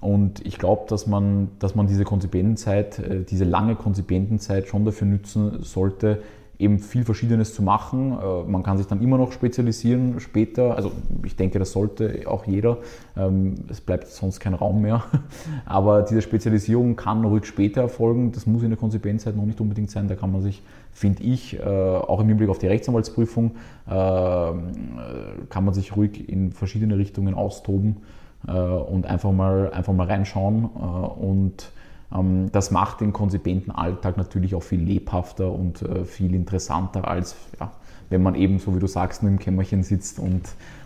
Und 0.00 0.44
ich 0.44 0.58
glaube, 0.58 0.84
dass 0.88 1.06
man, 1.06 1.48
dass 1.58 1.74
man 1.74 1.86
diese 1.86 2.04
Konzipentenzeit, 2.04 2.98
äh, 2.98 3.22
diese 3.22 3.44
lange 3.44 3.76
Konzipentenzeit 3.76 4.68
schon 4.68 4.84
dafür 4.84 5.06
nutzen 5.06 5.62
sollte, 5.62 6.20
eben 6.58 6.78
viel 6.78 7.04
Verschiedenes 7.04 7.54
zu 7.54 7.62
machen. 7.62 8.12
Äh, 8.12 8.50
man 8.50 8.62
kann 8.62 8.78
sich 8.78 8.86
dann 8.86 9.02
immer 9.02 9.18
noch 9.18 9.32
spezialisieren 9.32 10.20
später. 10.20 10.76
Also 10.76 10.92
ich 11.24 11.36
denke, 11.36 11.58
das 11.58 11.72
sollte 11.72 12.22
auch 12.26 12.46
jeder. 12.46 12.78
Ähm, 13.16 13.54
es 13.68 13.80
bleibt 13.80 14.08
sonst 14.08 14.40
kein 14.40 14.54
Raum 14.54 14.82
mehr. 14.82 15.04
Aber 15.66 16.02
diese 16.02 16.22
Spezialisierung 16.22 16.96
kann 16.96 17.24
ruhig 17.24 17.44
später 17.44 17.82
erfolgen. 17.82 18.32
Das 18.32 18.46
muss 18.46 18.62
in 18.62 18.70
der 18.70 18.78
Konsequenzzeit 18.78 19.36
noch 19.36 19.44
nicht 19.44 19.60
unbedingt 19.60 19.90
sein. 19.90 20.08
Da 20.08 20.14
kann 20.14 20.32
man 20.32 20.42
sich, 20.42 20.62
finde 20.92 21.22
ich, 21.22 21.58
äh, 21.58 21.62
auch 21.62 22.20
im 22.20 22.28
Hinblick 22.28 22.48
auf 22.48 22.58
die 22.58 22.68
Rechtsanwaltsprüfung, 22.68 23.52
äh, 23.86 23.90
kann 23.90 25.64
man 25.64 25.74
sich 25.74 25.94
ruhig 25.96 26.28
in 26.28 26.52
verschiedene 26.52 26.96
Richtungen 26.96 27.34
austoben 27.34 27.96
und 28.44 29.06
einfach 29.06 29.32
mal, 29.32 29.72
einfach 29.72 29.92
mal 29.92 30.06
reinschauen 30.06 30.64
und 30.66 31.70
ähm, 32.14 32.50
das 32.52 32.70
macht 32.70 33.00
den 33.00 33.12
konsequenten 33.12 33.70
Alltag 33.70 34.16
natürlich 34.16 34.54
auch 34.54 34.62
viel 34.62 34.80
lebhafter 34.80 35.50
und 35.52 35.82
äh, 35.82 36.04
viel 36.04 36.34
interessanter, 36.34 37.08
als 37.08 37.36
ja, 37.60 37.72
wenn 38.10 38.22
man 38.22 38.34
eben, 38.34 38.58
so 38.58 38.74
wie 38.74 38.78
du 38.78 38.86
sagst, 38.86 39.22
nur 39.22 39.32
im 39.32 39.38
Kämmerchen 39.38 39.82
sitzt 39.82 40.18
und, 40.18 40.42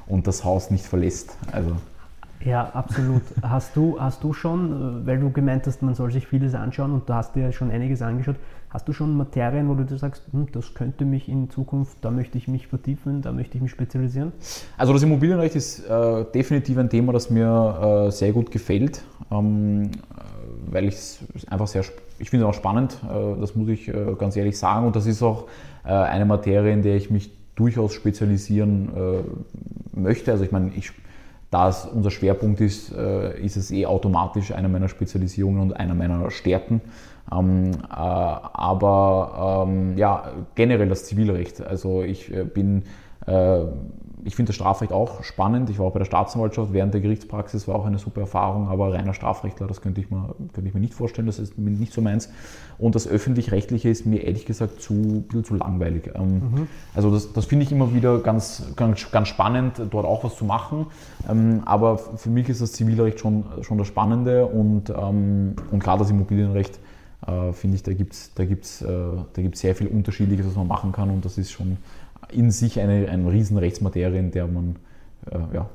und 0.07 0.27
das 0.27 0.45
Haus 0.45 0.71
nicht 0.71 0.87
verlässt. 0.87 1.37
Also, 1.53 1.73
ja, 2.45 2.71
absolut. 2.73 3.23
Hast 3.43 3.77
du, 3.77 3.99
hast 4.01 4.23
du 4.25 4.33
schon, 4.33 5.03
äh, 5.03 5.07
weil 5.07 5.19
du 5.19 5.31
gemeint 5.31 5.67
hast, 5.67 5.83
man 5.83 5.95
soll 5.95 6.13
sich 6.13 6.27
vieles 6.27 6.55
anschauen 6.55 6.93
und 6.93 7.09
du 7.09 7.15
hast 7.15 7.35
dir 7.35 7.53
schon 7.53 7.71
einiges 7.71 8.03
angeschaut, 8.03 8.37
hast 8.71 8.89
du 8.89 8.93
schon 8.93 9.17
Materien, 9.17 9.69
wo 9.69 9.75
du 9.75 9.97
sagst, 9.97 10.23
hm, 10.33 10.49
das 10.53 10.75
könnte 10.75 11.05
mich 11.05 11.29
in 11.29 11.51
Zukunft, 11.51 11.99
da 12.03 12.11
möchte 12.11 12.39
ich 12.39 12.49
mich 12.49 12.67
vertiefen, 12.67 13.23
da 13.23 13.33
möchte 13.33 13.57
ich 13.57 13.63
mich 13.63 13.71
spezialisieren? 13.71 14.33
Also 14.77 14.93
das 14.93 15.03
Immobilienrecht 15.03 15.57
ist 15.57 15.81
äh, 15.89 16.25
definitiv 16.35 16.79
ein 16.79 16.89
Thema, 16.89 17.13
das 17.13 17.31
mir 17.31 18.07
äh, 18.09 18.11
sehr 18.11 18.33
gut 18.33 18.51
gefällt. 18.51 19.03
Ähm, 19.31 19.91
weil 20.67 20.85
ich 20.89 20.95
es 20.95 21.21
einfach 21.49 21.67
sehr, 21.67 21.85
ich 22.19 22.31
finde 22.31 22.47
es 22.47 22.51
auch 22.51 22.55
spannend, 22.55 22.99
äh, 23.05 23.41
das 23.41 23.55
muss 23.55 23.69
ich 23.69 23.89
äh, 23.89 24.15
ganz 24.19 24.37
ehrlich 24.37 24.59
sagen. 24.59 24.87
Und 24.87 24.97
das 24.97 25.07
ist 25.07 25.23
auch 25.23 25.47
äh, 25.85 25.89
eine 25.89 26.25
Materie, 26.25 26.73
in 26.73 26.83
der 26.83 26.97
ich 26.97 27.11
mich 27.11 27.31
durchaus 27.57 27.93
spezialisieren 27.93 28.89
möchte. 29.93 30.33
Also 30.33 30.45
ich 30.45 30.51
meine, 30.51 30.71
ich, 30.75 30.93
da 31.51 31.69
es 31.69 31.85
unser 31.85 32.11
Schwerpunkt 32.11 32.61
ist, 32.61 32.93
ist 32.93 33.57
es 33.57 33.71
eh 33.73 33.85
automatisch 33.87 34.53
eine 34.53 34.69
meiner 34.69 34.89
Spezialisierungen 34.89 35.61
und 35.61 35.73
einer 35.73 35.95
meiner 35.95 36.31
Stärken. 36.31 36.81
Ähm, 37.33 37.73
aber 37.89 39.67
ähm, 39.67 39.99
ja, 39.99 40.31
generell 40.55 40.89
das 40.89 41.07
Zivilrecht. 41.07 41.61
Also 41.61 42.03
ich 42.03 42.33
bin 42.55 42.85
ich 44.25 44.37
finde 44.37 44.51
das 44.51 44.57
Strafrecht 44.57 44.93
auch 44.93 45.23
spannend. 45.23 45.71
Ich 45.71 45.79
war 45.79 45.87
auch 45.87 45.93
bei 45.93 45.99
der 45.99 46.07
Staatsanwaltschaft 46.07 46.73
während 46.73 46.95
der 46.95 47.01
Gerichtspraxis, 47.01 47.69
war 47.69 47.77
auch 47.77 47.87
eine 47.87 47.99
super 47.99 48.23
Erfahrung, 48.23 48.69
aber 48.69 48.93
reiner 48.93 49.15
Strafrechtler, 49.15 49.67
das 49.67 49.81
könnte 49.81 50.01
ich 50.01 50.11
mir, 50.11 50.35
könnte 50.53 50.69
ich 50.69 50.75
mir 50.75 50.81
nicht 50.81 50.95
vorstellen, 50.95 51.27
das 51.27 51.39
ist 51.39 51.59
nicht 51.59 51.93
so 51.93 52.01
meins. 52.01 52.31
Und 52.79 52.95
das 52.95 53.07
Öffentlich-Rechtliche 53.07 53.89
ist 53.89 54.07
mir 54.07 54.23
ehrlich 54.25 54.47
gesagt 54.47 54.81
zu, 54.81 54.95
ein 54.95 55.23
bisschen 55.23 55.45
zu 55.45 55.55
langweilig. 55.55 56.11
Ähm, 56.15 56.35
mhm. 56.35 56.69
Also 56.95 57.11
das, 57.11 57.33
das 57.33 57.47
finde 57.47 57.65
ich 57.65 57.73
immer 57.73 57.95
wieder 57.95 58.19
ganz, 58.19 58.73
ganz, 58.77 59.11
ganz 59.11 59.29
spannend, 59.29 59.81
dort 59.91 60.07
auch 60.07 60.25
was 60.25 60.37
zu 60.37 60.45
machen. 60.45 60.87
Ähm, 61.29 61.63
aber 61.65 61.99
für 61.99 62.31
mich 62.31 62.49
ist 62.49 62.61
das 62.61 62.73
Zivilrecht 62.73 63.21
schon, 63.21 63.45
schon 63.63 63.79
das 63.79 63.87
Spannende 63.87 64.47
und, 64.47 64.91
ähm, 64.91 65.55
und 65.71 65.83
gerade 65.83 66.01
das 66.01 66.11
Immobilienrecht 66.11 66.79
äh, 67.27 67.53
finde 67.53 67.77
ich, 67.77 67.83
da 67.83 67.93
gibt 67.93 68.15
es 68.15 68.33
da 68.35 68.45
gibt's, 68.45 68.83
äh, 68.83 68.89
da 68.89 69.43
gibt's 69.43 69.61
sehr 69.61 69.75
viel 69.75 69.89
Unterschiedliches, 69.89 70.47
was 70.47 70.57
man 70.57 70.67
machen 70.67 70.93
kann 70.93 71.11
und 71.11 71.25
das 71.25 71.39
ist 71.39 71.51
schon 71.51 71.77
in 72.33 72.51
sich 72.51 72.81
eine, 72.81 73.09
eine 73.09 73.31
riesen 73.33 73.59
Rechtsmaterie, 73.59 74.19
in 74.19 74.31
der 74.31 74.47
man, 74.47 74.77
äh, 75.31 75.39
ja, 75.55 75.69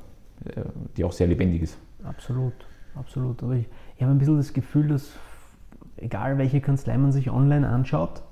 äh, 0.44 0.62
die 0.96 1.04
auch 1.04 1.12
sehr 1.12 1.26
lebendig 1.26 1.62
ist. 1.62 1.78
Absolut, 2.04 2.54
absolut. 2.94 3.42
Aber 3.42 3.54
ich, 3.54 3.66
ich 3.96 4.02
habe 4.02 4.12
ein 4.12 4.18
bisschen 4.18 4.36
das 4.36 4.52
Gefühl, 4.52 4.88
dass 4.88 5.10
egal 5.96 6.38
welche 6.38 6.60
Kanzlei 6.60 6.96
man 6.98 7.12
sich 7.12 7.30
online 7.30 7.68
anschaut, 7.68 8.22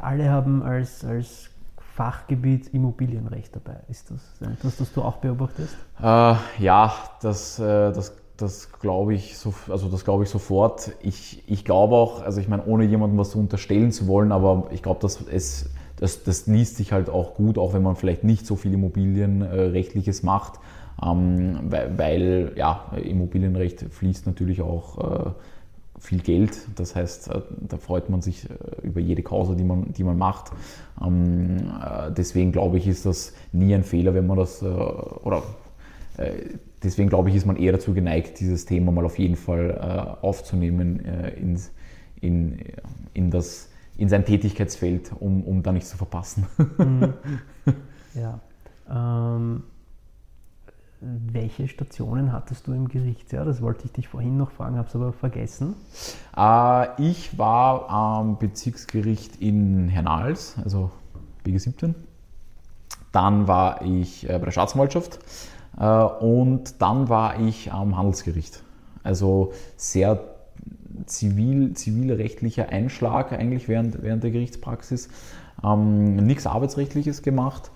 alle 0.00 0.30
haben 0.30 0.62
als, 0.62 1.04
als 1.04 1.50
Fachgebiet 1.78 2.72
Immobilienrecht 2.72 3.54
dabei. 3.54 3.80
Ist 3.88 4.10
das 4.10 4.48
etwas, 4.48 4.76
das 4.76 4.92
du 4.92 5.02
auch 5.02 5.16
beobachtest? 5.16 5.76
Äh, 6.00 6.34
ja, 6.58 6.94
das, 7.20 7.58
äh, 7.58 7.92
das, 7.92 8.16
das 8.36 8.72
glaube 8.72 9.14
ich, 9.14 9.36
so, 9.36 9.52
also 9.68 9.88
das 9.88 10.04
glaube 10.04 10.24
ich 10.24 10.30
sofort. 10.30 10.92
Ich, 11.02 11.42
ich 11.46 11.64
glaube 11.64 11.96
auch, 11.96 12.22
also 12.22 12.40
ich 12.40 12.48
meine, 12.48 12.64
ohne 12.64 12.84
jemandem 12.84 13.18
was 13.18 13.34
unterstellen 13.34 13.92
zu 13.92 14.06
wollen, 14.06 14.32
aber 14.32 14.68
ich 14.70 14.82
glaube, 14.82 15.00
dass 15.00 15.20
es 15.20 15.68
das, 16.00 16.24
das 16.24 16.46
liest 16.46 16.76
sich 16.76 16.92
halt 16.92 17.10
auch 17.10 17.34
gut, 17.34 17.58
auch 17.58 17.74
wenn 17.74 17.82
man 17.82 17.94
vielleicht 17.94 18.24
nicht 18.24 18.46
so 18.46 18.56
viel 18.56 18.72
Immobilienrechtliches 18.72 20.22
macht, 20.22 20.58
ähm, 21.04 21.58
weil, 21.64 21.98
weil, 21.98 22.52
ja, 22.56 22.90
Immobilienrecht 23.04 23.84
fließt 23.90 24.26
natürlich 24.26 24.62
auch 24.62 25.26
äh, 25.26 25.30
viel 25.98 26.20
Geld. 26.20 26.58
Das 26.76 26.96
heißt, 26.96 27.28
äh, 27.28 27.42
da 27.68 27.76
freut 27.76 28.08
man 28.08 28.22
sich 28.22 28.48
äh, 28.48 28.86
über 28.86 29.00
jede 29.00 29.22
Causa, 29.22 29.54
die 29.54 29.62
man, 29.62 29.92
die 29.92 30.02
man 30.02 30.16
macht. 30.16 30.52
Ähm, 31.04 31.58
äh, 31.58 32.10
deswegen 32.12 32.50
glaube 32.50 32.78
ich, 32.78 32.86
ist 32.86 33.04
das 33.04 33.34
nie 33.52 33.74
ein 33.74 33.84
Fehler, 33.84 34.14
wenn 34.14 34.26
man 34.26 34.38
das, 34.38 34.62
äh, 34.62 34.66
oder 34.66 35.42
äh, 36.16 36.32
deswegen 36.82 37.10
glaube 37.10 37.28
ich, 37.28 37.36
ist 37.36 37.44
man 37.44 37.56
eher 37.56 37.72
dazu 37.72 37.92
geneigt, 37.92 38.40
dieses 38.40 38.64
Thema 38.64 38.90
mal 38.90 39.04
auf 39.04 39.18
jeden 39.18 39.36
Fall 39.36 40.16
aufzunehmen 40.22 41.00
ins, 41.38 41.72
in, 42.22 42.58
in 43.12 43.30
das 43.30 43.69
in 44.00 44.08
sein 44.08 44.24
Tätigkeitsfeld, 44.24 45.12
um, 45.20 45.44
um 45.44 45.62
da 45.62 45.72
nichts 45.72 45.90
zu 45.90 45.96
verpassen. 45.96 46.46
Mhm. 46.78 47.14
Ja. 48.12 48.40
Ähm, 48.90 49.62
welche 51.00 51.68
Stationen 51.68 52.32
hattest 52.32 52.66
du 52.66 52.72
im 52.72 52.88
Gerichtsjahr? 52.88 53.44
Das 53.44 53.62
wollte 53.62 53.84
ich 53.84 53.92
dich 53.92 54.08
vorhin 54.08 54.36
noch 54.36 54.50
fragen, 54.50 54.76
habe 54.76 54.88
es 54.88 54.96
aber 54.96 55.12
vergessen. 55.12 55.76
Äh, 56.36 57.00
ich 57.00 57.38
war 57.38 57.88
am 57.88 58.36
Bezirksgericht 58.38 59.36
in 59.40 59.88
Hernals, 59.88 60.56
also 60.64 60.90
BG17. 61.46 61.94
Dann 63.12 63.46
war 63.46 63.82
ich 63.82 64.28
äh, 64.28 64.32
bei 64.38 64.46
der 64.46 64.50
Staatsanwaltschaft 64.50 65.20
äh, 65.78 65.84
und 65.84 66.82
dann 66.82 67.08
war 67.08 67.38
ich 67.38 67.72
am 67.72 67.96
Handelsgericht. 67.96 68.64
Also 69.04 69.52
sehr 69.76 70.39
zivil, 71.06 71.74
zivilrechtlicher 71.74 72.68
Einschlag 72.68 73.32
eigentlich 73.32 73.68
während, 73.68 74.02
während 74.02 74.22
der 74.22 74.30
Gerichtspraxis. 74.30 75.08
Ähm, 75.64 76.16
nichts 76.16 76.46
Arbeitsrechtliches 76.46 77.22
gemacht. 77.22 77.70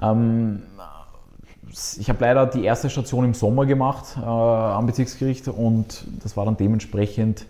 Ähm, 0.00 0.62
ich 1.98 2.08
habe 2.08 2.18
leider 2.20 2.46
die 2.46 2.64
erste 2.64 2.88
Station 2.88 3.24
im 3.24 3.34
Sommer 3.34 3.66
gemacht 3.66 4.16
äh, 4.16 4.24
am 4.24 4.86
Bezirksgericht 4.86 5.48
und 5.48 6.06
das 6.22 6.36
war 6.36 6.44
dann 6.44 6.56
dementsprechend, 6.56 7.46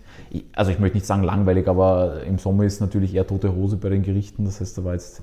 also 0.53 0.71
ich 0.71 0.79
möchte 0.79 0.97
nicht 0.97 1.05
sagen 1.05 1.23
langweilig, 1.23 1.67
aber 1.67 2.23
im 2.23 2.39
Sommer 2.39 2.65
ist 2.65 2.81
natürlich 2.81 3.13
eher 3.13 3.27
tote 3.27 3.55
Hose 3.55 3.77
bei 3.77 3.89
den 3.89 4.03
Gerichten. 4.03 4.45
Das 4.45 4.59
heißt, 4.59 4.77
da 4.77 4.83
war 4.83 4.93
jetzt 4.93 5.21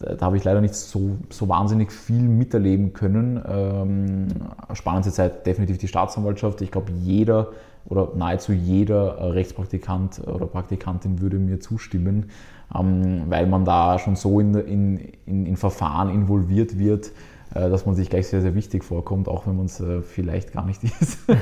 da 0.00 0.24
habe 0.26 0.38
ich 0.38 0.44
leider 0.44 0.62
nicht 0.62 0.74
so, 0.74 1.18
so 1.28 1.48
wahnsinnig 1.48 1.92
viel 1.92 2.22
miterleben 2.22 2.94
können. 2.94 3.40
Ähm, 3.46 4.28
spannendste 4.72 5.12
Zeit 5.12 5.46
definitiv 5.46 5.76
die 5.76 5.88
Staatsanwaltschaft. 5.88 6.62
Ich 6.62 6.70
glaube, 6.70 6.90
jeder 7.02 7.48
oder 7.84 8.10
nahezu 8.14 8.52
jeder 8.52 9.16
äh, 9.18 9.24
Rechtspraktikant 9.30 10.20
oder 10.26 10.46
Praktikantin 10.46 11.20
würde 11.20 11.38
mir 11.38 11.60
zustimmen, 11.60 12.30
ähm, 12.74 13.24
weil 13.28 13.46
man 13.46 13.64
da 13.64 13.98
schon 13.98 14.16
so 14.16 14.40
in, 14.40 14.54
in, 14.54 15.46
in, 15.46 15.56
Verfahren 15.56 16.08
involviert 16.10 16.78
wird, 16.78 17.10
äh, 17.54 17.68
dass 17.68 17.84
man 17.86 17.94
sich 17.96 18.08
gleich 18.10 18.28
sehr, 18.28 18.42
sehr 18.42 18.54
wichtig 18.54 18.84
vorkommt, 18.84 19.26
auch 19.28 19.46
wenn 19.46 19.56
man 19.56 19.66
es 19.66 19.80
äh, 19.80 20.02
vielleicht 20.02 20.52
gar 20.52 20.64
nicht 20.64 20.84
ist. 21.00 21.18
Ja, 21.28 21.36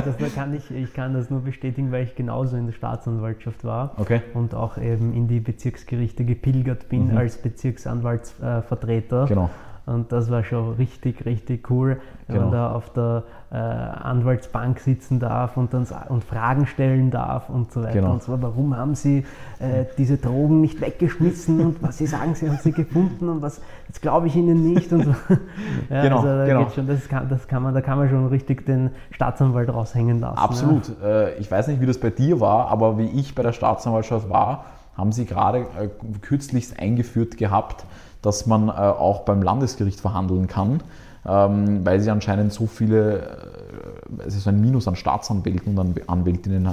das, 0.00 0.16
das 0.16 0.34
kann 0.34 0.54
ich, 0.54 0.70
ich 0.70 0.94
kann 0.94 1.12
das 1.12 1.28
nur 1.28 1.40
bestätigen, 1.40 1.92
weil 1.92 2.04
ich 2.04 2.14
genauso 2.14 2.56
in 2.56 2.66
der 2.66 2.72
Staatsanwaltschaft 2.72 3.62
war 3.64 3.92
Okay. 3.98 4.22
und 4.32 4.54
auch 4.54 4.78
eben 4.78 5.12
in 5.12 5.28
die 5.28 5.40
Bezirksgerichte 5.40 6.24
gepilgert 6.24 6.88
bin 6.88 7.08
Mhm. 7.10 7.16
als 7.18 7.36
Bezirksanwaltsvertreter. 7.36 9.26
Genau. 9.26 9.50
Und 9.86 10.10
das 10.10 10.30
war 10.32 10.42
schon 10.42 10.74
richtig, 10.74 11.24
richtig 11.24 11.70
cool, 11.70 11.98
wenn 12.26 12.34
Genau. 12.36 12.46
man 12.48 12.52
da 12.54 12.72
auf 12.72 12.92
der 12.92 13.22
äh, 13.52 13.56
Anwaltsbank 13.56 14.80
sitzen 14.80 15.20
darf 15.20 15.56
und, 15.56 15.72
dann, 15.72 15.86
und 16.08 16.24
Fragen 16.24 16.66
stellen 16.66 17.12
darf 17.12 17.48
und 17.48 17.70
so 17.70 17.82
weiter. 17.84 17.92
Genau. 17.92 18.12
Und 18.14 18.22
zwar, 18.22 18.42
warum 18.42 18.76
haben 18.76 18.96
Sie 18.96 19.18
äh, 19.60 19.84
diese 19.96 20.16
Drogen 20.16 20.60
nicht 20.60 20.80
weggeschmissen 20.80 21.60
und 21.60 21.82
was 21.84 21.98
Sie 21.98 22.06
sagen, 22.08 22.34
Sie 22.34 22.48
haben 22.48 22.58
sie 22.58 22.72
gefunden 22.72 23.28
und 23.28 23.42
was, 23.42 23.60
das 23.86 24.00
glaube 24.00 24.26
ich 24.26 24.34
Ihnen 24.34 24.72
nicht. 24.72 24.92
Und 24.92 25.04
so. 25.04 25.10
ja, 25.88 26.02
Genau, 26.02 26.16
also 26.16 26.26
da 26.28 26.46
genau. 26.46 26.70
schon, 26.70 26.88
das 26.88 27.08
kann, 27.08 27.28
das 27.28 27.46
kann 27.46 27.62
man, 27.62 27.72
da 27.72 27.80
kann 27.80 27.96
man 27.96 28.08
schon 28.10 28.26
richtig 28.26 28.66
den 28.66 28.90
Staatsanwalt 29.12 29.72
raushängen 29.72 30.18
lassen. 30.18 30.36
Absolut. 30.38 31.00
Äh, 31.00 31.36
Ich 31.38 31.48
weiß 31.48 31.68
nicht, 31.68 31.80
wie 31.80 31.86
das 31.86 31.98
bei 32.00 32.10
dir 32.10 32.40
war, 32.40 32.66
aber 32.68 32.98
wie 32.98 33.06
ich 33.06 33.36
bei 33.36 33.44
der 33.44 33.52
Staatsanwaltschaft 33.52 34.28
war, 34.28 34.64
haben 34.96 35.12
sie 35.12 35.26
gerade 35.26 35.58
äh, 35.78 35.88
kürzlichst 36.22 36.80
eingeführt 36.80 37.36
gehabt, 37.36 37.84
dass 38.22 38.46
man 38.46 38.68
äh, 38.68 38.72
auch 38.72 39.20
beim 39.20 39.42
Landesgericht 39.42 40.00
verhandeln 40.00 40.46
kann, 40.46 40.80
ähm, 41.26 41.84
weil 41.84 42.00
sie 42.00 42.10
anscheinend 42.10 42.52
so 42.52 42.66
viele, 42.66 43.18
äh, 43.18 44.26
es 44.26 44.36
ist 44.36 44.48
ein 44.48 44.60
Minus 44.60 44.88
an 44.88 44.96
Staatsanwälten 44.96 45.76
und 45.76 45.78
an 45.78 45.94
Anwältinnen 46.06 46.66
äh, 46.66 46.70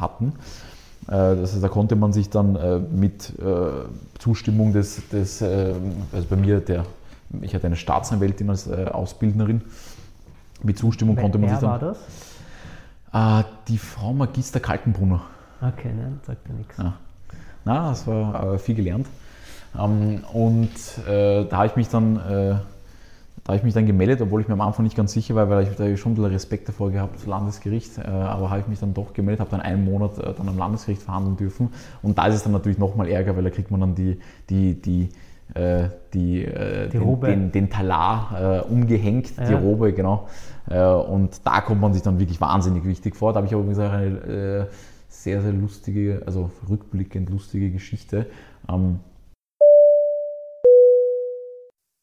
hatten. 0.00 0.32
Äh, 1.08 1.36
Das 1.36 1.52
heißt, 1.52 1.62
da 1.62 1.68
konnte 1.68 1.96
man 1.96 2.12
sich 2.12 2.30
dann 2.30 2.56
äh, 2.56 2.78
mit 2.78 3.32
Zustimmung 4.18 4.72
des, 4.72 5.08
des 5.10 5.42
also 5.42 6.26
bei 6.28 6.36
mir, 6.36 6.60
der, 6.60 6.84
ich 7.42 7.54
hatte 7.54 7.66
eine 7.66 7.76
Staatsanwältin 7.76 8.50
als 8.50 8.68
Ausbildnerin, 8.70 9.62
mit 10.62 10.78
Zustimmung 10.78 11.16
Wer, 11.16 11.22
konnte 11.22 11.38
man 11.38 11.50
wer 11.50 11.56
sich 11.58 11.68
war 11.68 11.78
dann. 11.78 11.88
das? 11.90 11.98
Ah, 13.12 13.44
die 13.68 13.78
Frau 13.78 14.12
Magister 14.12 14.58
Kaltenbrunner. 14.60 15.20
Okay, 15.60 15.90
nein, 15.96 16.20
sagt 16.26 16.48
mir 16.48 16.54
nichts. 16.56 16.76
Ja. 16.78 16.94
Na, 17.64 17.90
das 17.90 18.06
war 18.06 18.54
äh, 18.54 18.58
viel 18.58 18.74
gelernt. 18.74 19.06
Ähm, 19.78 20.20
und 20.32 20.70
äh, 21.08 21.44
da 21.44 21.56
habe 21.58 21.66
ich 21.66 21.76
mich 21.76 21.88
dann, 21.88 22.16
äh, 22.16 22.54
da 23.44 23.48
habe 23.48 23.56
ich 23.58 23.62
mich 23.62 23.74
dann 23.74 23.86
gemeldet, 23.86 24.20
obwohl 24.20 24.40
ich 24.40 24.48
mir 24.48 24.54
am 24.54 24.60
Anfang 24.60 24.84
nicht 24.84 24.96
ganz 24.96 25.12
sicher 25.12 25.34
war, 25.34 25.48
weil 25.48 25.64
ich 25.64 25.76
da 25.76 25.96
schon 25.96 26.12
ein 26.12 26.14
bisschen 26.16 26.32
Respekt 26.32 26.68
davor 26.68 26.90
gehabt, 26.90 27.16
das 27.16 27.26
Landesgericht. 27.26 27.98
Äh, 27.98 28.02
aber 28.02 28.50
habe 28.50 28.60
ich 28.60 28.66
mich 28.66 28.80
dann 28.80 28.94
doch 28.94 29.12
gemeldet, 29.12 29.40
habe 29.40 29.50
dann 29.50 29.60
einen 29.60 29.84
Monat 29.84 30.18
äh, 30.18 30.32
dann 30.36 30.48
am 30.48 30.58
Landesgericht 30.58 31.02
verhandeln 31.02 31.36
dürfen. 31.36 31.68
Und 32.02 32.18
da 32.18 32.26
ist 32.26 32.34
es 32.34 32.42
dann 32.42 32.52
natürlich 32.52 32.78
nochmal 32.78 33.08
Ärger, 33.08 33.36
weil 33.36 33.44
da 33.44 33.50
kriegt 33.50 33.70
man 33.70 33.80
dann 33.80 33.94
die, 33.94 34.18
die, 34.50 34.74
die 34.74 35.08
äh, 35.54 35.90
die, 36.12 36.44
äh, 36.44 36.88
Die 36.88 36.98
den, 36.98 37.20
den, 37.20 37.52
den 37.52 37.70
Talar 37.70 38.62
äh, 38.66 38.72
umgehängt, 38.72 39.38
die 39.38 39.52
Ja. 39.52 39.58
Robe, 39.58 39.92
genau. 39.92 40.28
Und 40.68 41.46
da 41.46 41.60
kommt 41.60 41.80
man 41.80 41.94
sich 41.94 42.02
dann 42.02 42.18
wirklich 42.18 42.40
wahnsinnig 42.40 42.84
wichtig 42.84 43.14
vor. 43.14 43.32
Da 43.32 43.36
habe 43.36 43.46
ich 43.46 43.52
aber 43.52 43.62
übrigens 43.62 43.78
auch 43.78 43.92
eine 43.92 44.66
sehr, 45.08 45.40
sehr 45.40 45.52
lustige, 45.52 46.22
also 46.26 46.50
rückblickend 46.68 47.30
lustige 47.30 47.70
Geschichte. 47.70 48.26
Ähm, 48.68 48.98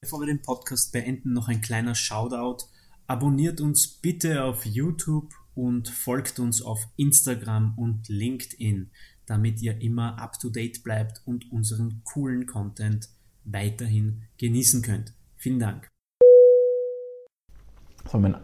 Bevor 0.04 0.20
wir 0.20 0.28
den 0.28 0.42
Podcast 0.42 0.92
beenden, 0.92 1.32
noch 1.32 1.48
ein 1.48 1.62
kleiner 1.62 1.96
Shoutout. 1.96 2.66
Abonniert 3.08 3.62
uns 3.62 3.88
bitte 3.88 4.44
auf 4.44 4.66
YouTube 4.66 5.34
und 5.56 5.88
folgt 5.88 6.40
uns 6.40 6.62
auf 6.62 6.90
Instagram 6.98 7.78
und 7.78 8.10
LinkedIn, 8.10 8.92
damit 9.26 9.62
ihr 9.62 9.80
immer 9.80 10.20
up 10.20 10.38
to 10.42 10.50
date 10.50 10.84
bleibt 10.84 11.22
und 11.24 11.50
unseren 11.54 12.02
coolen 12.04 12.48
Content 12.48 13.08
weiterhin 13.46 14.24
genießen 14.40 14.82
könnt. 14.82 15.14
Vielen 15.38 15.60
Dank. 15.60 15.88
das 18.04 18.14
war 18.14 18.20
mein 18.20 18.36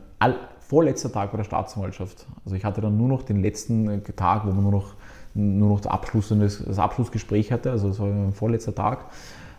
vorletzter 0.62 1.12
Tag 1.12 1.32
bei 1.32 1.38
der 1.40 1.44
Staatsanwaltschaft. 1.44 2.26
Also 2.46 2.56
ich 2.56 2.64
hatte 2.64 2.80
dann 2.80 2.96
nur 2.96 3.10
noch 3.10 3.24
den 3.24 3.42
letzten 3.42 3.90
äh, 3.90 4.02
Tag, 4.14 4.46
wo 4.46 4.54
man 4.54 4.64
nur 4.64 4.72
noch, 4.72 4.96
nur 5.34 5.72
noch 5.72 5.82
das, 5.82 5.92
Abschluss, 5.92 6.30
das 6.30 6.80
Abschlussgespräch 6.80 7.52
hatte. 7.52 7.70
Also 7.70 7.90
das 7.90 8.00
war 8.00 8.08
mein 8.08 8.32
vorletzter 8.32 8.74
Tag. 8.74 9.12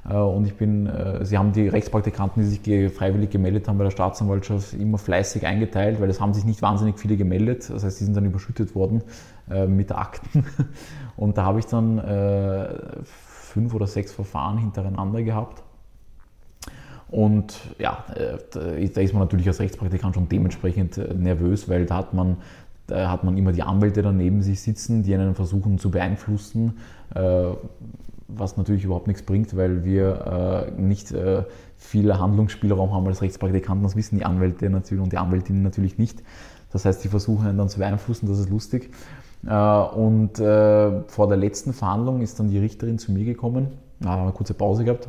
Äh, 0.08 0.14
Und 0.14 0.46
ich 0.46 0.54
bin, 0.54 0.86
äh, 0.86 1.24
sie 1.24 1.38
haben 1.38 1.52
die 1.52 1.68
Rechtspraktikanten, 1.68 2.42
die 2.42 2.48
sich 2.48 2.92
freiwillig 2.92 3.30
gemeldet 3.30 3.68
haben 3.68 3.78
bei 3.78 3.84
der 3.84 3.90
Staatsanwaltschaft, 3.90 4.74
immer 4.74 4.98
fleißig 4.98 5.46
eingeteilt, 5.46 6.00
weil 6.00 6.10
es 6.10 6.20
haben 6.20 6.34
sich 6.34 6.44
nicht 6.44 6.62
wahnsinnig 6.62 6.98
viele 6.98 7.16
gemeldet. 7.16 7.68
Das 7.70 7.84
heißt, 7.84 8.00
die 8.00 8.04
sind 8.04 8.16
dann 8.16 8.24
überschüttet 8.24 8.74
worden 8.74 9.02
äh, 9.50 9.66
mit 9.66 9.92
Akten. 9.92 10.44
Und 11.16 11.36
da 11.36 11.44
habe 11.44 11.58
ich 11.58 11.66
dann 11.66 12.00
fünf 13.04 13.74
oder 13.74 13.86
sechs 13.86 14.10
Verfahren 14.10 14.56
hintereinander 14.56 15.22
gehabt. 15.22 15.62
Und 17.10 17.58
ja, 17.78 18.04
da 18.54 19.00
ist 19.00 19.12
man 19.12 19.20
natürlich 19.20 19.46
als 19.48 19.60
Rechtspraktikant 19.60 20.14
schon 20.14 20.30
dementsprechend 20.30 20.96
nervös, 21.20 21.68
weil 21.68 21.84
da 21.84 21.96
hat 21.96 22.14
man, 22.14 22.38
hat 22.90 23.22
man 23.24 23.36
immer 23.36 23.52
die 23.52 23.62
Anwälte 23.62 24.00
daneben 24.00 24.40
sich 24.40 24.62
sitzen, 24.62 25.02
die 25.02 25.14
einen 25.14 25.34
versuchen 25.34 25.78
zu 25.78 25.90
beeinflussen, 25.90 26.78
was 28.36 28.56
natürlich 28.56 28.84
überhaupt 28.84 29.06
nichts 29.06 29.22
bringt, 29.22 29.56
weil 29.56 29.84
wir 29.84 30.70
äh, 30.76 30.80
nicht 30.80 31.12
äh, 31.12 31.44
viel 31.76 32.16
Handlungsspielraum 32.16 32.92
haben 32.92 33.06
als 33.06 33.22
Rechtspraktikanten. 33.22 33.82
Das 33.82 33.96
wissen 33.96 34.18
die 34.18 34.24
Anwälte 34.24 34.68
natürlich 34.70 35.02
und 35.02 35.12
die 35.12 35.18
Anwältinnen 35.18 35.62
natürlich 35.62 35.98
nicht. 35.98 36.22
Das 36.72 36.84
heißt, 36.84 37.02
die 37.02 37.08
versuchen 37.08 37.46
einen 37.46 37.58
dann 37.58 37.68
zu 37.68 37.78
beeinflussen, 37.78 38.28
das 38.28 38.38
ist 38.38 38.50
lustig. 38.50 38.90
Äh, 39.46 39.52
Und 39.52 40.38
äh, 40.38 41.02
vor 41.08 41.28
der 41.28 41.36
letzten 41.36 41.72
Verhandlung 41.72 42.20
ist 42.20 42.38
dann 42.38 42.48
die 42.48 42.58
Richterin 42.58 42.98
zu 42.98 43.12
mir 43.12 43.24
gekommen, 43.24 43.68
da 44.00 44.10
haben 44.10 44.20
wir 44.20 44.24
eine 44.24 44.32
kurze 44.32 44.54
Pause 44.54 44.84
gehabt 44.84 45.08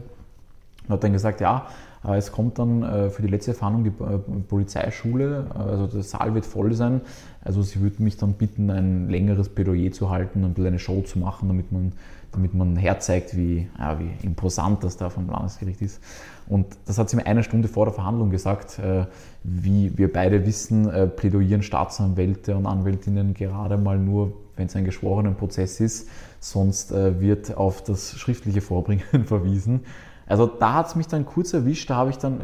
und 0.88 0.94
hat 0.94 1.04
dann 1.04 1.14
gesagt, 1.14 1.42
ja, 1.42 1.68
äh, 2.06 2.18
es 2.18 2.32
kommt 2.32 2.58
dann 2.58 2.84
äh, 2.84 3.10
für 3.10 3.22
die 3.22 3.28
letzte 3.28 3.54
Verhandlung 3.54 3.84
die 3.84 4.42
Polizeischule, 4.48 5.46
also 5.54 5.88
der 5.88 6.04
Saal 6.04 6.34
wird 6.34 6.46
voll 6.46 6.74
sein. 6.74 7.02
Also 7.44 7.62
sie 7.62 7.82
würden 7.82 8.04
mich 8.04 8.18
dann 8.18 8.34
bitten, 8.34 8.70
ein 8.70 9.10
längeres 9.10 9.50
Plädoyer 9.50 9.92
zu 9.92 10.10
halten, 10.10 10.44
ein 10.44 10.54
bisschen 10.54 10.68
eine 10.68 10.80
Show 10.80 11.02
zu 11.02 11.20
machen, 11.20 11.48
damit 11.48 11.72
man, 11.72 11.94
damit 12.32 12.54
man 12.54 12.76
herzeigt, 12.76 13.36
wie, 13.36 13.68
ja, 13.78 14.00
wie 14.00 14.12
imposant 14.26 14.84
das 14.84 14.98
da 14.98 15.10
vom 15.10 15.30
Landesgericht 15.30 15.82
ist. 15.82 16.02
Und 16.48 16.68
das 16.86 16.98
hat 16.98 17.10
sie 17.10 17.16
mir 17.16 17.26
eine 17.26 17.44
Stunde 17.44 17.68
vor 17.68 17.86
der 17.86 17.94
Verhandlung 17.94 18.30
gesagt. 18.30 18.80
Äh, 18.80 19.06
Wie 19.44 19.98
wir 19.98 20.12
beide 20.12 20.46
wissen, 20.46 20.90
äh, 20.90 21.08
plädoyieren 21.08 21.64
Staatsanwälte 21.64 22.56
und 22.56 22.66
Anwältinnen 22.66 23.34
gerade 23.34 23.78
mal 23.78 23.98
nur, 23.98 24.34
wenn 24.56 24.68
es 24.68 24.76
ein 24.76 24.86
geschworenen 24.86 25.36
Prozess 25.36 25.80
ist. 25.80 26.10
Sonst 26.40 26.92
äh, 26.92 27.20
wird 27.20 27.56
auf 27.58 27.84
das 27.84 28.14
schriftliche 28.18 28.62
Vorbringen 28.62 29.04
verwiesen. 29.26 29.82
Also 30.26 30.46
da 30.46 30.74
hat 30.74 30.88
es 30.88 30.96
mich 30.96 31.08
dann 31.08 31.26
kurz 31.26 31.54
erwischt, 31.54 31.90
da 31.90 31.96
habe 31.96 32.10
ich 32.10 32.18
dann 32.18 32.42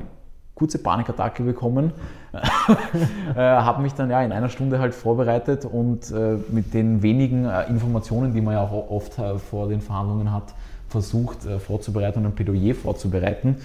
kurze 0.57 0.79
Panikattacke 0.79 1.43
bekommen, 1.43 1.91
äh, 2.33 3.39
habe 3.39 3.83
mich 3.83 3.93
dann 3.93 4.09
ja 4.09 4.23
in 4.23 4.31
einer 4.31 4.49
Stunde 4.49 4.79
halt 4.79 4.95
vorbereitet 4.95 5.65
und 5.65 6.11
äh, 6.11 6.37
mit 6.49 6.73
den 6.73 7.03
wenigen 7.03 7.45
äh, 7.45 7.69
Informationen, 7.69 8.33
die 8.33 8.41
man 8.41 8.55
ja 8.55 8.63
auch 8.63 8.89
oft 8.89 9.19
äh, 9.19 9.37
vor 9.37 9.69
den 9.69 9.81
Verhandlungen 9.81 10.33
hat, 10.33 10.55
versucht 10.89 11.45
äh, 11.45 11.59
vorzubereiten 11.59 12.19
und 12.19 12.25
ein 12.25 12.35
Plädoyer 12.35 12.73
vorzubereiten. 12.73 13.57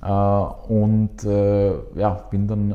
Äh, 0.00 0.06
und 0.06 1.22
ja, 1.24 2.10
bin 2.30 2.46
dann 2.46 2.74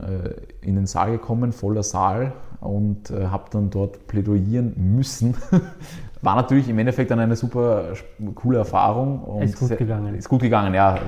in 0.62 0.76
den 0.76 0.86
Saal 0.86 1.12
gekommen, 1.12 1.52
voller 1.52 1.84
Saal 1.84 2.34
und 2.60 3.10
habe 3.10 3.46
dann 3.52 3.70
dort 3.70 4.08
plädoyieren 4.08 4.74
müssen. 4.96 5.36
War 6.22 6.36
natürlich 6.36 6.68
im 6.70 6.80
Endeffekt 6.80 7.12
dann 7.12 7.20
eine 7.20 7.36
super 7.36 7.94
coole 8.36 8.60
Erfahrung. 8.60 9.22
Und 9.22 9.44
Ist 9.44 9.60
gut 9.60 9.78
gegangen. 9.78 10.16
Ist 10.16 10.30
gut 10.30 10.42
gegangen, 10.42 10.74
ja. 10.74 11.00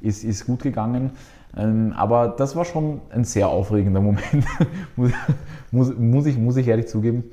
Ist, 0.00 0.24
ist 0.24 0.46
gut 0.46 0.62
gegangen. 0.62 1.12
Ähm, 1.56 1.92
aber 1.96 2.28
das 2.28 2.56
war 2.56 2.64
schon 2.64 3.00
ein 3.10 3.24
sehr 3.24 3.48
aufregender 3.48 4.00
Moment, 4.00 4.44
muss, 4.96 5.10
muss, 5.70 5.94
muss, 5.96 6.26
ich, 6.26 6.38
muss 6.38 6.56
ich 6.56 6.68
ehrlich 6.68 6.88
zugeben. 6.88 7.24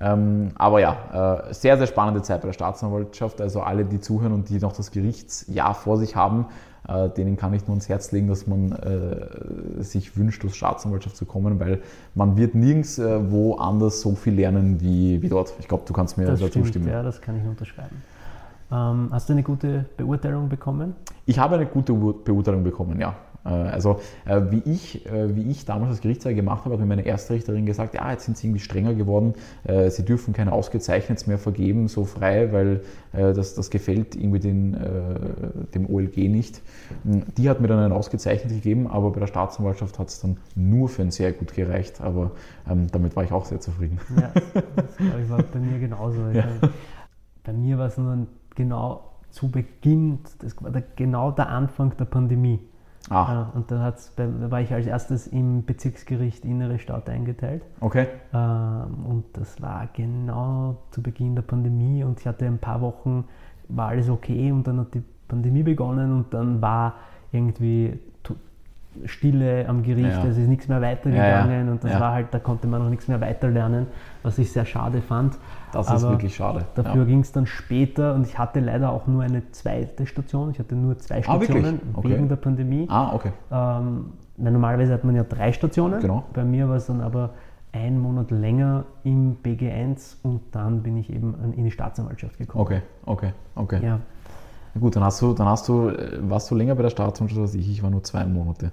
Ähm, 0.00 0.48
aber 0.56 0.80
ja, 0.80 1.44
äh, 1.48 1.54
sehr, 1.54 1.76
sehr 1.78 1.86
spannende 1.86 2.22
Zeit 2.22 2.40
bei 2.42 2.48
der 2.48 2.52
Staatsanwaltschaft. 2.52 3.40
Also 3.40 3.60
alle, 3.62 3.84
die 3.84 4.00
zuhören 4.00 4.32
und 4.32 4.48
die 4.48 4.58
noch 4.58 4.72
das 4.72 4.90
Gerichtsjahr 4.90 5.74
vor 5.74 5.98
sich 5.98 6.16
haben, 6.16 6.46
äh, 6.88 7.08
denen 7.10 7.36
kann 7.36 7.54
ich 7.54 7.62
nur 7.62 7.70
ans 7.70 7.88
Herz 7.88 8.10
legen, 8.12 8.26
dass 8.28 8.46
man 8.48 8.72
äh, 8.72 9.82
sich 9.82 10.16
wünscht, 10.16 10.44
aus 10.44 10.56
Staatsanwaltschaft 10.56 11.16
zu 11.16 11.24
kommen, 11.26 11.58
weil 11.60 11.80
man 12.14 12.36
wird 12.36 12.54
nirgends 12.56 12.98
äh, 12.98 13.30
woanders 13.30 14.00
so 14.00 14.14
viel 14.16 14.34
lernen 14.34 14.80
wie, 14.80 15.22
wie 15.22 15.28
dort. 15.28 15.54
Ich 15.60 15.68
glaube, 15.68 15.84
du 15.86 15.92
kannst 15.92 16.18
mir 16.18 16.26
Das 16.26 16.40
dazu 16.40 16.50
stimmt, 16.50 16.68
stimmen. 16.68 16.88
ja, 16.88 17.02
das 17.02 17.20
kann 17.20 17.36
ich 17.40 17.46
unterschreiben. 17.46 18.02
Ähm, 18.72 19.08
hast 19.12 19.28
du 19.28 19.32
eine 19.34 19.42
gute 19.44 19.84
Beurteilung 19.96 20.48
bekommen? 20.48 20.96
Ich 21.26 21.38
habe 21.38 21.54
eine 21.54 21.66
gute 21.66 21.92
Ur- 21.92 22.24
Beurteilung 22.24 22.64
bekommen, 22.64 22.98
ja. 23.00 23.14
Äh, 23.44 23.48
Also 23.48 24.00
äh, 24.24 24.40
wie 24.50 24.62
ich, 24.64 25.06
äh, 25.06 25.34
wie 25.36 25.50
ich 25.50 25.64
damals 25.64 25.90
das 25.92 26.00
Gerichtsjahr 26.00 26.34
gemacht 26.34 26.64
habe, 26.64 26.74
hat 26.74 26.80
mir 26.80 26.86
meine 26.86 27.04
Erstrichterin 27.04 27.66
gesagt, 27.66 27.94
ja, 27.94 28.10
jetzt 28.10 28.24
sind 28.24 28.36
sie 28.36 28.46
irgendwie 28.46 28.60
strenger 28.60 28.94
geworden, 28.94 29.34
sie 29.88 30.04
dürfen 30.04 30.34
keine 30.34 30.52
Ausgezeichnets 30.52 31.26
mehr 31.26 31.38
vergeben, 31.38 31.88
so 31.88 32.04
frei, 32.04 32.52
weil 32.52 32.82
das, 33.12 33.54
das 33.54 33.70
gefällt 33.70 34.14
irgendwie 34.14 34.40
den, 34.40 34.76
dem 35.74 35.88
OLG 35.88 36.16
nicht. 36.28 36.60
Die 37.04 37.48
hat 37.48 37.60
mir 37.60 37.68
dann 37.68 37.78
ein 37.78 37.92
Ausgezeichnet 37.92 38.52
gegeben, 38.52 38.86
aber 38.86 39.10
bei 39.10 39.20
der 39.20 39.26
Staatsanwaltschaft 39.26 39.98
hat 39.98 40.08
es 40.08 40.20
dann 40.20 40.36
nur 40.54 40.88
für 40.88 41.02
ein 41.02 41.10
sehr 41.10 41.32
gut 41.32 41.54
gereicht, 41.54 42.00
aber 42.00 42.32
ähm, 42.70 42.88
damit 42.90 43.16
war 43.16 43.24
ich 43.24 43.32
auch 43.32 43.44
sehr 43.44 43.60
zufrieden. 43.60 43.98
Ja, 44.20 44.30
das 44.76 44.96
glaube 44.96 45.22
ich 45.22 45.30
war 45.30 45.42
bei 45.42 45.58
mir 45.58 45.78
genauso. 45.78 46.20
Ja. 46.28 46.44
meine, 46.46 46.72
Bei 47.42 47.52
mir 47.52 47.78
war 47.78 47.86
es 47.86 47.98
nur 47.98 48.26
genau 48.54 49.10
zu 49.30 49.50
Beginn, 49.50 50.20
das 50.40 50.60
war 50.62 50.70
der, 50.70 50.84
genau 50.96 51.30
der 51.30 51.48
Anfang 51.48 51.96
der 51.96 52.04
Pandemie. 52.04 52.60
Ah. 53.10 53.50
Äh, 53.52 53.56
und 53.56 53.70
da, 53.70 53.80
hat's 53.80 54.10
bei, 54.10 54.28
war 54.50 54.60
ich 54.60 54.72
als 54.72 54.86
erstes 54.86 55.26
im 55.26 55.64
Bezirksgericht 55.64 56.44
Innere 56.44 56.78
Stadt 56.78 57.08
eingeteilt. 57.08 57.62
Okay. 57.80 58.06
Ähm, 58.32 59.04
und 59.06 59.24
das 59.34 59.60
war 59.60 59.88
genau 59.92 60.78
zu 60.90 61.02
Beginn 61.02 61.34
der 61.34 61.42
Pandemie 61.42 62.04
und 62.04 62.20
ich 62.20 62.26
hatte 62.26 62.46
ein 62.46 62.58
paar 62.58 62.80
Wochen, 62.80 63.24
war 63.68 63.88
alles 63.88 64.08
okay 64.08 64.52
und 64.52 64.66
dann 64.66 64.80
hat 64.80 64.94
die 64.94 65.02
Pandemie 65.28 65.62
begonnen 65.62 66.12
und 66.12 66.34
dann 66.34 66.60
war 66.62 66.94
irgendwie 67.32 67.98
Stille 69.06 69.68
am 69.68 69.82
Gericht, 69.82 70.22
Ja. 70.22 70.24
es 70.24 70.36
ist 70.38 70.48
nichts 70.48 70.68
mehr 70.68 70.80
weitergegangen 70.80 71.66
Ja, 71.66 71.72
und 71.72 71.84
das 71.84 71.98
war 71.98 72.12
halt, 72.12 72.28
da 72.32 72.38
konnte 72.38 72.66
man 72.66 72.82
noch 72.82 72.90
nichts 72.90 73.08
mehr 73.08 73.20
weiterlernen, 73.20 73.86
was 74.22 74.38
ich 74.38 74.52
sehr 74.52 74.64
schade 74.64 75.00
fand. 75.02 75.38
Das 75.72 75.86
ist 75.86 76.02
Aber 76.04 76.12
wirklich 76.12 76.36
schade. 76.36 76.64
Dafür 76.74 77.04
ging 77.04 77.20
es 77.20 77.32
dann 77.32 77.46
später 77.46 78.14
und 78.14 78.26
ich 78.26 78.38
hatte 78.38 78.60
leider 78.60 78.90
auch 78.92 79.06
nur 79.06 79.22
eine 79.22 79.50
zweite 79.50 80.06
Station. 80.06 80.50
Ich 80.50 80.58
hatte 80.58 80.74
nur 80.76 80.98
zwei 80.98 81.18
Ah? 81.18 81.22
Stationen 81.22 81.80
Okay. 81.94 82.10
wegen 82.10 82.28
der 82.28 82.36
Pandemie. 82.36 82.86
Ah, 82.88 83.12
okay. 83.14 83.32
Ähm, 83.50 84.12
normalerweise 84.36 84.92
hat 84.92 85.04
man 85.04 85.14
ja 85.16 85.24
drei 85.24 85.52
Stationen. 85.52 86.00
Genau. 86.00 86.24
Bei 86.32 86.44
mir 86.44 86.68
war 86.68 86.76
es 86.76 86.86
dann 86.86 87.00
aber 87.00 87.30
ein 87.72 87.98
Monat 87.98 88.30
länger 88.30 88.84
im 89.02 89.36
BG1 89.42 90.18
und 90.22 90.40
dann 90.52 90.82
bin 90.84 90.96
ich 90.96 91.12
eben 91.12 91.34
in 91.56 91.64
die 91.64 91.70
Staatsanwaltschaft 91.72 92.38
gekommen. 92.38 92.62
Okay, 92.62 92.82
okay, 93.04 93.32
okay. 93.56 93.80
Ja, 93.82 93.98
Na 94.74 94.80
Gut, 94.80 94.96
dann 94.96 95.04
hast 95.04 95.22
du, 95.22 95.32
dann 95.34 95.46
hast 95.46 95.68
du, 95.68 95.88
äh, 95.88 96.18
warst 96.28 96.50
du 96.50 96.54
länger 96.54 96.74
bei 96.74 96.82
der 96.82 96.90
Staatsanwaltschaft 96.90 97.40
als 97.40 97.54
ich. 97.54 97.68
Ich 97.70 97.82
war 97.82 97.90
nur 97.90 98.02
zwei 98.02 98.24
Monate. 98.24 98.72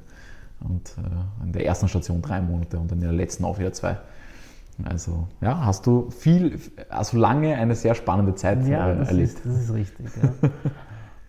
Und 0.62 0.96
äh, 0.98 1.44
in 1.46 1.54
der 1.54 1.66
ersten 1.66 1.88
Station 1.88 2.22
drei 2.22 2.42
Monate 2.42 2.78
und 2.80 2.92
dann 2.92 3.00
in 3.00 3.04
der 3.06 3.14
letzten 3.14 3.46
auch 3.46 3.58
wieder 3.60 3.74
zwei. 3.74 3.98
Also, 4.84 5.28
ja, 5.42 5.64
hast 5.66 5.86
du 5.86 6.10
viel, 6.10 6.58
also 6.90 7.18
lange 7.18 7.56
eine 7.56 7.76
sehr 7.76 7.94
spannende 7.94 8.34
Zeit 8.36 8.66
ja 8.68 8.92
äh, 8.92 8.98
das, 8.98 9.08
erlebt. 9.10 9.30
ist, 9.30 9.46
das 9.46 9.60
ist 9.64 9.74
richtig. 9.74 10.06
Ja. 10.22 10.50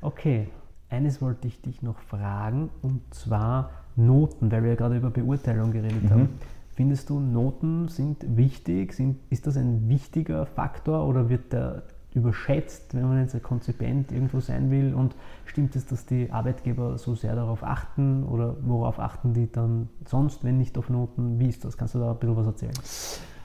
Okay, 0.05 0.49
eines 0.91 1.23
wollte 1.23 1.47
ich 1.47 1.63
dich 1.63 1.81
noch 1.81 2.01
fragen 2.01 2.71
und 2.83 3.03
zwar 3.15 3.71
Noten, 3.95 4.51
weil 4.51 4.65
wir 4.65 4.71
ja 4.71 4.75
gerade 4.77 4.97
über 4.97 5.11
Beurteilung 5.11 5.71
geredet 5.71 6.03
Mhm. 6.03 6.11
haben. 6.11 6.29
Findest 6.75 7.09
du, 7.09 7.21
Noten 7.21 7.87
sind 7.87 8.37
wichtig? 8.37 8.95
Sind, 8.95 9.19
ist 9.31 9.47
das 9.47 9.57
ein 9.57 9.89
wichtiger 9.89 10.45
Faktor 10.47 11.07
oder 11.07 11.29
wird 11.29 11.53
der 11.53 11.85
überschätzt, 12.15 12.95
wenn 12.95 13.09
man 13.09 13.21
jetzt 13.21 13.35
ein 13.35 13.43
Konzipient 13.43 14.13
irgendwo 14.13 14.41
sein 14.41 14.71
will? 14.71 14.95
Und 14.95 15.15
stimmt 15.45 15.77
es, 15.77 15.87
dass 15.87 16.07
die 16.07 16.31
Arbeitgeber 16.31 16.99
so 16.99 17.15
sehr 17.15 17.35
darauf 17.35 17.63
achten 17.63 18.25
oder 18.25 18.57
worauf 18.63 18.99
achten 18.99 19.35
die 19.35 19.51
dann 19.51 19.89
sonst, 20.07 20.45
wenn 20.45 20.59
nicht 20.59 20.79
auf 20.79 20.89
Noten? 20.89 21.39
Wie 21.39 21.49
ist 21.49 21.65
das? 21.65 21.77
Kannst 21.77 21.95
du 21.95 21.99
da 21.99 22.13
ein 22.13 22.19
bisschen 22.19 22.37
was 22.37 22.47
erzählen? 22.47 22.73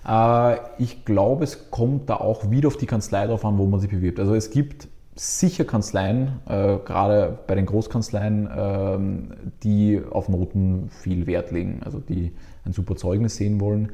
Äh, 0.07 0.57
ich 0.77 1.05
glaube, 1.05 1.43
es 1.43 1.69
kommt 1.71 2.09
da 2.09 2.15
auch 2.15 2.49
wieder 2.49 2.67
auf 2.67 2.77
die 2.77 2.85
Kanzlei 2.85 3.27
drauf 3.27 3.45
an, 3.45 3.57
wo 3.57 3.65
man 3.65 3.79
sich 3.79 3.89
bewirbt. 3.89 4.19
Also 4.19 4.35
es 4.35 4.49
gibt 4.49 4.87
sicher 5.15 5.65
Kanzleien, 5.65 6.39
äh, 6.47 6.77
gerade 6.77 7.39
bei 7.47 7.55
den 7.55 7.65
Großkanzleien, 7.65 8.49
ähm, 8.55 9.33
die 9.63 10.01
auf 10.11 10.29
Noten 10.29 10.89
viel 10.89 11.25
Wert 11.27 11.51
legen, 11.51 11.81
also 11.83 11.99
die 11.99 12.33
ein 12.65 12.73
super 12.73 12.95
Zeugnis 12.95 13.35
sehen 13.35 13.59
wollen. 13.59 13.91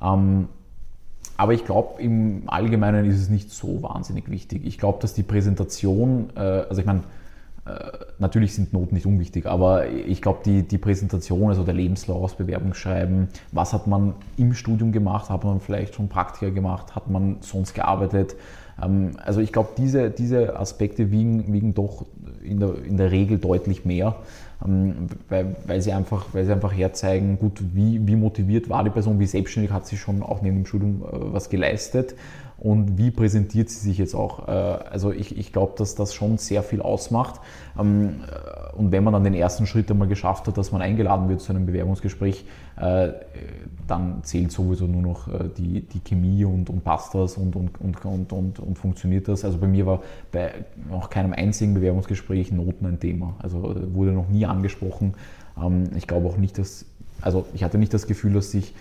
Ähm, 0.00 0.48
aber 1.36 1.54
ich 1.54 1.64
glaube, 1.64 2.00
im 2.02 2.44
Allgemeinen 2.46 3.04
ist 3.04 3.20
es 3.20 3.28
nicht 3.28 3.50
so 3.50 3.82
wahnsinnig 3.82 4.30
wichtig. 4.30 4.64
Ich 4.64 4.78
glaube, 4.78 4.98
dass 5.00 5.14
die 5.14 5.22
Präsentation, 5.22 6.30
äh, 6.36 6.40
also 6.40 6.80
ich 6.80 6.86
meine, 6.86 7.02
äh, 7.64 7.74
natürlich 8.18 8.54
sind 8.54 8.72
Noten 8.72 8.94
nicht 8.94 9.06
unwichtig, 9.06 9.46
aber 9.46 9.88
ich 9.88 10.20
glaube, 10.20 10.40
die, 10.44 10.62
die 10.62 10.78
Präsentation, 10.78 11.48
also 11.48 11.62
der 11.62 11.74
Lebenslauf, 11.74 12.36
Bewerbungsschreiben, 12.36 13.28
was 13.52 13.72
hat 13.72 13.86
man 13.86 14.14
im 14.36 14.52
Studium 14.54 14.90
gemacht, 14.90 15.30
hat 15.30 15.44
man 15.44 15.60
vielleicht 15.60 15.94
schon 15.94 16.08
Praktika 16.08 16.50
gemacht, 16.50 16.96
hat 16.96 17.08
man 17.08 17.36
sonst 17.40 17.74
gearbeitet. 17.74 18.34
Ähm, 18.82 19.12
also 19.24 19.40
ich 19.40 19.52
glaube, 19.52 19.70
diese, 19.76 20.10
diese 20.10 20.58
Aspekte 20.58 21.10
wiegen, 21.10 21.52
wiegen 21.52 21.72
doch 21.72 22.06
in 22.42 22.60
der, 22.60 22.74
in 22.84 22.96
der 22.96 23.10
Regel 23.10 23.38
deutlich 23.38 23.84
mehr, 23.84 24.16
ähm, 24.64 25.08
weil, 25.28 25.56
weil, 25.66 25.80
sie 25.80 25.92
einfach, 25.92 26.26
weil 26.32 26.44
sie 26.44 26.52
einfach 26.52 26.72
herzeigen, 26.72 27.38
gut, 27.38 27.62
wie, 27.74 28.06
wie 28.06 28.16
motiviert 28.16 28.68
war 28.68 28.84
die 28.84 28.90
Person, 28.90 29.18
wie 29.20 29.26
selbstständig 29.26 29.72
hat 29.72 29.86
sie 29.86 29.96
schon 29.96 30.22
auch 30.22 30.42
neben 30.42 30.56
dem 30.56 30.66
Studium 30.66 31.02
äh, 31.02 31.32
was 31.32 31.50
geleistet 31.50 32.14
und 32.62 32.96
wie 32.96 33.10
präsentiert 33.10 33.70
sie 33.70 33.80
sich 33.80 33.98
jetzt 33.98 34.14
auch. 34.14 34.46
Äh, 34.46 34.52
also 34.52 35.10
ich, 35.10 35.36
ich 35.36 35.52
glaube, 35.52 35.72
dass 35.76 35.96
das 35.96 36.14
schon 36.14 36.38
sehr 36.38 36.62
viel 36.62 36.80
ausmacht. 36.80 37.40
Ähm, 37.76 38.20
äh, 38.30 38.76
und 38.76 38.92
wenn 38.92 39.02
man 39.02 39.12
dann 39.12 39.24
den 39.24 39.34
ersten 39.34 39.66
Schritt 39.66 39.90
einmal 39.90 40.06
geschafft 40.06 40.46
hat, 40.46 40.56
dass 40.56 40.70
man 40.70 40.80
eingeladen 40.80 41.28
wird 41.28 41.40
zu 41.40 41.52
einem 41.52 41.66
Bewerbungsgespräch, 41.66 42.44
äh, 42.76 43.08
dann 43.88 44.22
zählt 44.22 44.52
sowieso 44.52 44.86
nur 44.86 45.02
noch 45.02 45.28
die, 45.58 45.80
die 45.80 46.00
Chemie 46.00 46.44
und, 46.44 46.70
und 46.70 46.84
passt 46.84 47.14
das 47.14 47.36
und, 47.36 47.56
und, 47.56 47.80
und, 47.80 48.04
und, 48.04 48.32
und, 48.32 48.58
und 48.60 48.78
funktioniert 48.78 49.26
das. 49.26 49.44
Also 49.44 49.58
bei 49.58 49.66
mir 49.66 49.84
war 49.84 50.00
bei 50.30 50.52
noch 50.88 51.10
keinem 51.10 51.32
einzigen 51.32 51.74
Bewerbungsgespräch 51.74 52.52
Noten 52.52 52.86
ein 52.86 53.00
Thema. 53.00 53.34
Also 53.40 53.74
wurde 53.92 54.12
noch 54.12 54.28
nie 54.28 54.46
angesprochen. 54.46 55.14
Ähm, 55.60 55.90
ich 55.96 56.06
glaube 56.06 56.28
auch 56.28 56.36
nicht, 56.36 56.58
dass, 56.58 56.86
also 57.20 57.44
ich 57.54 57.64
hatte 57.64 57.76
nicht 57.76 57.92
das 57.92 58.06
Gefühl, 58.06 58.34
dass 58.34 58.52
sich 58.52 58.72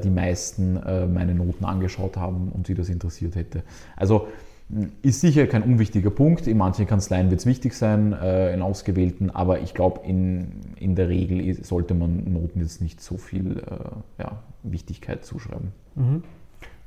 die 0.00 0.10
meisten 0.10 0.76
äh, 0.76 1.06
meine 1.06 1.34
Noten 1.34 1.64
angeschaut 1.64 2.16
haben 2.16 2.50
und 2.52 2.66
sie 2.66 2.74
das 2.74 2.88
interessiert 2.88 3.36
hätte. 3.36 3.62
Also 3.96 4.28
mh, 4.68 4.88
ist 5.02 5.20
sicher 5.20 5.46
kein 5.46 5.62
unwichtiger 5.62 6.10
Punkt. 6.10 6.46
In 6.46 6.58
manchen 6.58 6.86
Kanzleien 6.86 7.30
wird 7.30 7.40
es 7.40 7.46
wichtig 7.46 7.74
sein, 7.74 8.12
äh, 8.12 8.52
in 8.52 8.62
ausgewählten, 8.62 9.30
aber 9.30 9.60
ich 9.60 9.74
glaube, 9.74 10.00
in, 10.06 10.52
in 10.76 10.94
der 10.94 11.08
Regel 11.08 11.62
sollte 11.62 11.94
man 11.94 12.32
Noten 12.32 12.60
jetzt 12.60 12.82
nicht 12.82 13.00
so 13.00 13.16
viel 13.16 13.58
äh, 13.58 14.22
ja, 14.22 14.42
Wichtigkeit 14.62 15.24
zuschreiben. 15.24 15.72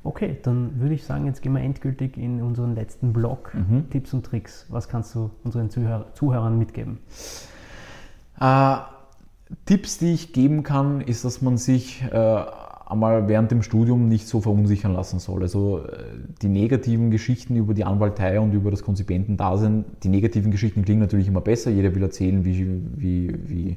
Okay, 0.04 0.36
dann 0.42 0.80
würde 0.80 0.94
ich 0.94 1.04
sagen, 1.04 1.26
jetzt 1.26 1.42
gehen 1.42 1.52
wir 1.52 1.60
endgültig 1.60 2.16
in 2.16 2.42
unseren 2.42 2.74
letzten 2.74 3.12
Block. 3.12 3.54
Mhm. 3.54 3.88
Tipps 3.90 4.12
und 4.12 4.26
Tricks. 4.26 4.66
Was 4.68 4.88
kannst 4.88 5.14
du 5.14 5.30
unseren 5.44 5.70
Zuhör 5.70 6.06
Zuhörern 6.14 6.58
mitgeben? 6.58 6.98
Äh, 8.40 8.76
Tipps, 9.66 9.98
die 9.98 10.12
ich 10.12 10.32
geben 10.32 10.64
kann, 10.64 11.00
ist, 11.02 11.24
dass 11.24 11.40
man 11.40 11.56
sich 11.56 12.02
äh, 12.02 12.44
einmal 12.92 13.28
während 13.28 13.50
dem 13.50 13.62
Studium 13.62 14.08
nicht 14.08 14.28
so 14.28 14.40
verunsichern 14.40 14.92
lassen 14.92 15.18
soll. 15.18 15.42
Also 15.42 15.78
äh, 15.78 16.04
die 16.42 16.48
negativen 16.48 17.10
Geschichten 17.10 17.56
über 17.56 17.74
die 17.74 17.84
Anwaltei 17.84 18.38
und 18.38 18.52
über 18.52 18.70
das 18.70 18.82
Konzipientendasein, 18.82 19.84
die 20.02 20.08
negativen 20.08 20.50
Geschichten 20.50 20.84
klingen 20.84 21.00
natürlich 21.00 21.26
immer 21.26 21.40
besser. 21.40 21.70
Jeder 21.70 21.94
will 21.94 22.02
erzählen, 22.02 22.44
wie, 22.44 22.66
wie, 22.96 23.34
wie, 23.46 23.76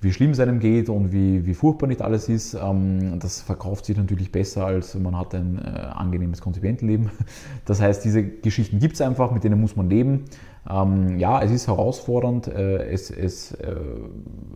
wie 0.00 0.12
schlimm 0.12 0.30
es 0.30 0.40
einem 0.40 0.60
geht 0.60 0.88
und 0.88 1.12
wie, 1.12 1.44
wie 1.44 1.54
furchtbar 1.54 1.86
nicht 1.86 2.02
alles 2.02 2.28
ist. 2.28 2.54
Ähm, 2.54 3.18
das 3.20 3.40
verkauft 3.40 3.84
sich 3.84 3.96
natürlich 3.96 4.32
besser, 4.32 4.66
als 4.66 4.94
man 4.94 5.16
hat 5.16 5.34
ein 5.34 5.58
äh, 5.58 5.68
angenehmes 5.68 6.40
Konzipientenleben. 6.40 7.10
Das 7.64 7.80
heißt, 7.80 8.04
diese 8.04 8.24
Geschichten 8.24 8.78
gibt 8.78 8.94
es 8.94 9.00
einfach, 9.00 9.30
mit 9.30 9.44
denen 9.44 9.60
muss 9.60 9.76
man 9.76 9.90
leben. 9.90 10.24
Ähm, 10.68 11.18
ja, 11.18 11.40
es 11.42 11.50
ist 11.50 11.66
herausfordernd, 11.66 12.48
äh, 12.48 12.88
es, 12.90 13.10
es, 13.10 13.52
äh, 13.52 13.74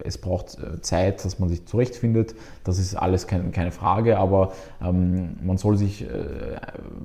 es 0.05 0.19
braucht 0.19 0.59
äh, 0.59 0.81
Zeit, 0.81 1.25
dass 1.25 1.39
man 1.39 1.49
sich 1.49 1.65
zurechtfindet. 1.67 2.35
Das 2.65 2.79
ist 2.79 2.95
alles 2.95 3.27
kein, 3.27 3.53
keine 3.53 3.73
Frage, 3.73 4.19
aber 4.19 4.53
ähm, 4.83 5.37
man 5.43 5.57
soll 5.57 5.77
sich, 5.77 6.03
äh, 6.03 6.09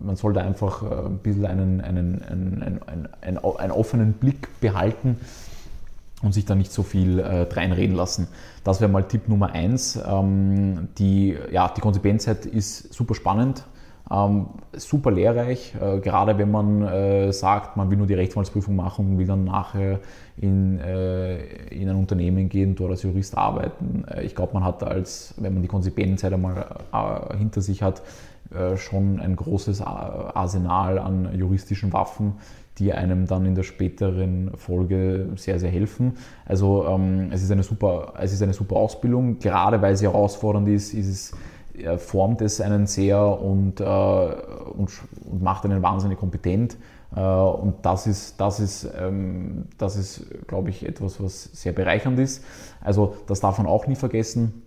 man 0.01 0.15
sollte 0.15 0.41
einfach 0.41 0.83
äh, 0.83 1.05
ein 1.05 1.19
bisschen 1.19 1.45
einen, 1.45 1.81
einen, 1.81 2.21
einen, 2.23 2.63
einen, 2.63 3.07
einen, 3.21 3.37
einen, 3.37 3.71
offenen 3.71 4.13
Blick 4.13 4.49
behalten 4.59 5.17
und 6.21 6.33
sich 6.33 6.45
da 6.45 6.55
nicht 6.55 6.71
so 6.71 6.83
viel 6.83 7.19
äh, 7.19 7.43
reinreden 7.43 7.95
lassen. 7.95 8.27
Das 8.63 8.81
wäre 8.81 8.91
mal 8.91 9.03
Tipp 9.03 9.29
Nummer 9.29 9.51
eins. 9.51 9.97
Ähm, 10.05 10.89
die, 10.97 11.37
ja, 11.51 11.69
die 11.69 11.81
Konsequenzzeit 11.81 12.45
ist 12.45 12.93
super 12.93 13.15
spannend, 13.15 13.63
ähm, 14.11 14.47
super 14.73 15.11
lehrreich, 15.11 15.75
äh, 15.81 15.99
gerade 15.99 16.37
wenn 16.37 16.51
man 16.51 16.81
äh, 16.83 17.31
sagt, 17.33 17.75
man 17.75 17.89
will 17.89 17.97
nur 17.97 18.07
die 18.07 18.13
Rechtsanwaltsprüfung 18.13 18.75
machen 18.75 19.11
und 19.11 19.17
will 19.17 19.27
dann 19.27 19.43
nachher 19.43 19.99
in, 20.37 20.79
äh, 20.79 21.37
in 21.69 21.89
ein 21.89 21.95
Unternehmen 21.95 22.47
gehen, 22.47 22.75
dort 22.75 22.91
als 22.91 23.03
Jurist 23.03 23.37
arbeiten. 23.37 24.05
Äh, 24.07 24.23
ich 24.23 24.35
glaube, 24.35 24.53
man 24.53 24.63
hat 24.63 24.83
als, 24.83 25.33
wenn 25.37 25.53
man 25.53 25.61
die 25.61 25.67
Konsequenzzeit 25.67 26.31
einmal 26.31 26.65
äh, 26.93 27.37
hinter 27.37 27.61
sich 27.61 27.83
hat, 27.83 28.01
äh, 28.53 28.77
schon 28.77 29.19
ein 29.19 29.35
großes 29.35 29.81
Arsenal 29.81 30.99
an 30.99 31.37
juristischen 31.37 31.91
Waffen, 31.91 32.35
die 32.77 32.93
einem 32.93 33.25
dann 33.25 33.45
in 33.45 33.55
der 33.55 33.63
späteren 33.63 34.51
Folge 34.55 35.29
sehr, 35.35 35.59
sehr 35.59 35.71
helfen. 35.71 36.13
Also 36.45 36.85
ähm, 36.87 37.29
es, 37.31 37.43
ist 37.43 37.51
eine 37.51 37.63
super, 37.63 38.13
es 38.19 38.31
ist 38.31 38.41
eine 38.41 38.53
super 38.53 38.77
Ausbildung, 38.77 39.39
gerade 39.39 39.81
weil 39.81 39.97
sie 39.97 40.05
herausfordernd 40.05 40.69
ist, 40.69 40.93
ist 40.93 41.07
es, 41.07 41.31
formt 41.97 42.41
es 42.41 42.61
einen 42.61 42.87
sehr 42.87 43.21
und, 43.21 43.79
äh, 43.79 43.83
und, 43.83 44.91
und 45.25 45.41
macht 45.41 45.65
einen 45.65 45.81
wahnsinnig 45.81 46.17
kompetent. 46.17 46.77
Äh, 47.15 47.21
und 47.21 47.85
das 47.85 48.07
ist, 48.07 48.39
das 48.39 48.59
ist, 48.59 48.89
ähm, 48.97 49.65
das 49.77 49.95
ist 49.95 50.25
glaube 50.47 50.69
ich, 50.69 50.85
etwas, 50.85 51.21
was 51.21 51.43
sehr 51.43 51.73
bereichernd 51.73 52.19
ist. 52.19 52.43
Also 52.81 53.15
das 53.27 53.39
darf 53.39 53.57
man 53.57 53.67
auch 53.67 53.87
nie 53.87 53.95
vergessen. 53.95 54.63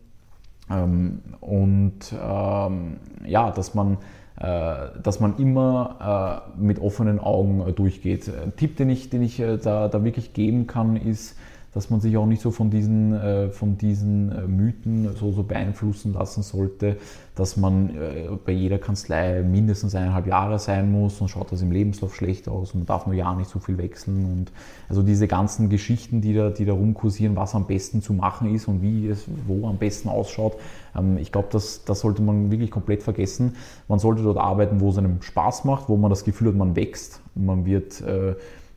Ähm, 0.71 1.21
und 1.41 1.99
ähm, 2.13 2.97
ja, 3.27 3.51
dass 3.51 3.75
man, 3.75 3.99
äh, 4.37 4.89
dass 5.03 5.21
man 5.21 5.37
immer 5.39 6.45
äh, 6.57 6.61
mit 6.61 6.81
offenen 6.81 7.19
Augen 7.19 7.67
äh, 7.67 7.73
durchgeht. 7.73 8.29
Ein 8.29 8.55
Tipp, 8.57 8.77
den 8.77 8.91
ich, 8.91 9.11
den 9.11 9.23
ich 9.23 9.41
äh, 9.41 9.59
da, 9.59 9.89
da 9.89 10.05
wirklich 10.05 10.33
geben 10.33 10.67
kann, 10.67 10.97
ist, 10.97 11.37
dass 11.73 11.91
man 11.91 12.01
sich 12.01 12.17
auch 12.17 12.27
nicht 12.27 12.43
so 12.43 12.51
von 12.51 12.71
diesen, 12.71 13.13
äh, 13.13 13.51
von 13.51 13.79
diesen 13.79 14.33
äh, 14.33 14.47
Mythen 14.47 15.15
so, 15.17 15.33
so 15.33 15.43
beeinflussen 15.43 16.13
lassen 16.13 16.43
sollte, 16.43 16.97
dass 17.37 17.57
man 17.57 17.91
äh, 17.91 18.29
bei 18.45 18.53
jeder 18.53 18.79
Kanzlei 18.79 19.43
mindestens 19.43 19.95
eineinhalb 19.95 20.27
Jahre 20.27 20.59
sein 20.59 20.91
muss 20.91 21.21
und 21.21 21.29
schaut 21.29 21.53
das 21.53 21.63
im 21.63 21.71
Lebenslauf 21.71 22.15
schlecht 22.15 22.49
aus 22.49 22.73
und 22.73 22.81
man 22.81 22.87
darf 22.87 23.07
nur 23.07 23.15
ja 23.15 23.33
nicht 23.35 23.51
so 23.51 23.61
viel 23.61 23.79
wechseln 23.79 24.25
und 24.25 24.53
also 24.89 25.03
diese 25.03 25.29
ganzen 25.29 25.69
Geschichten, 25.69 26.21
die 26.21 26.35
da, 26.35 26.51
die 26.51 26.65
da 26.65 26.73
rumkursieren, 26.73 27.37
was 27.37 27.55
am 27.55 27.67
besten 27.67 28.03
zu 28.03 28.15
machen 28.15 28.53
ist 28.55 28.67
und 28.67 28.83
wie 28.83 29.07
es 29.09 29.27
wo 29.47 29.69
am 29.69 29.79
besten 29.79 30.09
ausschaut, 30.09 30.57
ähm, 30.97 31.19
ich 31.19 31.33
glaube, 31.33 31.49
das, 31.53 31.85
das 31.85 32.01
sollte 32.01 32.23
man 32.23 32.51
wirklich 32.51 32.71
komplett 32.71 33.03
vergessen. 33.03 33.57
Man 33.89 33.99
sollte 33.99 34.23
dort 34.23 34.39
arbeiten, 34.39 34.81
wo 34.81 34.91
es 34.91 34.99
einem 34.99 35.23
Spaß 35.23 35.65
macht, 35.65 35.89
wo 35.89 35.97
man 35.97 36.11
das 36.11 36.25
Gefühl 36.25 36.49
hat, 36.49 36.57
man 36.57 36.77
wächst, 36.77 37.21
man 37.35 37.65
wird 37.65 38.01
äh, 38.01 38.35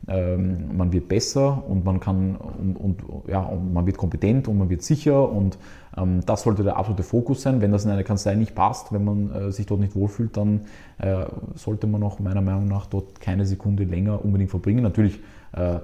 ähm, 0.08 0.76
man 0.76 0.92
wird 0.92 1.08
besser 1.08 1.62
und 1.68 1.84
man 1.84 2.00
kann 2.00 2.36
und, 2.36 2.76
und, 2.76 3.02
ja, 3.28 3.40
und 3.40 3.72
man 3.72 3.86
wird 3.86 3.96
kompetent 3.96 4.48
und 4.48 4.58
man 4.58 4.68
wird 4.68 4.82
sicher 4.82 5.28
und 5.30 5.58
ähm, 5.96 6.20
das 6.26 6.42
sollte 6.42 6.62
der 6.62 6.76
absolute 6.76 7.02
Fokus 7.02 7.42
sein. 7.42 7.60
Wenn 7.60 7.72
das 7.72 7.84
in 7.84 7.90
einer 7.90 8.04
Kanzlei 8.04 8.34
nicht 8.34 8.54
passt, 8.54 8.92
wenn 8.92 9.04
man 9.04 9.30
äh, 9.30 9.52
sich 9.52 9.66
dort 9.66 9.80
nicht 9.80 9.94
wohlfühlt, 9.94 10.36
dann 10.36 10.62
äh, 10.98 11.24
sollte 11.54 11.86
man 11.86 12.02
auch 12.02 12.18
meiner 12.18 12.42
Meinung 12.42 12.68
nach 12.68 12.86
dort 12.86 13.20
keine 13.20 13.46
Sekunde 13.46 13.84
länger 13.84 14.24
unbedingt 14.24 14.50
verbringen. 14.50 14.82
Natürlich 14.82 15.20
äh, 15.52 15.78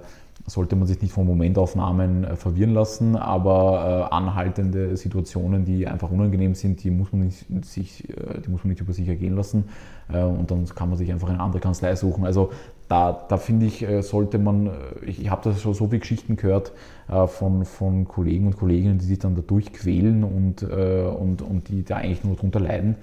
sollte 0.47 0.77
man 0.77 0.87
sich 0.87 1.01
nicht 1.01 1.13
von 1.13 1.27
Momentaufnahmen 1.27 2.25
äh, 2.25 2.37
verwirren 2.37 2.75
lassen, 2.75 3.17
aber 3.17 4.09
äh, 4.11 4.15
anhaltende 4.15 4.97
Situationen, 4.97 5.65
die 5.65 5.87
einfach 5.87 6.11
unangenehm 6.11 6.55
sind, 6.55 6.83
die 6.83 6.91
muss 6.91 7.13
man 7.13 7.23
nicht, 7.23 7.47
sich, 7.65 8.09
äh, 8.09 8.41
die 8.45 8.51
muss 8.51 8.65
man 8.65 8.71
nicht 8.71 8.81
über 8.81 8.93
sich 8.93 9.09
ergehen 9.09 9.37
lassen 9.37 9.65
und 10.13 10.51
dann 10.51 10.65
kann 10.65 10.89
man 10.89 10.99
sich 10.99 11.13
einfach 11.13 11.29
eine 11.29 11.39
andere 11.39 11.61
Kanzlei 11.61 11.95
suchen. 11.95 12.25
Also 12.25 12.51
da, 12.91 13.13
da 13.29 13.37
finde 13.37 13.67
ich, 13.67 13.83
äh, 13.83 14.03
sollte 14.03 14.39
man, 14.39 14.67
äh, 14.67 14.71
ich, 15.07 15.23
ich 15.23 15.31
habe 15.31 15.49
da 15.49 15.57
schon 15.57 15.75
so 15.75 15.87
viele 15.87 16.01
Geschichten 16.01 16.35
gehört 16.35 16.73
äh, 17.09 17.29
von, 17.29 17.65
von 17.65 18.07
Kollegen 18.09 18.49
und 18.49 18.57
Kolleginnen, 18.59 18.99
die 18.99 19.05
sich 19.05 19.21
dann 19.21 19.37
da 19.37 19.43
durchquälen 19.43 20.25
und, 20.25 20.65
und, 20.65 21.41
und 21.43 21.69
die 21.69 21.85
da 21.85 21.97
eigentlich 21.97 22.25
nur 22.25 22.35
darunter 22.35 22.59
leiden. 22.59 22.97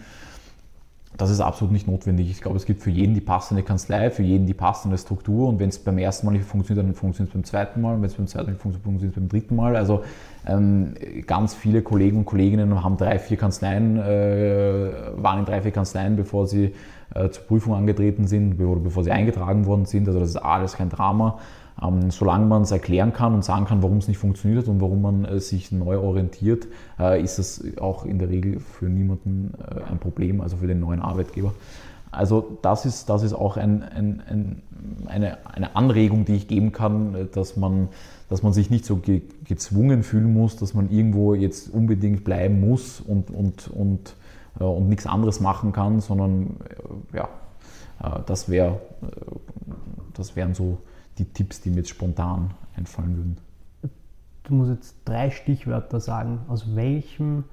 Das 1.18 1.32
ist 1.32 1.40
absolut 1.40 1.72
nicht 1.72 1.88
notwendig. 1.88 2.30
Ich 2.30 2.42
glaube, 2.42 2.58
es 2.58 2.66
gibt 2.66 2.82
für 2.84 2.92
jeden 2.92 3.16
die 3.16 3.22
passende 3.22 3.64
Kanzlei, 3.64 4.12
für 4.12 4.22
jeden 4.22 4.46
die 4.46 4.54
passende 4.54 4.98
Struktur 5.00 5.50
und 5.50 5.60
wenn 5.60 5.70
es 5.70 5.80
beim 5.80 5.98
ersten 5.98 6.28
Mal 6.28 6.34
nicht 6.34 6.46
funktioniert, 6.46 6.86
dann 6.86 6.94
funktioniert 6.94 7.30
es 7.30 7.34
beim 7.34 7.44
zweiten 7.44 7.82
Mal, 7.82 7.98
wenn 7.98 8.06
es 8.06 8.14
beim 8.14 8.28
zweiten 8.28 8.46
Mal 8.46 8.52
nicht 8.54 8.62
funktioniert, 8.62 8.84
funktioniert 8.84 9.18
es 9.18 9.22
beim 9.22 9.30
dritten 9.30 9.56
Mal. 9.56 9.76
Also 9.76 10.04
ähm, 10.46 10.94
ganz 11.26 11.56
viele 11.56 11.82
Kollegen 11.82 12.20
und 12.20 12.26
Kolleginnen 12.26 12.84
haben 12.84 12.98
drei, 12.98 13.18
vier 13.18 13.38
Kanzleien, 13.38 13.98
äh, 13.98 14.92
waren 15.16 15.40
in 15.40 15.46
drei, 15.46 15.62
vier 15.62 15.72
Kanzleien, 15.72 16.16
bevor 16.16 16.46
sie 16.46 16.76
äh, 17.16 17.30
zur 17.30 17.44
Prüfung 17.46 17.74
angetreten 17.74 18.28
sind 18.28 18.60
oder 18.62 18.80
bevor 18.80 19.04
sie 19.04 19.12
eingetragen 19.12 19.66
worden 19.66 19.86
sind. 19.86 20.08
Also 20.08 20.20
das 20.20 20.30
ist 20.30 20.38
alles 20.38 20.74
kein 20.74 20.90
Drama. 20.90 21.40
Ähm, 21.82 22.10
solange 22.10 22.46
man 22.46 22.64
es 22.64 22.72
erklären 22.72 23.14
kann 23.14 23.36
und 23.36 23.46
sagen 23.46 23.66
kann, 23.66 23.84
warum 23.84 23.98
es 23.98 24.08
nicht 24.08 24.18
funktioniert 24.18 24.68
und 24.68 24.82
warum 24.82 25.02
man 25.02 25.26
äh, 25.26 25.40
sich 25.40 25.72
neu 25.72 26.00
orientiert, 26.00 26.68
äh, 27.00 27.22
ist 27.22 27.38
das 27.38 27.64
auch 27.80 28.06
in 28.06 28.18
der 28.18 28.30
Regel 28.30 28.60
für 28.60 28.86
niemanden 28.86 29.54
äh, 29.60 29.84
ein 29.92 30.00
Problem, 30.00 30.42
also 30.42 30.58
für 30.58 30.68
den 30.68 30.80
neuen 30.80 31.02
Arbeitgeber. 31.02 31.54
Also 32.10 32.58
das 32.64 32.86
ist, 32.86 33.10
das 33.10 33.22
ist 33.22 33.34
auch 33.34 33.58
ein, 33.58 33.84
ein, 33.84 34.24
ein, 34.28 34.62
eine, 35.06 35.38
eine 35.46 35.76
Anregung, 35.76 36.26
die 36.26 36.36
ich 36.36 36.48
geben 36.48 36.72
kann, 36.72 37.14
äh, 37.14 37.26
dass 37.26 37.58
man, 37.58 37.90
dass 38.28 38.42
man 38.42 38.54
sich 38.54 38.72
nicht 38.72 38.86
so 38.86 38.98
ge 38.98 39.22
gezwungen 39.44 40.02
fühlen 40.02 40.34
muss, 40.34 40.56
dass 40.56 40.74
man 40.74 40.90
irgendwo 40.90 41.36
jetzt 41.36 41.72
unbedingt 41.72 42.24
bleiben 42.24 42.60
muss 42.60 43.02
und, 43.02 43.30
und, 43.30 43.68
und 43.68 44.16
äh, 44.60 44.64
und 44.64 44.90
nichts 44.90 45.06
anderes 45.06 45.40
machen 45.42 45.74
kann, 45.74 46.00
sondern 46.00 46.58
äh, 47.14 47.18
ja, 47.18 47.30
das, 48.28 48.48
wär, 48.48 48.80
das 50.14 50.36
wären 50.36 50.54
so 50.54 50.78
die 51.18 51.26
Tipps, 51.26 51.62
die 51.62 51.70
mir 51.70 51.78
jetzt 51.78 51.90
spontan 51.90 52.54
einfallen 52.76 53.18
würden. 53.18 53.38
Du 54.44 54.54
musst 54.54 54.72
jetzt 54.72 54.96
drei 55.04 55.30
Stichwörter 55.30 56.00
sagen. 56.00 56.40
Aus 56.48 56.76
welchem 56.76 57.44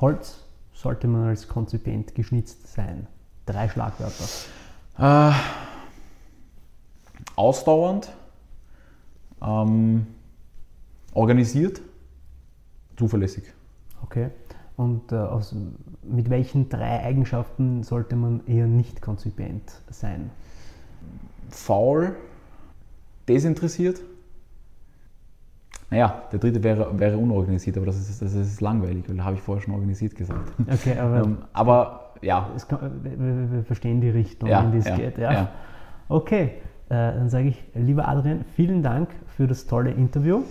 Holz 0.00 0.44
sollte 0.72 1.08
man 1.08 1.26
als 1.26 1.48
Konzipient 1.48 2.14
geschnitzt 2.14 2.68
sein? 2.72 3.06
Drei 3.44 3.68
Schlagwörter. 3.68 4.24
Äh, 4.98 5.32
ausdauernd, 7.34 8.12
ähm, 9.42 10.06
organisiert, 11.12 11.80
zuverlässig. 12.96 13.44
Okay. 14.02 14.30
Und 14.76 15.10
äh, 15.10 15.16
aus, 15.16 15.56
mit 16.02 16.30
welchen 16.30 16.68
drei 16.68 17.02
Eigenschaften 17.02 17.82
sollte 17.82 18.14
man 18.14 18.46
eher 18.46 18.66
nicht 18.68 19.02
konzipient 19.02 19.72
sein? 19.90 20.30
Faul, 21.50 22.14
desinteressiert. 23.28 24.00
Naja, 25.90 26.22
der 26.30 26.38
dritte 26.38 26.62
wäre, 26.62 26.98
wäre 26.98 27.16
unorganisiert, 27.16 27.76
aber 27.76 27.86
das 27.86 27.96
ist, 27.96 28.20
das 28.20 28.34
ist 28.34 28.60
langweilig, 28.60 29.08
weil 29.08 29.16
da 29.16 29.24
habe 29.24 29.36
ich 29.36 29.42
vorher 29.42 29.62
schon 29.62 29.74
organisiert 29.74 30.14
gesagt. 30.14 30.52
Okay, 30.70 30.98
aber, 30.98 31.22
ähm, 31.22 31.38
aber 31.54 32.12
ja. 32.20 32.50
Kann, 32.68 33.00
wir, 33.02 33.52
wir, 33.52 33.64
verstehen 33.64 34.00
die 34.00 34.10
Richtung, 34.10 34.50
ja, 34.50 34.60
in 34.60 34.72
die 34.72 34.78
es 34.78 34.84
ja, 34.86 34.96
geht. 34.96 35.16
Ja. 35.16 35.32
ja. 35.32 35.48
Okay, 36.08 36.52
äh, 36.88 36.90
dann 36.90 37.30
sage 37.30 37.48
ich, 37.48 37.64
lieber 37.74 38.06
Adrian, 38.06 38.44
vielen 38.54 38.82
Dank 38.82 39.08
für 39.36 39.46
das 39.46 39.66
tolle 39.66 39.90
Interview. 39.90 40.42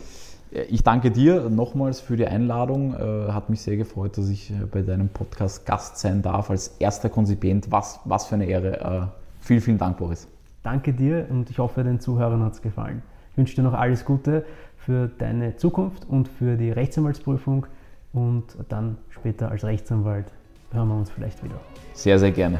Ich 0.69 0.81
danke 0.83 1.11
dir 1.11 1.49
nochmals 1.49 1.99
für 1.99 2.15
die 2.15 2.25
Einladung. 2.25 2.93
Äh, 2.93 3.31
hat 3.31 3.49
mich 3.49 3.61
sehr 3.61 3.75
gefreut, 3.75 4.17
dass 4.17 4.29
ich 4.29 4.49
äh, 4.49 4.65
bei 4.71 4.81
deinem 4.81 5.09
Podcast 5.09 5.65
Gast 5.65 5.97
sein 5.97 6.21
darf 6.21 6.49
als 6.49 6.69
erster 6.79 7.09
Konzipient. 7.09 7.69
Was, 7.69 7.99
was 8.05 8.25
für 8.27 8.35
eine 8.35 8.45
Ehre. 8.45 8.79
Äh, 8.79 9.07
vielen, 9.41 9.61
vielen 9.61 9.77
Dank, 9.77 9.97
Boris. 9.97 10.27
Danke 10.67 10.91
dir 10.91 11.27
und 11.29 11.49
ich 11.49 11.59
hoffe, 11.59 11.81
den 11.85 12.01
Zuhörern 12.01 12.43
hat 12.43 12.51
es 12.51 12.61
gefallen. 12.61 13.01
Ich 13.31 13.37
wünsche 13.37 13.55
dir 13.55 13.63
noch 13.63 13.73
alles 13.73 14.03
Gute 14.03 14.43
für 14.75 15.07
deine 15.07 15.55
Zukunft 15.55 16.03
und 16.09 16.27
für 16.27 16.57
die 16.57 16.71
Rechtsanwaltsprüfung 16.71 17.67
und 18.11 18.57
dann 18.67 18.97
später 19.07 19.49
als 19.49 19.63
Rechtsanwalt 19.63 20.25
hören 20.73 20.89
wir 20.89 20.95
uns 20.95 21.09
vielleicht 21.09 21.41
wieder. 21.41 21.55
Sehr, 21.93 22.19
sehr 22.19 22.31
gerne. 22.31 22.59